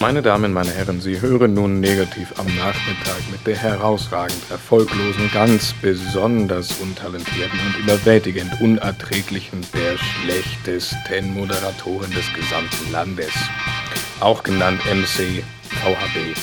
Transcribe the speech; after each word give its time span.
Meine 0.00 0.22
Damen, 0.22 0.52
meine 0.52 0.70
Herren, 0.70 1.00
Sie 1.00 1.20
hören 1.20 1.54
nun 1.54 1.80
negativ 1.80 2.32
am 2.38 2.46
Nachmittag 2.54 3.20
mit 3.32 3.44
der 3.48 3.56
herausragend 3.56 4.48
erfolglosen, 4.48 5.28
ganz 5.34 5.74
besonders 5.82 6.80
untalentierten 6.80 7.58
und 7.58 7.82
überwältigend 7.82 8.60
unerträglichen, 8.60 9.66
der 9.74 9.98
schlechtesten 9.98 11.34
Moderatorin 11.34 12.12
des 12.12 12.32
gesamten 12.32 12.92
Landes. 12.92 13.32
Auch 14.20 14.44
genannt 14.44 14.80
MC 14.86 15.42
VHB. 15.64 16.38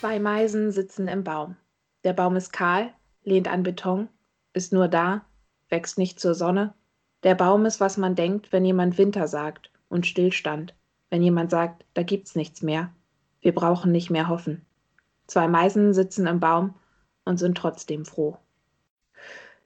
Zwei 0.00 0.18
Meisen 0.18 0.72
sitzen 0.72 1.06
im 1.06 1.22
Baum. 1.22 1.54
Der 2.02 2.14
Baum 2.14 2.34
ist 2.34 2.52
kahl, 2.52 2.92
lehnt 3.22 3.46
an 3.46 3.62
Beton, 3.62 4.08
ist 4.54 4.72
nur 4.72 4.88
da, 4.88 5.24
wächst 5.68 5.98
nicht 5.98 6.18
zur 6.18 6.34
Sonne. 6.34 6.74
Der 7.22 7.36
Baum 7.36 7.64
ist, 7.64 7.78
was 7.78 7.96
man 7.96 8.16
denkt, 8.16 8.50
wenn 8.50 8.64
jemand 8.64 8.98
Winter 8.98 9.28
sagt 9.28 9.70
und 9.88 10.04
Stillstand 10.04 10.74
wenn 11.10 11.22
jemand 11.22 11.50
sagt, 11.50 11.84
da 11.94 12.02
gibt's 12.02 12.34
nichts 12.34 12.62
mehr. 12.62 12.92
Wir 13.40 13.54
brauchen 13.54 13.92
nicht 13.92 14.10
mehr 14.10 14.28
hoffen. 14.28 14.64
Zwei 15.26 15.48
Meisen 15.48 15.92
sitzen 15.92 16.26
im 16.26 16.40
Baum 16.40 16.74
und 17.24 17.38
sind 17.38 17.56
trotzdem 17.56 18.04
froh. 18.04 18.36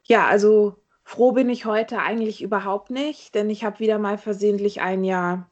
Ja, 0.04 0.26
also 0.26 0.76
froh 1.04 1.32
bin 1.32 1.48
ich 1.50 1.64
heute 1.64 1.98
eigentlich 1.98 2.42
überhaupt 2.42 2.90
nicht, 2.90 3.34
denn 3.34 3.50
ich 3.50 3.64
habe 3.64 3.78
wieder 3.78 3.98
mal 3.98 4.18
versehentlich 4.18 4.80
ein 4.80 5.04
Jahr 5.04 5.48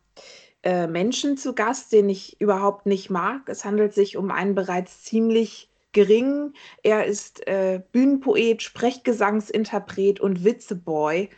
äh, 0.62 0.87
Menschen 0.87 1.37
zu 1.37 1.55
Gast, 1.55 1.92
den 1.92 2.09
ich 2.09 2.41
überhaupt 2.41 2.86
nicht 2.86 3.11
mag. 3.11 3.48
Es 3.48 3.64
handelt 3.64 3.95
sich 3.95 4.16
um 4.16 4.30
einen 4.30 4.55
bereits 4.55 5.05
ziemlich 5.05 5.70
geringen. 5.92 6.55
Er 6.83 7.06
ist 7.06 7.47
äh, 7.47 7.83
Bühnenpoet, 7.92 8.62
Sprechgesangsinterpret 8.62 10.20
und 10.20 10.45
Witzeboy. 10.45 11.28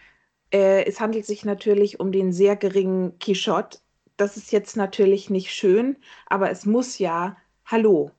Äh, 0.53 0.85
es 0.85 1.01
handelt 1.01 1.27
sich 1.27 1.45
natürlich 1.45 2.01
um 2.01 2.13
den 2.13 2.33
sehr 2.33 2.57
geringen 2.57 3.19
Quichotte, 3.19 3.79
das 4.21 4.37
ist 4.37 4.53
jetzt 4.53 4.77
natürlich 4.77 5.31
nicht 5.31 5.51
schön, 5.51 5.97
aber 6.27 6.51
es 6.51 6.67
muss 6.67 6.99
ja. 6.99 7.37
Hallo. 7.65 8.11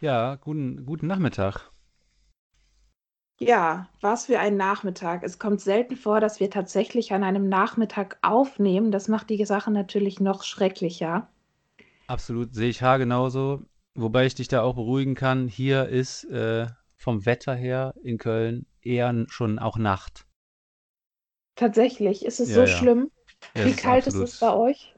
Ja, 0.00 0.36
guten, 0.36 0.86
guten 0.86 1.06
Nachmittag. 1.06 1.72
Ja, 3.38 3.88
was 4.00 4.26
für 4.26 4.38
ein 4.38 4.56
Nachmittag. 4.56 5.22
Es 5.22 5.38
kommt 5.38 5.60
selten 5.60 5.96
vor, 5.96 6.20
dass 6.20 6.40
wir 6.40 6.50
tatsächlich 6.50 7.12
an 7.12 7.24
einem 7.24 7.48
Nachmittag 7.48 8.18
aufnehmen. 8.22 8.92
Das 8.92 9.08
macht 9.08 9.28
die 9.28 9.44
Sache 9.44 9.70
natürlich 9.70 10.20
noch 10.20 10.42
schrecklicher. 10.42 11.28
Absolut, 12.06 12.54
sehe 12.54 12.70
ich 12.70 12.82
haargenauso. 12.82 13.62
Wobei 13.94 14.26
ich 14.26 14.34
dich 14.34 14.48
da 14.48 14.62
auch 14.62 14.74
beruhigen 14.74 15.14
kann. 15.14 15.48
Hier 15.48 15.88
ist 15.88 16.24
äh, 16.24 16.66
vom 16.94 17.26
Wetter 17.26 17.54
her 17.54 17.94
in 18.02 18.18
Köln 18.18 18.66
eher 18.80 19.26
schon 19.28 19.58
auch 19.58 19.76
Nacht. 19.76 20.26
Tatsächlich, 21.56 22.24
ist 22.24 22.38
es 22.40 22.50
ja, 22.50 22.54
so 22.54 22.60
ja. 22.60 22.66
schlimm? 22.68 23.10
Ja, 23.54 23.64
Wie 23.64 23.72
kalt 23.72 24.06
ist 24.06 24.14
es 24.14 24.38
bei 24.38 24.52
euch? 24.52 24.95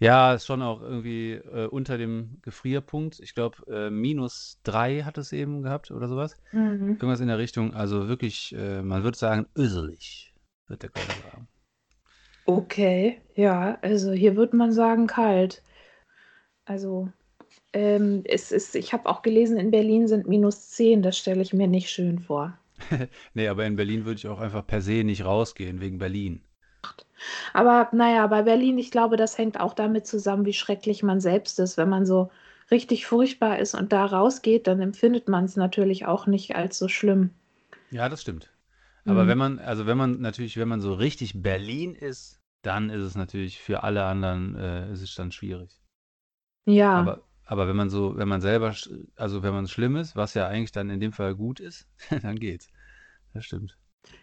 Ja, 0.00 0.34
ist 0.34 0.46
schon 0.46 0.62
auch 0.62 0.82
irgendwie 0.82 1.32
äh, 1.32 1.66
unter 1.66 1.98
dem 1.98 2.38
Gefrierpunkt. 2.42 3.20
Ich 3.20 3.34
glaube, 3.34 3.58
äh, 3.68 3.90
minus 3.90 4.60
drei 4.62 5.02
hat 5.02 5.18
es 5.18 5.32
eben 5.32 5.62
gehabt 5.62 5.90
oder 5.90 6.08
sowas. 6.08 6.36
Mhm. 6.52 6.90
Irgendwas 6.90 7.20
in 7.20 7.28
der 7.28 7.38
Richtung. 7.38 7.74
Also 7.74 8.08
wirklich, 8.08 8.54
äh, 8.56 8.82
man 8.82 9.04
würde 9.04 9.18
sagen, 9.18 9.46
öselig, 9.56 10.34
wird 10.68 10.82
der 10.82 10.90
Kölner 10.90 11.16
sagen. 11.16 11.48
Okay, 12.46 13.22
ja, 13.34 13.78
also 13.80 14.12
hier 14.12 14.36
würde 14.36 14.56
man 14.56 14.72
sagen 14.72 15.06
kalt. 15.06 15.62
Also 16.66 17.08
ähm, 17.72 18.22
es 18.24 18.52
ist, 18.52 18.74
ich 18.74 18.92
habe 18.92 19.08
auch 19.08 19.22
gelesen, 19.22 19.58
in 19.58 19.70
Berlin 19.70 20.06
sind 20.08 20.28
minus 20.28 20.70
zehn. 20.70 21.02
Das 21.02 21.18
stelle 21.18 21.42
ich 21.42 21.52
mir 21.52 21.68
nicht 21.68 21.90
schön 21.90 22.18
vor. 22.18 22.58
nee, 23.34 23.48
aber 23.48 23.64
in 23.66 23.76
Berlin 23.76 24.04
würde 24.04 24.18
ich 24.18 24.28
auch 24.28 24.40
einfach 24.40 24.66
per 24.66 24.80
se 24.80 25.04
nicht 25.04 25.24
rausgehen, 25.24 25.80
wegen 25.80 25.98
Berlin. 25.98 26.42
Aber 27.52 27.88
naja, 27.92 28.26
bei 28.26 28.42
Berlin, 28.42 28.78
ich 28.78 28.90
glaube, 28.90 29.16
das 29.16 29.38
hängt 29.38 29.58
auch 29.58 29.74
damit 29.74 30.06
zusammen, 30.06 30.44
wie 30.44 30.52
schrecklich 30.52 31.02
man 31.02 31.20
selbst 31.20 31.58
ist. 31.58 31.76
Wenn 31.76 31.88
man 31.88 32.06
so 32.06 32.30
richtig 32.70 33.06
furchtbar 33.06 33.58
ist 33.58 33.74
und 33.74 33.92
da 33.92 34.04
rausgeht, 34.06 34.66
dann 34.66 34.80
empfindet 34.80 35.28
man 35.28 35.44
es 35.44 35.56
natürlich 35.56 36.06
auch 36.06 36.26
nicht 36.26 36.56
als 36.56 36.78
so 36.78 36.88
schlimm. 36.88 37.30
Ja, 37.90 38.08
das 38.08 38.22
stimmt. 38.22 38.50
Aber 39.04 39.24
mhm. 39.24 39.28
wenn 39.28 39.38
man, 39.38 39.58
also 39.58 39.86
wenn 39.86 39.98
man 39.98 40.20
natürlich, 40.20 40.56
wenn 40.56 40.68
man 40.68 40.80
so 40.80 40.94
richtig 40.94 41.42
Berlin 41.42 41.94
ist, 41.94 42.40
dann 42.62 42.90
ist 42.90 43.02
es 43.02 43.14
natürlich 43.14 43.60
für 43.60 43.84
alle 43.84 44.04
anderen, 44.04 44.56
äh, 44.56 44.92
ist 44.92 45.02
es 45.02 45.14
dann 45.14 45.32
schwierig. 45.32 45.80
Ja. 46.64 46.94
Aber, 46.94 47.22
aber 47.44 47.68
wenn 47.68 47.76
man 47.76 47.90
so, 47.90 48.16
wenn 48.16 48.28
man 48.28 48.40
selber, 48.40 48.74
also 49.16 49.42
wenn 49.42 49.52
man 49.52 49.68
schlimm 49.68 49.96
ist, 49.96 50.16
was 50.16 50.32
ja 50.34 50.48
eigentlich 50.48 50.72
dann 50.72 50.88
in 50.88 51.00
dem 51.00 51.12
Fall 51.12 51.34
gut 51.34 51.60
ist, 51.60 51.86
dann 52.22 52.38
geht's. 52.38 52.68
Das 53.34 53.44
stimmt. 53.44 53.76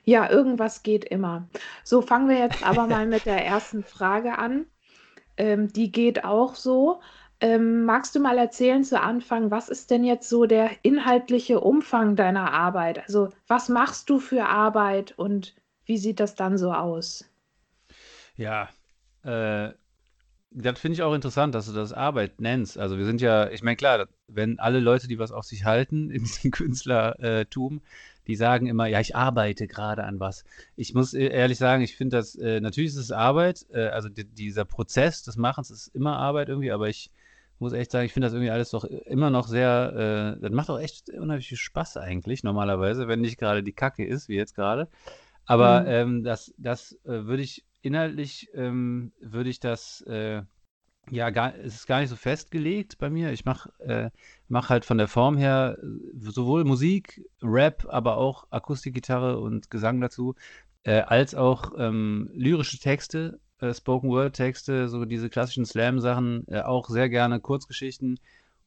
Ja, 0.04 0.30
irgendwas 0.30 0.84
geht 0.84 1.06
immer. 1.06 1.48
So, 1.84 2.02
fangen 2.02 2.30
wir 2.30 2.38
jetzt 2.38 2.64
aber 2.64 2.88
mal 2.88 3.06
mit 3.06 3.26
der 3.26 3.46
ersten 3.46 3.84
Frage 3.84 4.38
an. 4.38 4.66
Ähm, 5.38 5.72
die 5.72 5.92
geht 5.92 6.24
auch 6.24 6.56
so. 6.56 7.02
Ähm, 7.40 7.86
magst 7.86 8.16
du 8.16 8.20
mal 8.20 8.38
erzählen 8.38 8.84
zu 8.84 9.02
Anfang, 9.02 9.50
was 9.50 9.70
ist 9.70 9.90
denn 9.90 10.04
jetzt 10.04 10.30
so 10.30 10.46
der 10.46 10.70
inhaltliche 10.84 11.60
Umfang 11.60 12.16
deiner 12.16 12.54
Arbeit? 12.54 13.00
Also, 13.00 13.30
was 13.48 13.68
machst 13.70 14.10
du 14.10 14.20
für 14.20 14.46
Arbeit 14.46 15.18
und 15.18 15.56
wie 15.86 15.98
sieht 15.98 16.20
das 16.20 16.36
dann 16.36 16.58
so 16.58 16.72
aus? 16.72 17.26
Ja, 18.36 18.70
äh, 19.24 19.74
das 20.52 20.80
finde 20.80 20.96
ich 20.96 21.02
auch 21.02 21.14
interessant, 21.14 21.56
dass 21.56 21.68
du 21.68 21.74
das 21.74 21.94
Arbeit 21.94 22.42
nennst. 22.42 22.78
Also 22.78 22.98
wir 22.98 23.06
sind 23.06 23.22
ja, 23.22 23.50
ich 23.50 23.64
meine, 23.64 23.78
klar, 23.78 24.08
wenn 24.28 24.60
alle 24.60 24.80
Leute, 24.80 25.08
die 25.08 25.18
was 25.18 25.32
auf 25.32 25.46
sich 25.46 25.66
halten 25.66 26.12
in 26.12 26.24
diesem 26.24 26.52
Künstlertum, 26.52 27.82
die 28.28 28.36
sagen 28.36 28.68
immer, 28.68 28.88
ja, 28.88 29.00
ich 29.00 29.16
arbeite 29.16 29.68
gerade 29.68 30.04
an 30.04 30.20
was. 30.20 30.44
Ich 30.76 30.94
muss 30.94 31.14
e-, 31.14 31.28
ehrlich 31.28 31.58
sagen, 31.58 31.84
ich 31.84 31.96
finde 31.96 32.18
das, 32.18 32.36
äh, 32.36 32.60
natürlich 32.60 32.92
ist 32.92 32.98
es 32.98 33.12
Arbeit, 33.12 33.66
äh, 33.72 33.88
also 33.88 34.10
die, 34.10 34.26
dieser 34.26 34.66
Prozess 34.66 35.24
des 35.24 35.38
Machens 35.38 35.72
ist 35.72 35.88
immer 35.96 36.18
Arbeit 36.18 36.50
irgendwie, 36.50 36.72
aber 36.72 36.90
ich 36.90 37.12
muss 37.60 37.74
echt 37.74 37.92
sagen, 37.92 38.06
ich 38.06 38.14
finde 38.14 38.28
das 38.28 38.34
irgendwie 38.34 38.52
alles 38.52 38.72
doch 38.72 38.84
immer 38.84 39.30
noch 39.30 39.48
sehr, 39.48 40.36
äh, 40.38 40.42
das 40.42 40.52
macht 40.52 40.70
auch 40.70 40.80
echt 40.80 41.10
unheimlich 41.10 41.48
viel 41.48 41.58
Spaß 41.58 41.98
eigentlich, 41.98 42.44
normalerweise, 42.44 43.08
wenn 43.08 43.22
nicht 43.22 43.38
gerade 43.38 43.64
die 43.64 43.74
Kacke 43.74 44.06
ist, 44.06 44.30
wie 44.30 44.36
jetzt 44.36 44.56
gerade. 44.56 44.88
Aber 45.46 45.82
mhm. 45.82 45.88
ähm, 45.88 46.24
das, 46.24 46.54
das 46.58 46.94
äh, 47.04 47.26
würde 47.26 47.44
ich 47.44 47.66
inhaltlich, 47.82 48.50
ähm, 48.54 49.12
würde 49.20 49.50
ich 49.50 49.60
das, 49.60 50.02
äh, 50.02 50.44
ja, 51.10 51.30
gar, 51.30 51.56
es 51.56 51.76
ist 51.76 51.88
gar 51.88 52.00
nicht 52.00 52.10
so 52.10 52.16
festgelegt 52.16 52.98
bei 52.98 53.10
mir. 53.10 53.32
Ich 53.32 53.46
mache 53.46 53.72
äh, 53.80 54.10
mach 54.48 54.70
halt 54.70 54.86
von 54.86 54.98
der 54.98 55.08
Form 55.08 55.38
her 55.38 55.78
äh, 55.82 55.86
sowohl 56.20 56.64
Musik, 56.64 57.26
Rap, 57.42 57.86
aber 57.90 58.18
auch 58.18 58.46
Akustikgitarre 58.50 59.40
und 59.40 59.70
Gesang 59.72 60.00
dazu, 60.02 60.36
äh, 60.84 61.02
als 61.02 61.36
auch 61.36 61.74
ähm, 61.78 62.30
lyrische 62.34 62.80
Texte, 62.80 63.40
äh, 63.60 63.74
Spoken 63.74 64.10
Word 64.10 64.36
Texte, 64.36 64.90
so 64.90 65.06
diese 65.06 65.30
klassischen 65.30 65.66
Slam-Sachen, 65.66 66.48
äh, 66.48 66.62
auch 66.62 66.90
sehr 66.90 67.10
gerne 67.10 67.40
Kurzgeschichten, 67.40 68.20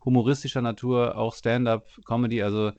humoristischer 0.05 0.63
Natur, 0.63 1.17
auch 1.17 1.35
Stand-up, 1.35 1.87
Comedy. 2.05 2.43
Also 2.43 2.73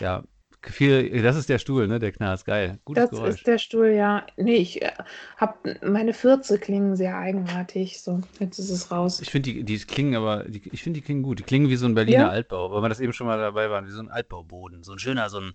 ja, 0.00 0.24
viel, 0.70 1.22
das 1.22 1.36
ist 1.36 1.48
der 1.48 1.58
Stuhl, 1.58 1.86
ne? 1.88 1.98
Der 1.98 2.12
Knarz, 2.12 2.44
geil. 2.44 2.78
Gutes 2.84 3.04
das 3.04 3.10
Geräusch. 3.10 3.34
ist 3.36 3.46
der 3.46 3.58
Stuhl, 3.58 3.88
ja. 3.88 4.26
Nee, 4.36 4.56
ich 4.56 4.82
äh, 4.82 4.92
hab 5.36 5.66
meine 5.82 6.12
Fürze 6.12 6.58
klingen 6.58 6.96
sehr 6.96 7.16
eigenartig. 7.16 8.00
So, 8.00 8.20
jetzt 8.40 8.58
ist 8.58 8.70
es 8.70 8.90
raus. 8.90 9.20
Ich 9.20 9.30
finde 9.30 9.52
die, 9.52 9.64
die 9.64 9.78
klingen 9.78 10.14
aber, 10.14 10.44
die, 10.44 10.62
ich 10.72 10.82
finde 10.82 11.00
die 11.00 11.04
klingen 11.04 11.22
gut. 11.22 11.38
Die 11.38 11.42
klingen 11.42 11.68
wie 11.68 11.76
so 11.76 11.86
ein 11.86 11.94
Berliner 11.94 12.18
ja? 12.18 12.28
Altbau, 12.28 12.70
weil 12.72 12.82
wir 12.82 12.88
das 12.88 13.00
eben 13.00 13.12
schon 13.12 13.26
mal 13.26 13.38
dabei 13.38 13.70
waren, 13.70 13.86
wie 13.86 13.90
so 13.90 14.00
ein 14.00 14.10
Altbauboden. 14.10 14.82
So 14.82 14.92
ein 14.92 14.98
schöner, 14.98 15.28
so 15.30 15.40
ein, 15.40 15.54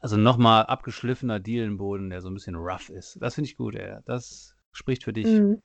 also 0.00 0.16
nochmal 0.16 0.66
abgeschliffener 0.66 1.40
Dielenboden, 1.40 2.10
der 2.10 2.20
so 2.20 2.28
ein 2.28 2.34
bisschen 2.34 2.56
rough 2.56 2.90
ist. 2.90 3.18
Das 3.20 3.34
finde 3.34 3.50
ich 3.50 3.56
gut, 3.56 3.74
ey. 3.74 3.98
Das 4.06 4.54
spricht 4.72 5.04
für 5.04 5.12
dich. 5.12 5.26
Mhm. 5.26 5.62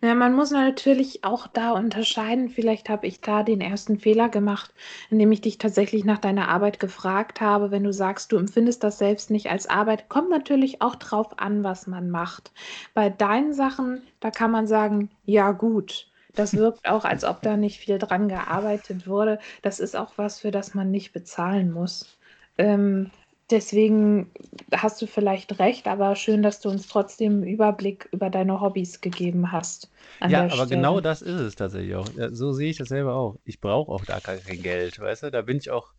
Na 0.00 0.14
man 0.14 0.34
muss 0.34 0.50
natürlich 0.50 1.24
auch 1.24 1.46
da 1.46 1.72
unterscheiden. 1.72 2.50
Vielleicht 2.50 2.88
habe 2.88 3.06
ich 3.06 3.20
da 3.20 3.42
den 3.42 3.60
ersten 3.60 3.98
Fehler 3.98 4.28
gemacht, 4.28 4.72
indem 5.10 5.32
ich 5.32 5.40
dich 5.40 5.58
tatsächlich 5.58 6.04
nach 6.04 6.18
deiner 6.18 6.48
Arbeit 6.48 6.78
gefragt 6.80 7.40
habe. 7.40 7.70
Wenn 7.70 7.84
du 7.84 7.92
sagst, 7.92 8.32
du 8.32 8.36
empfindest 8.36 8.84
das 8.84 8.98
selbst 8.98 9.30
nicht 9.30 9.50
als 9.50 9.66
Arbeit, 9.66 10.08
kommt 10.08 10.30
natürlich 10.30 10.82
auch 10.82 10.96
drauf 10.96 11.38
an, 11.38 11.64
was 11.64 11.86
man 11.86 12.10
macht. 12.10 12.52
Bei 12.94 13.08
deinen 13.10 13.54
Sachen, 13.54 14.02
da 14.20 14.30
kann 14.30 14.50
man 14.50 14.66
sagen, 14.66 15.10
ja 15.24 15.52
gut. 15.52 16.08
Das 16.34 16.54
wirkt 16.54 16.86
auch, 16.86 17.04
als 17.06 17.24
ob 17.24 17.40
da 17.40 17.56
nicht 17.56 17.78
viel 17.80 17.98
dran 17.98 18.28
gearbeitet 18.28 19.06
wurde. 19.08 19.38
Das 19.62 19.80
ist 19.80 19.96
auch 19.96 20.12
was, 20.16 20.40
für 20.40 20.50
das 20.50 20.74
man 20.74 20.90
nicht 20.90 21.14
bezahlen 21.14 21.72
muss. 21.72 22.18
Ähm, 22.58 23.10
Deswegen 23.50 24.32
hast 24.72 25.00
du 25.00 25.06
vielleicht 25.06 25.60
recht, 25.60 25.86
aber 25.86 26.16
schön, 26.16 26.42
dass 26.42 26.60
du 26.60 26.68
uns 26.68 26.88
trotzdem 26.88 27.34
einen 27.34 27.46
Überblick 27.46 28.08
über 28.10 28.28
deine 28.28 28.60
Hobbys 28.60 29.00
gegeben 29.00 29.52
hast. 29.52 29.88
Ja, 30.26 30.44
aber 30.44 30.50
Stelle. 30.50 30.68
genau 30.68 31.00
das 31.00 31.22
ist 31.22 31.40
es 31.40 31.54
tatsächlich 31.54 31.94
auch. 31.94 32.08
So 32.32 32.52
sehe 32.52 32.70
ich 32.70 32.78
das 32.78 32.88
selber 32.88 33.14
auch. 33.14 33.38
Ich 33.44 33.60
brauche 33.60 33.92
auch 33.92 34.04
da 34.04 34.18
kein 34.18 34.40
Geld, 34.62 34.98
weißt 34.98 35.24
du? 35.24 35.30
Da 35.30 35.42
bin 35.42 35.58
ich 35.58 35.70
auch 35.70 35.92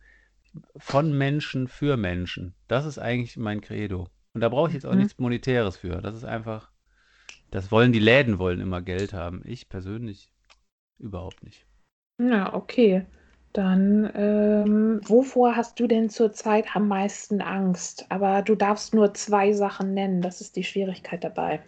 von 0.76 1.16
Menschen 1.16 1.68
für 1.68 1.96
Menschen. 1.96 2.54
Das 2.66 2.84
ist 2.84 2.98
eigentlich 2.98 3.38
mein 3.38 3.62
Credo. 3.62 4.08
Und 4.34 4.42
da 4.42 4.50
brauche 4.50 4.68
ich 4.68 4.74
jetzt 4.74 4.86
auch 4.86 4.92
mhm. 4.92 4.98
nichts 4.98 5.18
Monetäres 5.18 5.78
für. 5.78 6.02
Das 6.02 6.14
ist 6.14 6.24
einfach, 6.24 6.70
das 7.50 7.72
wollen 7.72 7.92
die 7.92 7.98
Läden 7.98 8.38
wollen 8.38 8.60
immer 8.60 8.82
Geld 8.82 9.14
haben. 9.14 9.42
Ich 9.44 9.70
persönlich 9.70 10.30
überhaupt 10.98 11.42
nicht. 11.42 11.66
Ja, 12.20 12.52
okay. 12.52 13.06
Dann, 13.52 14.10
ähm, 14.14 15.00
wovor 15.04 15.54
hast 15.56 15.78
du 15.80 15.86
denn 15.86 16.08
zurzeit 16.10 16.74
am 16.76 16.88
meisten 16.88 17.40
Angst? 17.42 18.06
Aber 18.10 18.40
du 18.42 18.54
darfst 18.54 18.94
nur 18.94 19.12
zwei 19.14 19.52
Sachen 19.52 19.92
nennen. 19.94 20.22
Das 20.22 20.40
ist 20.40 20.56
die 20.56 20.64
Schwierigkeit 20.64 21.24
dabei. 21.24 21.60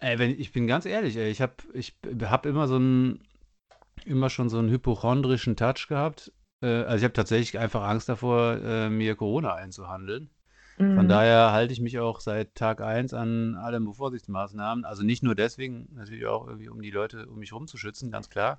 Ey, 0.00 0.18
wenn, 0.18 0.30
ich 0.38 0.52
bin 0.52 0.66
ganz 0.66 0.86
ehrlich, 0.86 1.16
ey, 1.16 1.30
ich 1.30 1.40
habe 1.40 1.54
ich 1.72 1.96
hab 2.22 2.46
immer 2.46 2.68
so 2.68 2.76
einen, 2.76 3.20
immer 4.06 4.30
schon 4.30 4.48
so 4.50 4.58
einen 4.58 4.70
hypochondrischen 4.70 5.56
Touch 5.56 5.88
gehabt. 5.88 6.32
Äh, 6.62 6.68
also 6.84 6.98
ich 6.98 7.04
habe 7.04 7.14
tatsächlich 7.14 7.58
einfach 7.58 7.82
Angst 7.84 8.08
davor, 8.08 8.58
äh, 8.62 8.90
mir 8.90 9.16
Corona 9.16 9.54
einzuhandeln. 9.54 10.30
Von 10.94 11.08
Mhm. 11.08 11.08
daher 11.08 11.52
halte 11.52 11.72
ich 11.74 11.80
mich 11.80 11.98
auch 12.00 12.20
seit 12.20 12.54
Tag 12.56 12.80
eins 12.82 13.14
an 13.14 13.56
alle 13.56 13.80
Vorsichtsmaßnahmen. 13.94 14.84
Also 14.84 15.04
nicht 15.04 15.22
nur 15.22 15.34
deswegen, 15.36 15.88
natürlich 15.94 16.26
auch 16.26 16.46
irgendwie, 16.48 16.68
um 16.70 16.82
die 16.82 16.90
Leute 16.90 17.26
um 17.28 17.38
mich 17.40 17.52
herum 17.52 17.66
zu 17.68 17.78
schützen, 17.78 18.10
ganz 18.10 18.30
klar. 18.30 18.58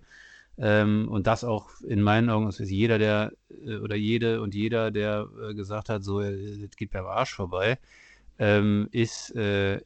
Ähm, 0.59 1.07
und 1.09 1.27
das 1.27 1.43
auch 1.45 1.69
in 1.81 2.01
meinen 2.01 2.29
Augen, 2.29 2.45
das 2.47 2.59
ist 2.59 2.69
jeder, 2.69 2.97
der 2.99 3.31
äh, 3.65 3.77
oder 3.77 3.95
jede 3.95 4.41
und 4.41 4.53
jeder, 4.55 4.91
der 4.91 5.27
äh, 5.49 5.53
gesagt 5.55 5.89
hat, 5.89 6.03
so, 6.03 6.21
äh, 6.21 6.59
das 6.67 6.75
geht 6.75 6.91
beim 6.91 7.05
Arsch 7.05 7.33
vorbei, 7.33 7.79
ähm, 8.39 8.87
ist, 8.91 9.35
äh, 9.35 9.81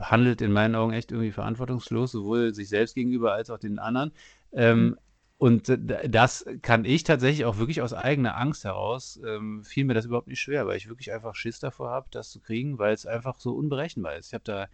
handelt 0.00 0.40
in 0.42 0.52
meinen 0.52 0.74
Augen 0.76 0.92
echt 0.92 1.10
irgendwie 1.12 1.32
verantwortungslos, 1.32 2.12
sowohl 2.12 2.54
sich 2.54 2.68
selbst 2.68 2.94
gegenüber 2.94 3.32
als 3.34 3.50
auch 3.50 3.58
den 3.58 3.78
anderen. 3.78 4.12
Ähm, 4.52 4.84
Mhm. 4.84 4.96
und 5.38 5.78
das 6.08 6.46
kann 6.62 6.84
ich 6.84 7.02
tatsächlich 7.02 7.44
auch 7.44 7.58
wirklich 7.58 7.82
aus 7.82 7.92
eigener 7.92 8.36
Angst 8.36 8.64
heraus, 8.64 9.20
ähm, 9.26 9.64
fiel 9.64 9.84
mir 9.84 9.94
das 9.94 10.04
überhaupt 10.04 10.28
nicht 10.28 10.40
schwer, 10.40 10.66
weil 10.68 10.76
ich 10.76 10.88
wirklich 10.88 11.12
einfach 11.12 11.34
Schiss 11.34 11.58
davor 11.58 11.90
habe, 11.90 12.06
das 12.12 12.30
zu 12.30 12.40
kriegen, 12.40 12.78
weil 12.78 12.94
es 12.94 13.06
einfach 13.06 13.40
so 13.40 13.52
unberechenbar 13.54 14.16
ist. 14.16 14.28
Ich 14.28 14.34
habe 14.34 14.44
da 14.44 14.68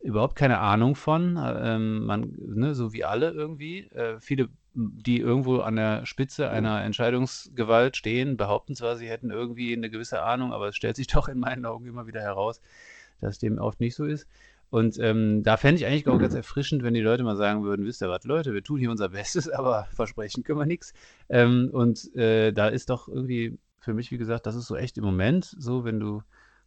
überhaupt 0.00 0.36
keine 0.36 0.58
Ahnung 0.58 0.94
von. 0.94 1.38
Ähm, 1.38 2.04
man, 2.04 2.34
ne, 2.38 2.74
so 2.74 2.92
wie 2.92 3.04
alle 3.04 3.30
irgendwie. 3.30 3.88
Äh, 3.88 4.20
viele, 4.20 4.48
die 4.74 5.18
irgendwo 5.18 5.58
an 5.58 5.76
der 5.76 6.06
Spitze 6.06 6.50
einer 6.50 6.82
Entscheidungsgewalt 6.84 7.96
stehen, 7.96 8.36
behaupten 8.36 8.74
zwar, 8.74 8.96
sie 8.96 9.08
hätten 9.08 9.30
irgendwie 9.30 9.74
eine 9.74 9.90
gewisse 9.90 10.22
Ahnung, 10.22 10.52
aber 10.52 10.68
es 10.68 10.76
stellt 10.76 10.96
sich 10.96 11.06
doch 11.08 11.28
in 11.28 11.38
meinen 11.38 11.66
Augen 11.66 11.86
immer 11.86 12.06
wieder 12.06 12.20
heraus, 12.20 12.60
dass 13.20 13.38
dem 13.38 13.58
oft 13.58 13.80
nicht 13.80 13.94
so 13.94 14.04
ist. 14.04 14.26
Und 14.68 14.98
ähm, 14.98 15.42
da 15.44 15.56
fände 15.56 15.80
ich 15.80 15.86
eigentlich 15.86 16.08
auch 16.08 16.18
ganz 16.18 16.34
erfrischend, 16.34 16.82
wenn 16.82 16.94
die 16.94 17.00
Leute 17.00 17.22
mal 17.22 17.36
sagen 17.36 17.62
würden, 17.62 17.86
wisst 17.86 18.02
ihr 18.02 18.08
was, 18.08 18.24
Leute, 18.24 18.52
wir 18.52 18.64
tun 18.64 18.80
hier 18.80 18.90
unser 18.90 19.10
Bestes, 19.10 19.48
aber 19.50 19.86
versprechen 19.92 20.42
können 20.42 20.58
wir 20.58 20.66
nichts. 20.66 20.92
Ähm, 21.28 21.70
und 21.72 22.14
äh, 22.16 22.52
da 22.52 22.68
ist 22.68 22.90
doch 22.90 23.08
irgendwie 23.08 23.58
für 23.78 23.94
mich, 23.94 24.10
wie 24.10 24.18
gesagt, 24.18 24.46
das 24.46 24.56
ist 24.56 24.66
so 24.66 24.76
echt 24.76 24.98
im 24.98 25.04
Moment 25.04 25.44
so, 25.44 25.84
wenn 25.84 26.00
du 26.00 26.22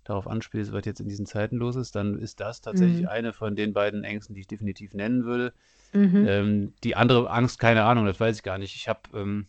darauf 0.10 0.28
anspielst, 0.28 0.72
was 0.74 0.86
jetzt 0.86 1.00
in 1.00 1.08
diesen 1.10 1.26
Zeiten 1.26 1.58
los 1.58 1.76
ist, 1.76 1.96
dann 1.96 2.18
ist 2.18 2.40
das 2.40 2.62
tatsächlich 2.62 3.02
Mhm. 3.04 3.08
eine 3.08 3.34
von 3.34 3.56
den 3.56 3.74
beiden 3.74 4.04
Ängsten, 4.04 4.36
die 4.36 4.42
ich 4.42 4.48
definitiv 4.48 4.94
nennen 4.94 5.26
würde. 5.26 5.54
Mhm. 5.94 6.26
Ähm, 6.28 6.74
die 6.84 6.96
andere 6.96 7.30
Angst, 7.30 7.60
keine 7.60 7.84
Ahnung, 7.84 8.06
das 8.06 8.20
weiß 8.20 8.38
ich 8.38 8.44
gar 8.44 8.58
nicht. 8.58 8.76
Ich 8.76 8.88
habe 8.88 9.02
ähm, 9.14 9.48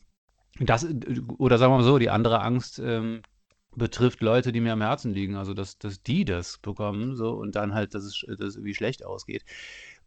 das, 0.58 0.86
oder 1.38 1.58
sagen 1.58 1.72
wir 1.72 1.78
mal 1.78 1.84
so, 1.84 1.98
die 1.98 2.10
andere 2.10 2.40
Angst 2.42 2.78
ähm, 2.78 3.22
betrifft 3.76 4.20
Leute, 4.20 4.52
die 4.52 4.60
mir 4.60 4.72
am 4.72 4.82
Herzen 4.82 5.12
liegen. 5.12 5.36
Also, 5.36 5.54
dass, 5.54 5.78
dass 5.78 6.02
die 6.02 6.24
das 6.24 6.58
bekommen, 6.58 7.16
so, 7.16 7.30
und 7.32 7.56
dann 7.56 7.74
halt, 7.74 7.94
dass 7.94 8.04
es, 8.04 8.24
dass 8.26 8.40
es 8.40 8.56
irgendwie 8.56 8.74
schlecht 8.74 9.04
ausgeht. 9.04 9.44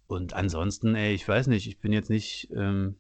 Und 0.08 0.34
ansonsten, 0.34 0.96
ey, 0.96 1.14
ich 1.14 1.28
weiß 1.28 1.48
nicht, 1.48 1.68
ich 1.68 1.80
bin 1.80 1.94
jetzt 1.94 2.10
nicht, 2.10 2.50
ähm, 2.56 2.96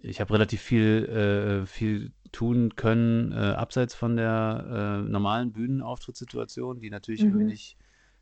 ich 0.00 0.20
habe 0.20 0.32
relativ 0.34 0.60
viel, 0.62 1.62
äh, 1.62 1.66
viel 1.66 2.12
tun 2.32 2.74
können, 2.76 3.32
äh, 3.32 3.36
abseits 3.36 3.94
von 3.94 4.16
der 4.16 5.02
äh, 5.06 5.08
normalen 5.08 5.52
Bühnenauftrittssituation, 5.52 6.80
die 6.80 6.90
natürlich 6.90 7.26
irgendwie 7.26 7.44
Mhm. 7.44 7.50
nicht, 7.50 7.76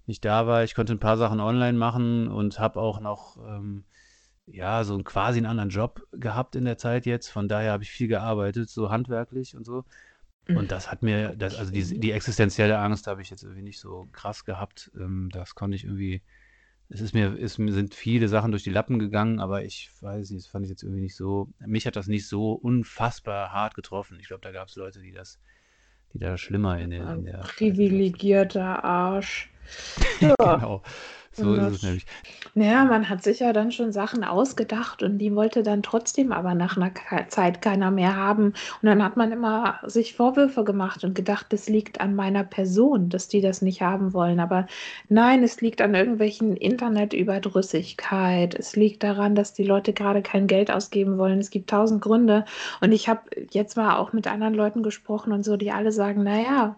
nicht 0.06 0.24
da 0.24 0.46
war. 0.46 0.64
Ich 0.64 0.74
konnte 0.74 0.92
ein 0.92 0.98
paar 0.98 1.16
Sachen 1.16 1.40
online 1.40 1.78
machen 1.78 2.28
und 2.28 2.58
habe 2.58 2.80
auch 2.80 3.00
noch 3.00 3.38
ähm, 3.46 3.84
ja, 4.46 4.82
so 4.84 4.94
einen 4.94 5.04
quasi 5.04 5.38
einen 5.38 5.46
anderen 5.46 5.70
Job 5.70 6.06
gehabt 6.12 6.56
in 6.56 6.64
der 6.64 6.76
Zeit 6.76 7.06
jetzt. 7.06 7.28
Von 7.28 7.48
daher 7.48 7.72
habe 7.72 7.84
ich 7.84 7.90
viel 7.90 8.08
gearbeitet, 8.08 8.68
so 8.68 8.90
handwerklich 8.90 9.56
und 9.56 9.64
so. 9.64 9.84
Und 10.48 10.72
das 10.72 10.90
hat 10.90 11.02
mir, 11.02 11.36
das, 11.36 11.54
also 11.56 11.70
die, 11.70 12.00
die 12.00 12.10
existenzielle 12.10 12.78
Angst 12.78 13.06
habe 13.06 13.22
ich 13.22 13.30
jetzt 13.30 13.44
irgendwie 13.44 13.62
nicht 13.62 13.78
so 13.78 14.08
krass 14.12 14.44
gehabt. 14.44 14.90
Ähm, 14.96 15.28
das 15.32 15.54
konnte 15.54 15.76
ich 15.76 15.84
irgendwie, 15.84 16.22
es 16.92 17.00
ist 17.00 17.14
mir, 17.14 17.30
mir 17.30 17.72
sind 17.72 17.94
viele 17.94 18.26
Sachen 18.28 18.50
durch 18.50 18.64
die 18.64 18.70
Lappen 18.70 18.98
gegangen, 18.98 19.38
aber 19.38 19.64
ich 19.64 19.90
weiß 20.00 20.30
nicht, 20.30 20.44
das 20.44 20.50
fand 20.50 20.64
ich 20.64 20.70
jetzt 20.70 20.82
irgendwie 20.82 21.02
nicht 21.02 21.14
so, 21.14 21.48
mich 21.64 21.86
hat 21.86 21.94
das 21.94 22.08
nicht 22.08 22.26
so 22.26 22.52
unfassbar 22.52 23.52
hart 23.52 23.74
getroffen. 23.74 24.18
Ich 24.20 24.26
glaube, 24.26 24.42
da 24.42 24.50
gab 24.50 24.68
es 24.68 24.74
Leute, 24.74 25.00
die 25.00 25.12
das, 25.12 25.38
die 26.12 26.18
da 26.18 26.36
schlimmer 26.36 26.78
in 26.80 26.90
der, 26.90 27.14
in 27.14 27.24
der 27.24 27.38
privilegierter 27.38 28.84
Arsch. 28.84 29.50
Ja, 30.20 30.34
Genau, 30.38 30.82
so 31.32 31.54
ist 31.54 31.62
es 31.62 31.72
das, 31.72 31.82
nämlich. 31.84 32.06
naja, 32.54 32.84
man 32.84 33.08
hat 33.08 33.22
sich 33.22 33.38
ja 33.38 33.52
dann 33.52 33.70
schon 33.70 33.92
Sachen 33.92 34.24
ausgedacht 34.24 35.02
und 35.02 35.18
die 35.18 35.34
wollte 35.34 35.62
dann 35.62 35.82
trotzdem 35.82 36.32
aber 36.32 36.54
nach 36.54 36.76
einer 36.76 36.92
Zeit 37.28 37.62
keiner 37.62 37.92
mehr 37.92 38.16
haben. 38.16 38.46
Und 38.46 38.82
dann 38.82 39.02
hat 39.02 39.16
man 39.16 39.30
immer 39.30 39.78
sich 39.86 40.14
Vorwürfe 40.14 40.64
gemacht 40.64 41.04
und 41.04 41.14
gedacht, 41.14 41.46
das 41.50 41.68
liegt 41.68 42.00
an 42.00 42.16
meiner 42.16 42.42
Person, 42.42 43.10
dass 43.10 43.28
die 43.28 43.40
das 43.40 43.62
nicht 43.62 43.80
haben 43.80 44.12
wollen. 44.12 44.40
Aber 44.40 44.66
nein, 45.08 45.44
es 45.44 45.60
liegt 45.60 45.80
an 45.80 45.94
irgendwelchen 45.94 46.56
Internetüberdrüssigkeit. 46.56 48.54
Es 48.56 48.74
liegt 48.74 49.04
daran, 49.04 49.36
dass 49.36 49.54
die 49.54 49.64
Leute 49.64 49.92
gerade 49.92 50.22
kein 50.22 50.48
Geld 50.48 50.70
ausgeben 50.72 51.16
wollen. 51.16 51.38
Es 51.38 51.50
gibt 51.50 51.70
tausend 51.70 52.02
Gründe. 52.02 52.44
Und 52.80 52.90
ich 52.90 53.08
habe 53.08 53.22
jetzt 53.52 53.76
mal 53.76 53.96
auch 53.98 54.12
mit 54.12 54.26
anderen 54.26 54.54
Leuten 54.54 54.82
gesprochen 54.82 55.32
und 55.32 55.44
so, 55.44 55.56
die 55.56 55.70
alle 55.70 55.92
sagen, 55.92 56.24
naja, 56.24 56.76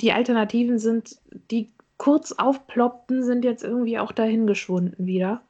die 0.00 0.12
Alternativen 0.12 0.78
sind, 0.78 1.16
die 1.50 1.72
kurz 1.98 2.32
aufploppten, 2.32 3.24
sind 3.24 3.44
jetzt 3.44 3.64
irgendwie 3.64 3.98
auch 3.98 4.12
dahin 4.12 4.46
geschwunden 4.46 5.06
wieder. 5.06 5.42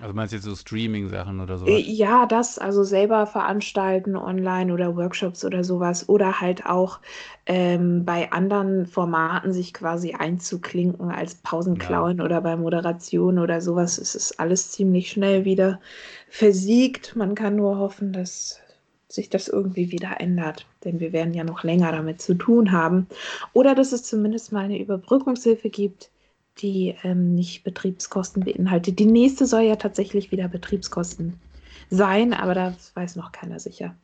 Also 0.00 0.12
meinst 0.12 0.32
du 0.32 0.36
jetzt 0.38 0.44
so 0.44 0.56
Streaming-Sachen 0.56 1.38
oder 1.40 1.56
Äh, 1.64 1.78
sowas? 1.78 1.88
Ja, 1.90 2.26
das, 2.26 2.58
also 2.58 2.82
selber 2.84 3.26
veranstalten 3.26 4.16
online 4.16 4.72
oder 4.72 4.96
Workshops 4.96 5.44
oder 5.44 5.62
sowas 5.64 6.08
oder 6.08 6.40
halt 6.40 6.66
auch 6.66 7.00
ähm, 7.46 8.04
bei 8.04 8.32
anderen 8.32 8.86
Formaten 8.86 9.52
sich 9.52 9.74
quasi 9.74 10.14
einzuklinken 10.14 11.10
als 11.10 11.34
Ja. 11.74 12.06
Pausenclown 12.06 12.20
oder 12.20 12.40
bei 12.40 12.56
Moderation 12.56 13.38
oder 13.38 13.60
sowas. 13.60 13.98
Es 13.98 14.14
ist 14.14 14.40
alles 14.40 14.70
ziemlich 14.72 15.10
schnell 15.10 15.44
wieder 15.44 15.80
versiegt. 16.28 17.14
Man 17.16 17.34
kann 17.34 17.56
nur 17.56 17.78
hoffen, 17.78 18.12
dass 18.12 18.60
sich 19.08 19.30
das 19.30 19.48
irgendwie 19.48 19.90
wieder 19.90 20.20
ändert, 20.20 20.66
denn 20.84 21.00
wir 21.00 21.12
werden 21.12 21.34
ja 21.34 21.44
noch 21.44 21.64
länger 21.64 21.92
damit 21.92 22.20
zu 22.20 22.34
tun 22.34 22.72
haben. 22.72 23.06
Oder 23.54 23.74
dass 23.74 23.92
es 23.92 24.02
zumindest 24.02 24.52
mal 24.52 24.64
eine 24.64 24.78
Überbrückungshilfe 24.78 25.70
gibt, 25.70 26.10
die 26.58 26.94
ähm, 27.04 27.34
nicht 27.34 27.64
Betriebskosten 27.64 28.44
beinhaltet. 28.44 28.98
Die 28.98 29.06
nächste 29.06 29.46
soll 29.46 29.62
ja 29.62 29.76
tatsächlich 29.76 30.30
wieder 30.30 30.48
Betriebskosten 30.48 31.40
sein, 31.88 32.34
aber 32.34 32.54
das 32.54 32.94
weiß 32.94 33.16
noch 33.16 33.32
keiner 33.32 33.60
sicher. 33.60 33.94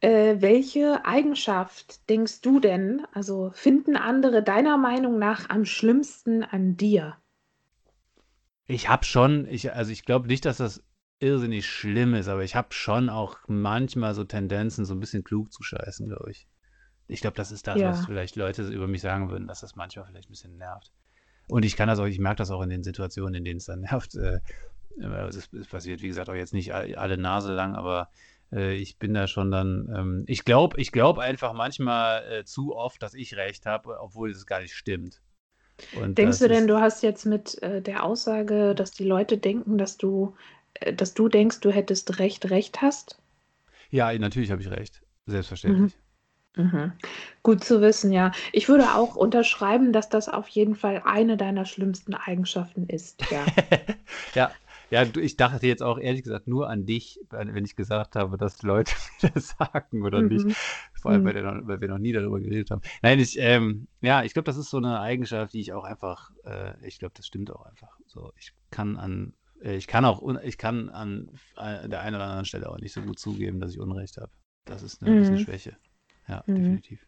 Äh, 0.00 0.36
welche 0.40 1.04
Eigenschaft 1.04 2.08
denkst 2.08 2.40
du 2.40 2.58
denn, 2.58 3.02
also 3.12 3.50
finden 3.54 3.96
andere 3.96 4.42
deiner 4.42 4.78
Meinung 4.78 5.18
nach 5.18 5.50
am 5.50 5.66
schlimmsten 5.66 6.42
an 6.42 6.76
dir? 6.76 7.16
Ich 8.66 8.88
habe 8.88 9.04
schon, 9.04 9.46
ich, 9.48 9.72
also 9.74 9.92
ich 9.92 10.04
glaube 10.04 10.28
nicht, 10.28 10.46
dass 10.46 10.56
das 10.56 10.82
irrsinnig 11.20 11.66
schlimm 11.66 12.14
ist, 12.14 12.28
aber 12.28 12.42
ich 12.44 12.56
habe 12.56 12.72
schon 12.72 13.08
auch 13.08 13.38
manchmal 13.46 14.14
so 14.14 14.24
Tendenzen, 14.24 14.84
so 14.84 14.94
ein 14.94 15.00
bisschen 15.00 15.24
klug 15.24 15.52
zu 15.52 15.62
scheißen, 15.62 16.08
glaube 16.08 16.30
ich. 16.30 16.46
Ich 17.08 17.20
glaube, 17.20 17.36
das 17.36 17.52
ist 17.52 17.66
das, 17.66 17.76
was 17.76 18.00
Ja. 18.00 18.06
vielleicht 18.06 18.36
Leute 18.36 18.62
über 18.68 18.86
mich 18.88 19.02
sagen 19.02 19.30
würden, 19.30 19.46
dass 19.48 19.60
das 19.60 19.76
manchmal 19.76 20.06
vielleicht 20.06 20.28
ein 20.28 20.32
bisschen 20.32 20.56
nervt. 20.56 20.92
Und 21.48 21.64
ich 21.64 21.76
kann 21.76 21.88
das 21.88 21.98
auch, 21.98 22.06
ich 22.06 22.18
merke 22.20 22.36
das 22.38 22.50
auch 22.50 22.62
in 22.62 22.70
den 22.70 22.84
Situationen, 22.84 23.34
in 23.34 23.44
denen 23.44 23.58
es 23.58 23.66
dann 23.66 23.80
nervt. 23.90 24.14
Äh, 24.14 24.40
äh, 25.00 25.28
es, 25.28 25.48
passiert, 25.68 26.02
wie 26.02 26.08
gesagt, 26.08 26.28
auch 26.30 26.34
jetzt 26.34 26.54
nicht 26.54 26.72
all- 26.74 26.94
alle 26.94 27.16
Nase 27.18 27.52
lang, 27.52 27.74
aber 27.74 28.08
äh, 28.52 28.74
ich 28.74 28.98
bin 28.98 29.14
da 29.14 29.26
schon 29.26 29.50
dann, 29.50 29.88
ähm, 29.94 30.24
ich 30.26 30.44
glaube, 30.44 30.80
ich 30.80 30.92
glaube 30.92 31.22
einfach 31.22 31.52
manchmal 31.52 32.44
zu 32.44 32.74
oft, 32.74 33.02
dass 33.02 33.14
ich 33.14 33.36
recht 33.36 33.66
habe, 33.66 34.00
obwohl 34.00 34.30
es 34.30 34.46
gar 34.46 34.60
nicht 34.60 34.74
stimmt. 34.74 35.20
Und 35.94 36.18
Denkst 36.18 36.38
du 36.38 36.48
denn, 36.48 36.66
du 36.66 36.80
hast 36.80 37.02
jetzt 37.02 37.26
mit 37.26 37.60
der 37.62 38.04
Aussage, 38.04 38.74
dass 38.74 38.92
die 38.92 39.04
Leute 39.04 39.38
denken, 39.38 39.78
dass 39.78 39.96
du, 39.96 40.34
dass 40.94 41.14
du 41.14 41.28
denkst, 41.28 41.60
du 41.60 41.70
hättest 41.70 42.18
recht, 42.18 42.50
recht 42.50 42.82
hast? 42.82 43.18
ja, 43.90 44.16
natürlich 44.18 44.50
habe 44.50 44.62
ich 44.62 44.70
recht. 44.70 45.02
Mhm. 45.26 45.32
Selbstverständlich. 45.32 45.98
Mhm. 46.56 46.92
Gut 47.42 47.62
zu 47.64 47.80
wissen, 47.80 48.12
ja. 48.12 48.32
Ich 48.52 48.68
würde 48.68 48.94
auch 48.94 49.14
unterschreiben, 49.16 49.92
dass 49.92 50.08
das 50.08 50.28
auf 50.28 50.48
jeden 50.48 50.74
Fall 50.74 51.02
eine 51.04 51.36
deiner 51.36 51.64
schlimmsten 51.64 52.14
Eigenschaften 52.14 52.86
ist, 52.88 53.24
ja. 53.30 53.46
Ja, 54.34 54.52
ja, 54.90 55.04
ich 55.20 55.36
dachte 55.36 55.66
jetzt 55.68 55.82
auch 55.82 55.98
ehrlich 55.98 56.24
gesagt 56.24 56.48
nur 56.48 56.68
an 56.68 56.84
dich, 56.84 57.20
wenn 57.30 57.64
ich 57.64 57.76
gesagt 57.76 58.16
habe, 58.16 58.36
dass 58.36 58.62
Leute 58.62 58.92
mir 59.22 59.30
das 59.30 59.54
sagen 59.58 60.02
oder 60.04 60.22
nicht. 60.22 60.44
Mhm. 60.44 60.54
Vor 61.00 61.12
allem, 61.12 61.24
weil, 61.24 61.32
Mhm. 61.34 61.36
wir 61.36 61.42
noch, 61.52 61.66
weil 61.68 61.80
wir 61.80 61.88
noch 61.88 61.98
nie 61.98 62.12
darüber 62.12 62.40
geredet 62.40 62.70
haben. 62.70 62.82
Nein, 63.02 63.20
ich, 63.20 63.38
ähm, 63.38 63.86
ja, 64.00 64.24
ich 64.24 64.32
glaube, 64.32 64.46
das 64.46 64.56
ist 64.56 64.70
so 64.70 64.76
eine 64.78 65.00
Eigenschaft, 65.00 65.52
die 65.54 65.60
ich 65.60 65.72
auch 65.72 65.84
einfach, 65.84 66.30
äh, 66.44 66.72
ich 66.86 66.98
glaube, 66.98 67.14
das 67.16 67.26
stimmt 67.26 67.50
auch 67.52 67.62
einfach. 67.64 67.96
So, 68.06 68.32
ich 68.36 68.52
kann 68.70 68.96
an, 68.96 69.32
äh, 69.32 69.39
ich 69.60 69.86
kann 69.86 70.04
auch, 70.04 70.22
ich 70.42 70.58
kann 70.58 70.88
an 70.90 71.30
äh, 71.56 71.88
der 71.88 72.00
einen 72.02 72.16
oder 72.16 72.24
anderen 72.24 72.44
Stelle 72.44 72.68
auch 72.70 72.78
nicht 72.78 72.92
so 72.92 73.02
gut 73.02 73.18
zugeben, 73.18 73.60
dass 73.60 73.72
ich 73.72 73.80
Unrecht 73.80 74.16
habe. 74.18 74.32
Das 74.64 74.82
ist 74.82 75.02
eine, 75.02 75.12
das 75.14 75.26
ist 75.26 75.30
eine 75.30 75.38
Mhm. 75.38 75.38
Schwäche. 75.38 75.76
Ja, 76.28 76.44
Mhm. 76.46 76.56
definitiv. 76.56 77.06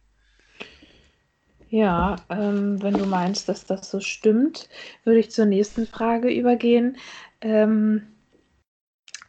Ja, 1.69 2.25
ähm, 2.29 2.81
wenn 2.81 2.97
du 2.97 3.05
meinst, 3.05 3.49
dass 3.49 3.65
das 3.65 3.89
so 3.89 3.99
stimmt, 3.99 4.69
würde 5.03 5.19
ich 5.19 5.31
zur 5.31 5.45
nächsten 5.45 5.87
Frage 5.87 6.29
übergehen. 6.31 6.97
Ähm, 7.41 8.03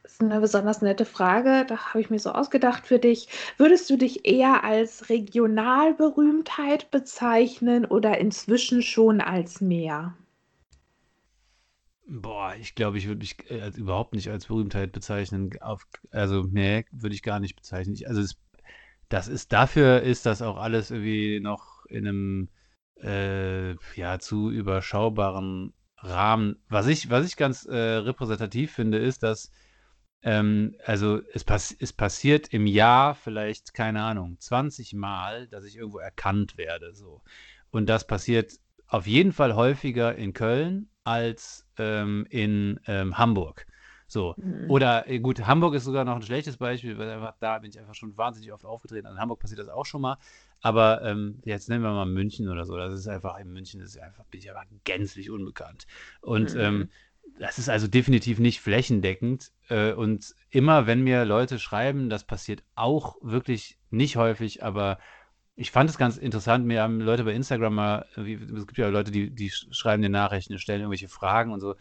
das 0.03 0.13
ist 0.13 0.21
eine 0.23 0.41
besonders 0.41 0.83
nette 0.83 1.05
Frage, 1.05 1.65
da 1.67 1.77
habe 1.89 2.01
ich 2.01 2.09
mir 2.09 2.19
so 2.19 2.31
ausgedacht 2.31 2.87
für 2.87 2.99
dich. 2.99 3.29
Würdest 3.59 3.91
du 3.91 3.97
dich 3.97 4.25
eher 4.25 4.63
als 4.65 5.09
Regionalberühmtheit 5.09 6.91
bezeichnen 6.91 7.85
oder 7.85 8.17
inzwischen 8.19 8.83
schon 8.83 9.21
als 9.21 9.61
mehr? 9.61 10.15
Boah, 12.07 12.55
ich 12.61 12.75
glaube, 12.75 12.99
ich 12.99 13.07
würde 13.07 13.21
mich 13.21 13.37
äh, 13.51 13.61
als, 13.63 13.79
überhaupt 13.79 14.15
nicht 14.15 14.29
als 14.29 14.47
Berühmtheit 14.47 14.93
bezeichnen. 14.93 15.51
Auf, 15.61 15.87
also, 16.11 16.43
nee, 16.43 16.85
würde 16.93 17.15
ich 17.15 17.23
gar 17.23 17.41
nicht 17.41 17.57
bezeichnen. 17.57 17.95
Ich, 17.95 18.07
also, 18.09 18.21
es, 18.21 18.37
das 19.09 19.29
ist, 19.29 19.53
dafür 19.53 20.03
ist 20.03 20.27
das 20.27 20.43
auch 20.43 20.59
alles 20.59 20.91
irgendwie 20.91 21.41
noch 21.41 21.87
in 21.87 22.07
einem, 22.07 22.49
äh, 23.01 23.73
ja, 23.97 24.19
zu 24.19 24.51
überschaubaren 24.51 25.73
Rahmen. 25.99 26.57
Was 26.69 26.87
ich, 26.89 27.09
was 27.11 27.27
ich 27.27 27.37
ganz 27.37 27.65
äh, 27.65 27.75
repräsentativ 27.77 28.73
finde, 28.73 28.99
ist, 28.99 29.23
dass, 29.23 29.51
ähm, 30.23 30.77
also, 30.85 31.23
es, 31.33 31.45
pass 31.45 31.75
es 31.79 31.93
passiert 31.95 32.49
im 32.53 32.67
Jahr 32.67 33.15
vielleicht, 33.15 33.75
keine 33.75 34.03
Ahnung, 34.03 34.39
20 34.41 34.93
Mal, 34.95 35.49
dass 35.49 35.65
ich 35.65 35.77
irgendwo 35.77 35.99
erkannt 35.99 36.59
werde, 36.59 36.95
so. 36.95 37.23
Und 37.71 37.87
das 37.89 38.07
passiert 38.07 38.53
auf 38.89 39.07
jeden 39.07 39.33
Fall 39.33 39.55
häufiger 39.55 40.15
in 40.17 40.35
Köln 40.35 40.91
als 41.05 41.64
ähm, 41.79 42.27
in 42.31 42.81
ähm, 42.87 43.19
Hamburg. 43.19 43.67
So. 44.07 44.35
Mhm. 44.37 44.71
Oder 44.71 45.09
äh, 45.09 45.19
gut, 45.19 45.47
Hamburg 45.47 45.75
ist 45.75 45.85
sogar 45.85 46.05
noch 46.05 46.17
ein 46.17 46.23
schlechtes 46.23 46.57
Beispiel, 46.57 46.99
weil 46.99 47.11
einfach 47.11 47.35
da 47.41 47.59
bin 47.59 47.71
ich 47.71 47.79
einfach 47.79 47.95
schon 47.95 48.17
wahnsinnig 48.17 48.53
oft 48.53 48.65
aufgetreten. 48.65 49.07
In 49.07 49.19
Hamburg 49.19 49.41
passiert 49.41 49.61
das 49.61 49.69
auch 49.69 49.87
schon 49.87 50.03
mal. 50.03 50.19
Aber 50.61 51.03
ähm, 51.03 51.41
jetzt 51.45 51.69
nennen 51.69 51.83
wir 51.83 51.93
mal 51.93 52.07
München 52.07 52.49
oder 52.49 52.65
so. 52.65 52.77
Das 52.77 52.95
ist 52.95 53.09
einfach, 53.09 53.39
in 53.39 53.53
München 53.53 53.81
ist 53.81 53.99
einfach, 53.99 54.25
bin 54.27 54.41
ich 54.41 54.51
aber 54.51 54.63
gänzlich 54.85 55.31
unbekannt. 55.31 55.87
Und 56.21 56.55
mhm. 56.55 56.61
ähm, 56.61 56.89
das 57.39 57.59
ist 57.59 57.69
also 57.69 57.89
definitiv 57.89 58.39
nicht 58.39 58.61
flächendeckend. 58.61 59.53
Äh, 59.69 59.93
und 59.93 60.35
immer, 60.51 60.87
wenn 60.87 61.03
mir 61.03 61.25
Leute 61.25 61.59
schreiben, 61.59 62.09
das 62.09 62.25
passiert 62.25 62.63
auch 62.75 63.17
wirklich 63.21 63.79
nicht 63.91 64.17
häufig, 64.17 64.63
aber 64.63 64.99
ich 65.57 65.71
fand 65.71 65.89
es 65.89 65.99
ganz 65.99 66.17
interessant, 66.17 66.67
mir 66.67 66.83
haben 66.83 67.01
Leute 67.01 67.25
bei 67.25 67.33
Instagram 67.33 67.75
mal, 67.75 68.07
es 68.17 68.67
gibt 68.67 68.79
ja 68.79 68.89
Leute, 68.89 69.11
die, 69.11 69.31
die 69.31 69.51
schreiben 69.51 70.03
dir 70.03 70.09
Nachrichten, 70.09 70.59
stellen 70.59 70.81
irgendwelche 70.81 71.09
Fragen 71.09 71.53
und 71.53 71.61
so. 71.61 71.77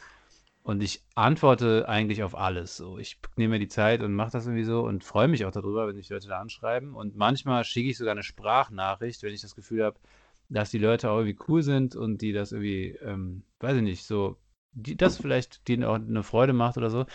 Und 0.61 0.81
ich 0.81 1.01
antworte 1.15 1.89
eigentlich 1.89 2.23
auf 2.23 2.37
alles. 2.37 2.77
So, 2.77 2.97
ich 2.97 3.19
nehme 3.35 3.55
mir 3.55 3.59
die 3.59 3.67
Zeit 3.67 4.01
und 4.01 4.13
mache 4.13 4.31
das 4.31 4.45
irgendwie 4.45 4.63
so 4.63 4.81
und 4.81 5.03
freue 5.03 5.27
mich 5.27 5.45
auch 5.45 5.51
darüber, 5.51 5.87
wenn 5.87 5.95
sich 5.95 6.07
Leute 6.09 6.29
da 6.29 6.39
anschreiben. 6.39 6.95
Und 6.95 7.17
manchmal 7.17 7.65
schicke 7.65 7.89
ich 7.89 7.97
sogar 7.97 8.13
eine 8.13 8.23
Sprachnachricht, 8.23 9.23
wenn 9.23 9.33
ich 9.33 9.41
das 9.41 9.55
Gefühl 9.55 9.83
habe, 9.83 9.99
dass 10.47 10.71
die 10.71 10.77
Leute 10.77 11.09
auch 11.09 11.17
irgendwie 11.17 11.39
cool 11.49 11.63
sind 11.63 11.95
und 11.95 12.21
die 12.21 12.31
das 12.31 12.53
irgendwie, 12.53 12.91
ähm, 13.01 13.43
weiß 13.59 13.75
ich 13.77 13.83
nicht, 13.83 14.05
so, 14.05 14.37
die, 14.71 14.95
das 14.95 15.17
vielleicht 15.17 15.67
denen 15.67 15.83
auch 15.83 15.95
eine 15.95 16.23
Freude 16.23 16.53
macht 16.53 16.77
oder 16.77 16.89
so. 16.89 17.05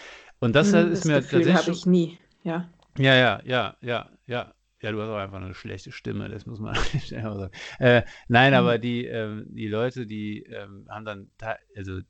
Und 0.41 0.55
das 0.55 0.73
hm, 0.73 0.93
ist 0.93 1.05
das 1.05 1.05
mir 1.07 1.15
Gefühl 1.15 1.41
tatsächlich. 1.41 1.55
habe 1.55 1.71
ich 1.71 1.87
nie, 1.87 2.19
ja. 2.43 2.69
Ja, 2.99 3.15
ja, 3.15 3.41
ja, 3.45 3.77
ja, 3.81 4.11
ja. 4.27 4.53
Ja, 4.81 4.93
du 4.93 5.03
hast 5.03 5.09
auch 5.09 5.17
einfach 5.17 5.41
eine 5.41 5.55
schlechte 5.55 5.91
Stimme, 5.91 6.29
das 6.29 6.47
muss 6.47 6.61
man 6.61 6.75
sagen. 7.07 7.51
Äh, 7.79 8.03
nein, 8.29 8.53
mhm. 8.53 8.59
aber 8.59 8.79
die, 8.79 9.07
ähm, 9.07 9.47
die 9.49 9.69
Leute, 9.69 10.07
die 10.07 10.43
ähm, 10.45 10.87
haben 10.89 11.05
dann, 11.05 11.31
also 11.77 12.01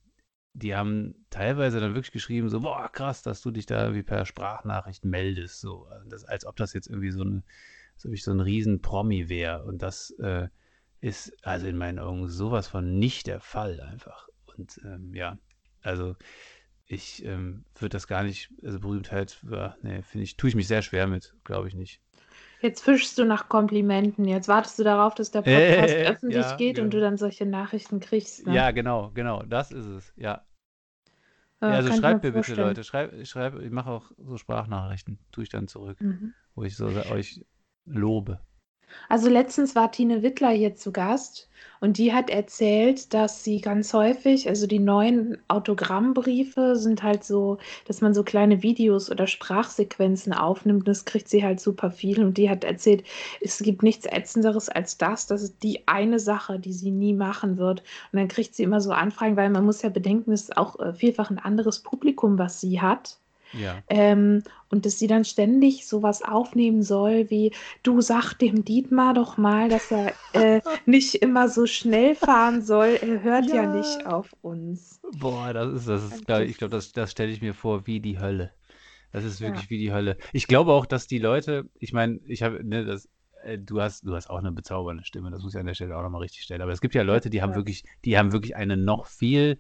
die 0.53 0.75
haben 0.75 1.15
teilweise 1.31 1.81
dann 1.81 1.95
wirklich 1.95 2.13
geschrieben, 2.13 2.49
so, 2.49 2.61
boah, 2.61 2.91
krass, 2.91 3.23
dass 3.23 3.41
du 3.41 3.51
dich 3.51 3.67
da 3.67 3.83
irgendwie 3.83 4.03
per 4.03 4.27
Sprachnachricht 4.27 5.05
meldest, 5.05 5.61
so, 5.61 5.87
also 5.87 6.09
das, 6.09 6.25
als 6.25 6.45
ob 6.45 6.57
das 6.57 6.73
jetzt 6.73 6.89
irgendwie 6.89 7.11
so, 7.11 7.23
eine, 7.23 7.43
so, 7.97 8.13
so 8.15 8.33
ein 8.33 8.41
riesen 8.41 8.83
Promi 8.83 9.29
wäre. 9.29 9.65
Und 9.65 9.83
das 9.83 10.11
äh, 10.19 10.49
ist 11.01 11.33
also 11.47 11.67
in 11.67 11.77
meinen 11.77 11.99
Augen 11.99 12.29
sowas 12.29 12.69
von 12.69 12.99
nicht 12.99 13.29
der 13.29 13.41
Fall 13.41 13.81
einfach. 13.81 14.29
Und 14.57 14.81
ähm, 14.85 15.15
ja, 15.15 15.39
also 15.81 16.17
ich 16.87 17.25
ähm, 17.25 17.65
würde 17.77 17.91
das 17.91 18.09
gar 18.09 18.25
nicht, 18.25 18.51
also 18.65 18.81
Berühmtheit, 18.81 19.39
ja, 19.49 19.77
nee, 19.83 20.03
finde 20.03 20.25
ich, 20.25 20.37
tue 20.37 20.49
ich 20.49 20.57
mich 20.57 20.67
sehr 20.67 20.83
schwer 20.83 21.07
mit, 21.07 21.35
glaube 21.45 21.69
ich 21.69 21.75
nicht. 21.75 22.01
Jetzt 22.61 22.83
fischst 22.83 23.17
du 23.19 23.25
nach 23.25 23.49
Komplimenten. 23.49 24.25
Jetzt 24.25 24.49
wartest 24.49 24.79
du 24.79 24.85
darauf, 24.85 25.15
dass 25.15 25.31
der 25.31 25.43
Podcast 25.43 25.51
äh, 25.95 26.09
öffentlich 26.09 26.45
ja, 26.45 26.57
geht 26.57 26.77
genau. 26.77 26.85
und 26.87 26.95
du 26.95 27.01
dann 27.01 27.17
solche 27.17 27.47
Nachrichten 27.47 28.01
kriegst. 28.01 28.47
Ne? 28.47 28.55
Ja, 28.55 28.71
genau, 28.73 29.11
genau. 29.15 29.43
Das 29.45 29.71
ist 29.71 29.87
es. 29.87 30.13
Ja. 30.17 30.43
ja 31.61 31.69
also 31.69 31.93
schreibt 31.93 32.25
mir 32.25 32.33
bitte, 32.33 32.55
Leute. 32.55 32.83
Schreib, 32.83 33.27
schreib, 33.27 33.61
ich 33.61 33.71
mache 33.71 33.91
auch 33.91 34.11
so 34.19 34.37
Sprachnachrichten. 34.37 35.19
Tue 35.31 35.45
ich 35.45 35.51
dann 35.51 35.69
zurück, 35.69 36.01
mhm. 36.01 36.35
wo 36.55 36.65
ich 36.65 36.77
so 36.77 36.87
euch 36.87 37.45
lobe. 37.85 38.41
Also 39.09 39.29
letztens 39.29 39.75
war 39.75 39.91
Tine 39.91 40.23
Wittler 40.23 40.51
hier 40.51 40.75
zu 40.75 40.93
Gast 40.93 41.49
und 41.81 41.99
die 41.99 42.13
hat 42.13 42.29
erzählt, 42.31 43.15
dass 43.15 43.45
sie 43.45 43.61
ganz 43.61 43.93
häufig, 43.95 44.49
also 44.49 44.67
die 44.67 44.81
neuen 44.81 45.39
Autogrammbriefe 45.49 46.77
sind 46.77 47.03
halt 47.03 47.25
so, 47.25 47.59
dass 47.87 48.01
man 48.01 48.15
so 48.15 48.25
kleine 48.25 48.63
Videos 48.63 49.11
oder 49.11 49.27
Sprachsequenzen 49.27 50.33
aufnimmt. 50.33 50.89
Das 50.89 51.05
kriegt 51.05 51.29
sie 51.29 51.45
halt 51.45 51.61
super 51.61 51.91
viel. 51.91 52.25
Und 52.25 52.37
die 52.37 52.51
hat 52.51 52.65
erzählt, 52.65 53.05
es 53.41 53.59
gibt 53.59 53.83
nichts 53.83 54.07
Ätzenderes 54.07 54.69
als 54.69 54.99
das. 54.99 55.27
Das 55.27 55.43
ist 55.43 55.63
die 55.63 55.87
eine 55.87 56.19
Sache, 56.19 56.59
die 56.59 56.73
sie 56.73 56.91
nie 56.91 57.15
machen 57.15 57.59
wird. 57.59 57.83
Und 58.13 58.19
dann 58.19 58.29
kriegt 58.29 58.55
sie 58.55 58.65
immer 58.65 58.81
so 58.81 58.91
Anfragen, 58.93 59.37
weil 59.37 59.51
man 59.51 59.65
muss 59.65 59.83
ja 59.83 59.89
bedenken, 59.89 60.33
es 60.33 60.43
ist 60.43 60.57
auch 60.57 60.79
äh, 60.81 60.93
vielfach 60.93 61.31
ein 61.31 61.39
anderes 61.39 61.81
Publikum, 61.81 62.39
was 62.39 62.61
sie 62.61 62.81
hat. 62.81 63.19
Ja. 63.53 63.83
Ähm, 63.89 64.43
und 64.71 64.85
dass 64.85 64.99
sie 64.99 65.07
dann 65.07 65.25
ständig 65.25 65.87
sowas 65.87 66.23
aufnehmen 66.23 66.83
soll, 66.83 67.31
wie 67.31 67.53
du 67.83 68.01
sag 68.01 68.35
dem 68.35 68.65
Dietmar 68.65 69.15
doch 69.15 69.39
mal, 69.39 69.69
dass 69.69 69.91
er 69.91 70.13
äh, 70.33 70.61
nicht 70.87 71.17
immer 71.17 71.49
so 71.49 71.67
schnell 71.67 72.15
fahren 72.15 72.63
soll. 72.63 72.99
Er 73.01 73.23
hört 73.23 73.47
ja, 73.49 73.63
ja 73.63 73.75
nicht 73.75 74.07
auf 74.07 74.35
uns. 74.43 75.01
Boah, 75.19 75.53
das 75.53 75.73
ist, 75.73 75.89
das 75.89 76.05
ist, 76.05 76.27
glaub, 76.27 76.41
ich 76.43 76.59
glaube, 76.59 76.73
das, 76.73 76.93
das 76.93 77.11
stelle 77.11 77.33
ich 77.33 77.41
mir 77.41 77.55
vor 77.55 77.87
wie 77.87 78.01
die 78.01 78.19
Hölle. 78.19 78.53
Das 79.13 79.25
ist 79.25 79.41
wirklich 79.41 79.65
ja. 79.65 79.71
wie 79.71 79.79
die 79.79 79.93
Hölle. 79.93 80.19
Ich 80.33 80.47
glaube 80.47 80.73
auch, 80.73 80.85
dass 80.85 81.07
die 81.07 81.19
Leute, 81.19 81.69
ich 81.79 81.93
meine, 81.93 82.21
ich 82.27 82.43
habe, 82.43 82.63
ne, 82.63 82.85
das, 82.85 83.09
äh, 83.43 83.59
du 83.59 83.81
hast, 83.81 84.07
du 84.07 84.15
hast 84.15 84.29
auch 84.29 84.39
eine 84.39 84.53
bezaubernde 84.53 85.05
Stimme, 85.05 85.31
das 85.31 85.43
muss 85.43 85.55
ich 85.55 85.61
an 85.61 85.67
der 85.67 85.75
Stelle 85.75 85.97
auch 85.97 86.03
nochmal 86.03 86.21
richtig 86.21 86.43
stellen. 86.43 86.61
Aber 86.61 86.73
es 86.73 86.83
gibt 86.83 86.95
ja 86.95 87.03
Leute, 87.03 87.31
die 87.31 87.41
haben 87.41 87.55
wirklich, 87.55 87.85
die 88.05 88.19
haben 88.19 88.33
wirklich 88.33 88.57
eine 88.57 88.77
noch 88.77 89.07
viel 89.07 89.59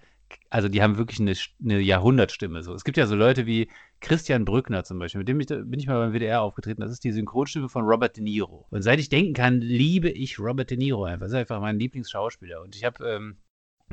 also 0.51 0.69
die 0.69 0.83
haben 0.83 0.99
wirklich 0.99 1.21
eine, 1.21 1.35
eine, 1.63 1.81
Jahrhundertstimme. 1.81 2.63
So. 2.63 2.75
Es 2.75 2.85
gibt 2.85 2.97
ja 2.97 3.07
so 3.07 3.15
Leute 3.15 3.47
wie 3.47 3.69
Christian 4.01 4.45
Brückner 4.45 4.85
zum 4.85 4.99
Beispiel, 4.99 5.21
mit 5.21 5.29
dem 5.29 5.41
ich, 5.41 5.47
bin 5.49 5.79
ich 5.79 5.87
mal 5.87 5.99
beim 5.99 6.13
WDR 6.13 6.43
aufgetreten. 6.43 6.81
Das 6.81 6.91
ist 6.91 7.05
die 7.05 7.13
Synchronstimme 7.13 7.69
von 7.69 7.85
Robert 7.85 8.17
De 8.17 8.23
Niro. 8.23 8.67
Und 8.71 8.83
seit 8.83 9.01
ich 9.01 9.09
denken 9.09 9.35
kann, 9.35 9.61
liebe 9.61 10.11
ich 10.11 10.39
Robert 10.39 10.71
De 10.71 10.77
Niro 10.77 11.05
einfach. 11.05 11.27
Das 11.27 11.33
ist 11.33 11.39
einfach 11.39 11.61
mein 11.61 11.79
Lieblingsschauspieler. 11.79 12.63
Und 12.63 12.77
ich 12.77 12.85
habe 12.85 13.07
ähm, 13.07 13.37